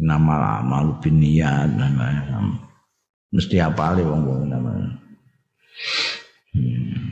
nama 0.00 0.34
lama 0.64 0.96
biniat 1.04 1.68
mesti 3.34 3.56
apa 3.58 3.98
wong 3.98 4.22
wong 4.22 4.42
nama 4.50 4.70
hmm. 6.54 7.06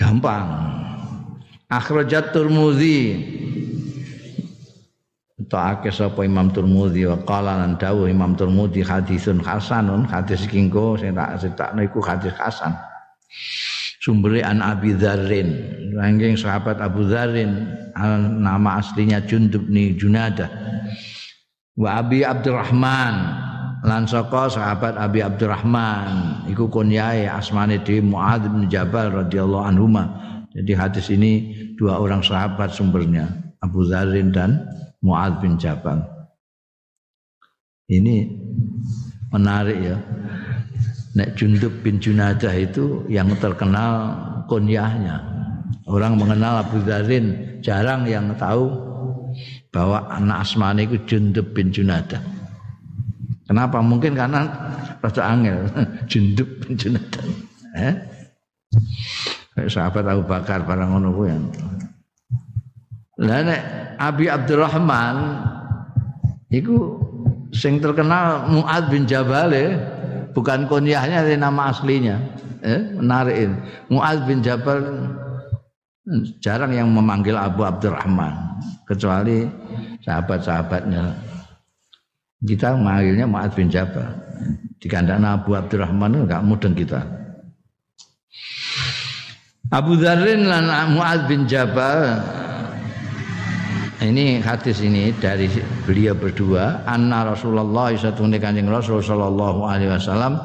gampang. 0.00 0.48
Akhrajat 1.70 2.34
turmudi 2.34 3.14
ta'ake 5.50 5.90
sapa 5.90 6.22
Imam 6.22 6.54
Turmudi 6.54 7.06
wa 7.06 7.18
qala 7.26 7.58
lan 7.58 7.74
dawuh 7.78 8.06
Imam 8.06 8.38
Turmudi 8.38 8.82
hadisun 8.86 9.42
hasanun. 9.42 10.06
Hadis 10.06 10.46
kingko 10.46 10.98
sing 10.98 11.14
tak 11.14 11.42
critakno 11.42 11.80
iku 11.82 11.98
hadis 12.02 12.34
hasan. 12.38 12.74
Sumbere 14.00 14.42
an 14.42 14.64
Abi 14.64 14.96
Dzarrin. 14.98 15.50
Ranking 15.94 16.38
sahabat 16.38 16.78
Abu 16.82 17.06
Dzarrin 17.06 17.70
nama 18.40 18.80
aslinya 18.80 19.22
Jundub 19.22 19.66
ni 19.70 19.92
Junada 19.98 20.48
wa 21.80 22.04
Abi 22.04 22.20
Abdurrahman. 22.20 23.40
Lan 23.80 24.04
saka 24.04 24.52
sahabat 24.52 25.00
Abi 25.00 25.24
Abdurrahman. 25.24 26.44
Iku 26.52 26.68
kunyae 26.68 27.24
asmane 27.24 27.80
di 27.80 28.04
Muadz 28.04 28.44
bin 28.44 28.68
Jabal 28.68 29.08
radhiyallahu 29.08 29.64
anhuma. 29.64 30.04
Jadi 30.52 30.72
hadis 30.76 31.08
ini 31.08 31.56
dua 31.80 31.96
orang 31.96 32.20
sahabat 32.20 32.76
sumbernya 32.76 33.32
Abu 33.64 33.88
Dzarrin 33.88 34.36
dan 34.36 34.68
Muadz 35.00 35.40
bin 35.40 35.56
Jabal. 35.56 36.04
Ini 37.88 38.28
menarik 39.32 39.80
ya. 39.80 39.96
Nek 41.10 41.34
Jundub 41.34 41.74
bin 41.82 41.98
Junadah 41.98 42.54
itu 42.54 43.08
yang 43.08 43.32
terkenal 43.40 44.14
kunyahnya. 44.46 45.24
Orang 45.88 46.20
mengenal 46.20 46.62
Abu 46.62 46.84
Dharin 46.84 47.58
jarang 47.64 48.06
yang 48.06 48.30
tahu 48.38 48.89
bahwa 49.70 50.06
anak 50.10 50.46
Asmani 50.46 50.86
itu 50.86 50.98
Jundub 51.06 51.54
bin 51.54 51.70
Junadah. 51.70 52.22
Kenapa? 53.46 53.82
Mungkin 53.82 54.14
karena 54.14 54.46
rasa 55.02 55.30
angel 55.30 55.66
Jundub 56.10 56.46
bin 56.62 56.74
Junadah. 56.74 57.24
Eh? 57.78 57.94
Sahabat 59.66 60.06
Abu 60.06 60.26
Bakar 60.26 60.62
barang 60.66 60.90
ngono 60.94 61.10
kuwi. 61.14 61.30
Lah 63.20 63.40
nek 63.44 63.62
Abi 64.00 64.32
Abdurrahman 64.32 65.16
iku 66.48 66.96
sing 67.52 67.82
terkenal 67.82 68.48
Muad 68.48 68.88
bin 68.88 69.04
Jabal 69.04 69.52
bukan 70.32 70.66
kunyahnya 70.70 71.26
dari 71.26 71.38
nama 71.38 71.70
aslinya. 71.74 72.16
Eh, 72.60 72.96
menarik 72.96 73.36
ini. 73.36 73.56
Muaz 73.92 74.20
bin 74.24 74.40
Jabal 74.40 74.80
jarang 76.40 76.72
yang 76.72 76.88
memanggil 76.90 77.36
Abu 77.36 77.64
Abdurrahman 77.64 78.32
kecuali 78.88 79.46
sahabat-sahabatnya. 80.04 81.14
Kita 82.40 82.72
memanggilnya 82.72 83.28
Muaz 83.28 83.52
bin 83.52 83.68
Jabal. 83.68 84.08
Di 84.80 84.88
kandang 84.88 85.28
Abu 85.28 85.52
Abdurrahman 85.52 86.24
enggak 86.24 86.40
mudeng 86.40 86.72
kita. 86.72 87.04
Abu 89.70 89.94
Dharrin 90.00 90.48
dan 90.48 90.66
Muaz 90.96 91.20
bin 91.30 91.46
Jabal 91.46 92.18
ini 94.00 94.40
hadis 94.40 94.80
ini 94.80 95.12
dari 95.20 95.46
beliau 95.84 96.16
berdua 96.16 96.82
anna 96.88 97.28
Rasulullah 97.28 97.92
satune 97.92 98.40
Kanjeng 98.40 98.66
Rasul 98.66 99.04
sallallahu 99.04 99.68
alaihi 99.68 99.92
wasallam 99.92 100.40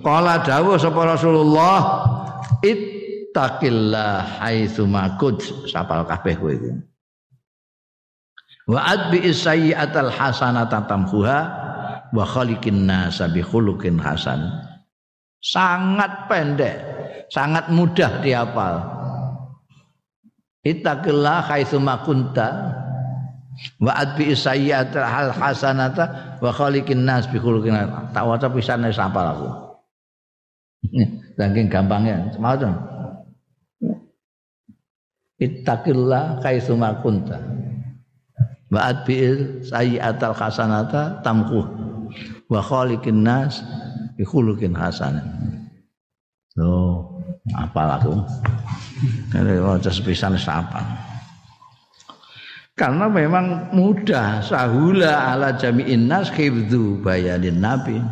qala 0.00 0.40
dawuh 0.40 0.80
sapa 0.80 1.04
Rasulullah 1.04 2.02
ittaqillah 2.64 4.40
haitsu 4.40 4.88
makud 4.88 5.36
sapal 5.68 6.08
kabeh 6.08 6.34
kowe 6.40 6.54
wa 8.70 8.80
adbi 8.80 9.28
sayyi'atal 9.28 10.08
hasanata 10.12 10.84
tamhuha 10.88 11.38
wa 12.14 12.24
khaliqin 12.24 12.88
nasa 12.88 13.28
bi 13.28 13.44
khuluqin 13.44 14.00
hasan. 14.00 14.44
Sangat 15.44 16.28
pendek 16.30 16.76
sangat 17.28 17.68
mudah 17.68 18.24
dihafal. 18.24 18.80
Ittaqillah 20.64 21.44
haitsu 21.44 21.76
makunta 21.76 22.72
wa 23.84 23.92
adbi 23.92 24.32
sayyi'at 24.32 24.96
hal 24.96 25.30
hasanata 25.30 26.40
wa 26.40 26.48
khaliqin 26.48 27.04
nas 27.04 27.28
bi 27.28 27.36
khuluqin 27.36 27.76
tak 28.16 28.24
waca 28.24 28.48
pisane 28.48 28.88
sapa 28.88 29.36
aku. 29.36 29.48
Saking 31.36 31.66
gampangnya 31.66 32.30
dong 32.38 32.94
ittaqillah 35.42 36.38
kaitsuma 36.40 37.02
kunta 37.02 37.38
wa 38.74 38.90
adbi 38.90 39.22
sayyi'at 39.62 40.18
al 40.18 40.34
hasanata 40.34 41.22
tamku 41.22 41.62
wa 42.50 42.58
khaliqin 42.58 43.22
nas 43.22 43.62
bi 44.18 44.26
khuluqin 44.26 44.74
hasan. 44.74 45.22
So, 46.54 46.66
apa 47.54 47.98
aku? 47.98 48.14
Kalau 49.30 49.74
waca 49.74 49.90
sepisan 49.90 50.34
sapa. 50.38 50.82
Karena 52.74 53.06
memang 53.06 53.70
mudah 53.70 54.42
sahula 54.42 55.34
ala 55.34 55.54
jami'in 55.54 56.10
nas 56.10 56.30
khifdhu 56.34 56.98
bayanin 57.02 57.62
nabi. 57.62 58.02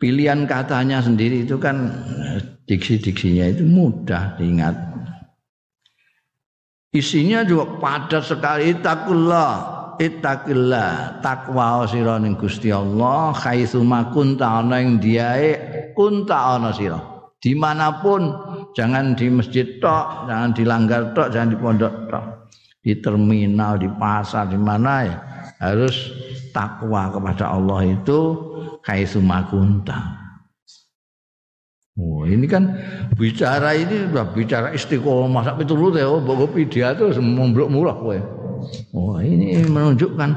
Pilihan 0.00 0.48
katanya 0.48 0.98
sendiri 0.98 1.46
itu 1.46 1.54
kan 1.60 1.92
diksi-diksinya 2.66 3.54
itu 3.54 3.62
mudah 3.62 4.34
diingat. 4.40 4.89
Isinya 6.90 7.46
juga 7.46 7.78
padat 7.78 8.26
sekali 8.26 8.74
takullah 8.82 9.78
ittaqillah 10.02 11.22
takwa 11.22 11.86
sira 11.86 12.18
ning 12.18 12.34
Gusti 12.34 12.74
Allah 12.74 13.30
haitsu 13.30 13.86
makunta 13.86 14.58
ana 14.58 14.82
ing 14.82 14.98
diae 14.98 15.54
kunta 15.94 16.58
ana 16.58 16.74
sira. 16.74 16.98
Di 17.38 17.54
mana 17.54 18.02
pun 18.02 18.34
jangan 18.74 19.14
di 19.14 19.30
masjid 19.30 19.78
tok 19.78 20.26
jangan 20.26 20.50
di 20.50 20.66
langgar 20.66 21.14
tok 21.14 21.30
jangan 21.30 21.54
di 21.54 21.58
pondok 21.62 21.94
tok. 22.10 22.24
Di 22.82 22.98
terminal 22.98 23.78
di 23.78 23.86
pasar 23.86 24.50
di 24.50 24.58
mana 24.58 25.06
ya 25.06 25.16
harus 25.62 26.10
takwa 26.50 27.06
kepada 27.14 27.54
Allah 27.54 27.86
itu 27.86 28.34
haitsu 28.82 29.22
makunta 29.22 30.29
Oh, 31.98 32.22
ini 32.22 32.46
kan 32.46 32.78
bicara 33.18 33.74
ini 33.74 34.14
udah 34.14 34.30
bicara 34.30 34.70
istiqomah 34.70 35.42
sampai 35.42 35.66
turut 35.66 35.98
ya, 35.98 36.06
oh, 36.06 36.22
bawa 36.22 36.46
pidato 36.46 37.10
memblok 37.18 37.66
murah 37.66 37.98
kowe. 37.98 38.14
Oh 38.94 39.18
ini 39.18 39.66
menunjukkan 39.66 40.30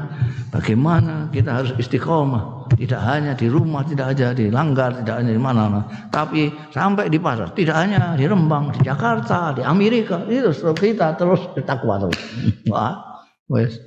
bagaimana 0.50 1.30
kita 1.30 1.62
harus 1.62 1.70
istiqomah. 1.78 2.66
Tidak 2.74 2.98
hanya 2.98 3.38
di 3.38 3.46
rumah, 3.46 3.86
tidak 3.86 4.16
hanya 4.16 4.34
di 4.34 4.50
langgar, 4.50 4.98
tidak 5.04 5.22
hanya 5.22 5.30
di 5.36 5.38
mana-mana. 5.38 5.86
Tapi 6.10 6.50
sampai 6.74 7.06
di 7.12 7.20
pasar. 7.20 7.52
Tidak 7.54 7.76
hanya 7.76 8.16
di 8.18 8.26
Rembang, 8.26 8.74
di 8.74 8.82
Jakarta, 8.82 9.54
di 9.54 9.62
Amerika. 9.62 10.26
Itu 10.26 10.50
kita 10.74 11.14
terus 11.14 11.46
bertakwa 11.54 12.02
terus. 12.02 12.18
Wah, 12.66 13.22
wes 13.46 13.78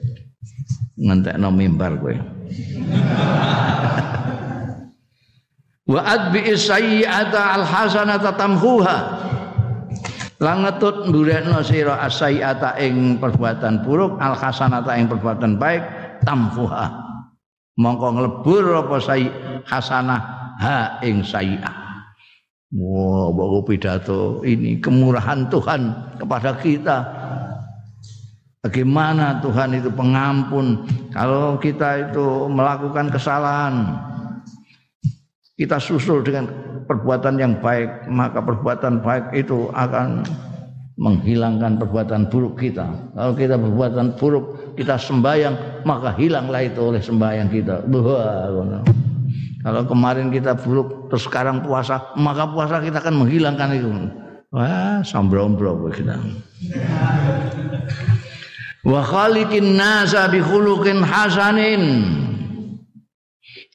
ngantek 0.96 1.36
no 1.42 1.52
mimbar 1.52 2.00
gue. 2.00 2.16
Wa 5.88 6.04
adbi 6.04 6.44
sayyi'ata 6.52 7.64
al-hasanata 7.64 8.36
tamhuha 8.36 8.98
langetut 10.38 11.10
ndurekno 11.10 11.64
sira 11.66 12.04
asaiata 12.04 12.78
ing 12.78 13.18
perbuatan 13.18 13.82
buruk 13.82 14.22
al 14.22 14.38
hasanata 14.38 14.94
ing 14.94 15.10
perbuatan 15.10 15.58
baik 15.58 15.82
tamfuha 16.22 16.94
mongko 17.80 18.08
nglebur 18.14 18.86
apa 18.86 18.98
sai 19.02 19.26
hasanah 19.66 20.22
ha 20.62 21.02
ing 21.02 21.26
sayi'ah 21.26 21.88
Wah, 22.68 23.32
wow, 23.32 23.64
pidato 23.64 24.44
ini 24.44 24.84
kemurahan 24.84 25.48
Tuhan 25.48 25.88
kepada 26.20 26.52
kita. 26.60 27.00
Bagaimana 28.60 29.40
Tuhan 29.40 29.80
itu 29.80 29.88
pengampun 29.88 30.84
kalau 31.16 31.56
kita 31.56 32.12
itu 32.12 32.52
melakukan 32.52 33.08
kesalahan. 33.08 33.96
Kita 35.58 35.82
susul 35.82 36.22
dengan 36.22 36.46
perbuatan 36.86 37.42
yang 37.42 37.58
baik, 37.58 38.06
maka 38.14 38.46
perbuatan 38.46 39.02
baik 39.02 39.34
itu 39.34 39.74
akan 39.74 40.22
menghilangkan 41.02 41.82
perbuatan 41.82 42.30
buruk 42.30 42.62
kita. 42.62 42.86
Kalau 43.18 43.34
kita 43.34 43.58
perbuatan 43.58 44.14
buruk, 44.22 44.78
kita 44.78 45.02
sembayang, 45.02 45.82
maka 45.82 46.14
hilanglah 46.14 46.62
itu 46.62 46.78
oleh 46.78 47.02
sembayang 47.02 47.50
kita. 47.50 47.76
Kalau 49.66 49.82
kemarin 49.90 50.30
kita 50.30 50.54
buruk, 50.62 51.10
terus 51.10 51.26
sekarang 51.26 51.66
puasa, 51.66 52.14
maka 52.22 52.46
puasa 52.54 52.78
kita 52.78 53.02
akan 53.02 53.26
menghilangkan 53.26 53.70
itu. 53.74 53.90
Wah, 54.54 55.02
sambrombro 55.02 55.90
kita. 55.90 56.22
Wa 58.86 59.02
khaliqin 59.02 59.74
nasa 59.74 60.30
bi 60.30 60.38
khuluqin 60.38 61.02
hasanin 61.02 61.84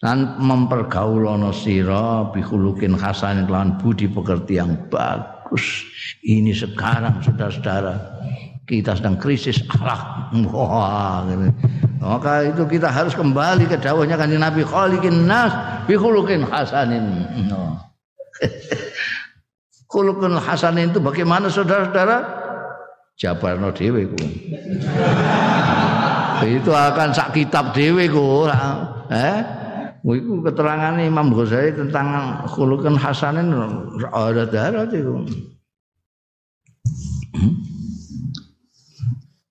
dan 0.03 0.35
mempergaulono 0.43 1.55
sira 1.55 2.27
bihulukin 2.35 2.99
hasan 2.99 3.47
lawan 3.47 3.79
budi 3.79 4.11
pekerti 4.11 4.59
yang 4.59 4.75
bagus. 4.91 5.87
Ini 6.27 6.51
sekarang 6.51 7.23
saudara-saudara 7.23 7.95
kita 8.67 8.99
sedang 8.99 9.15
krisis 9.15 9.63
akhlak. 9.63 10.35
Wah, 10.51 11.23
gitu. 11.31 11.47
Maka 12.03 12.51
itu 12.51 12.67
kita 12.67 12.91
harus 12.91 13.15
kembali 13.15 13.71
ke 13.71 13.79
dawahnya 13.79 14.19
kan 14.19 14.27
Nabi 14.27 14.67
khaliqin 14.67 15.31
nas 15.31 15.55
bihulukin 15.87 16.43
hasanin. 16.51 17.23
No. 17.47 17.79
Khuluqun 19.93 20.35
hasanin 20.35 20.91
itu 20.91 20.99
bagaimana 20.99 21.47
saudara-saudara? 21.47 22.43
Jabarno 23.15 23.71
dhewe 23.71 24.11
ku. 24.11 24.19
itu 26.59 26.75
akan 26.75 27.15
sak 27.15 27.39
kitab 27.39 27.71
ku. 27.71 28.51
Eh? 29.15 29.62
Iku 30.03 30.43
keterangan 30.43 30.99
Imam 30.99 31.31
Ghazali 31.31 31.79
tentang 31.79 32.43
khulukan 32.51 32.99
hasanin 32.99 33.55
ada 34.11 34.43
darah 34.51 34.91
itu. 34.91 35.23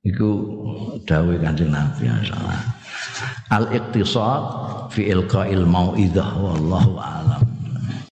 Iku 0.03 0.29
dawuh 1.07 1.39
Kanjeng 1.39 1.71
Nabi 1.71 2.09
sallallahu 2.09 2.67
Al-iqtisad 3.51 4.43
fi 4.91 5.11
ilqa'il 5.11 5.63
mau'idah 5.63 6.35
wallahu 6.35 6.99
a'lam. 6.99 7.60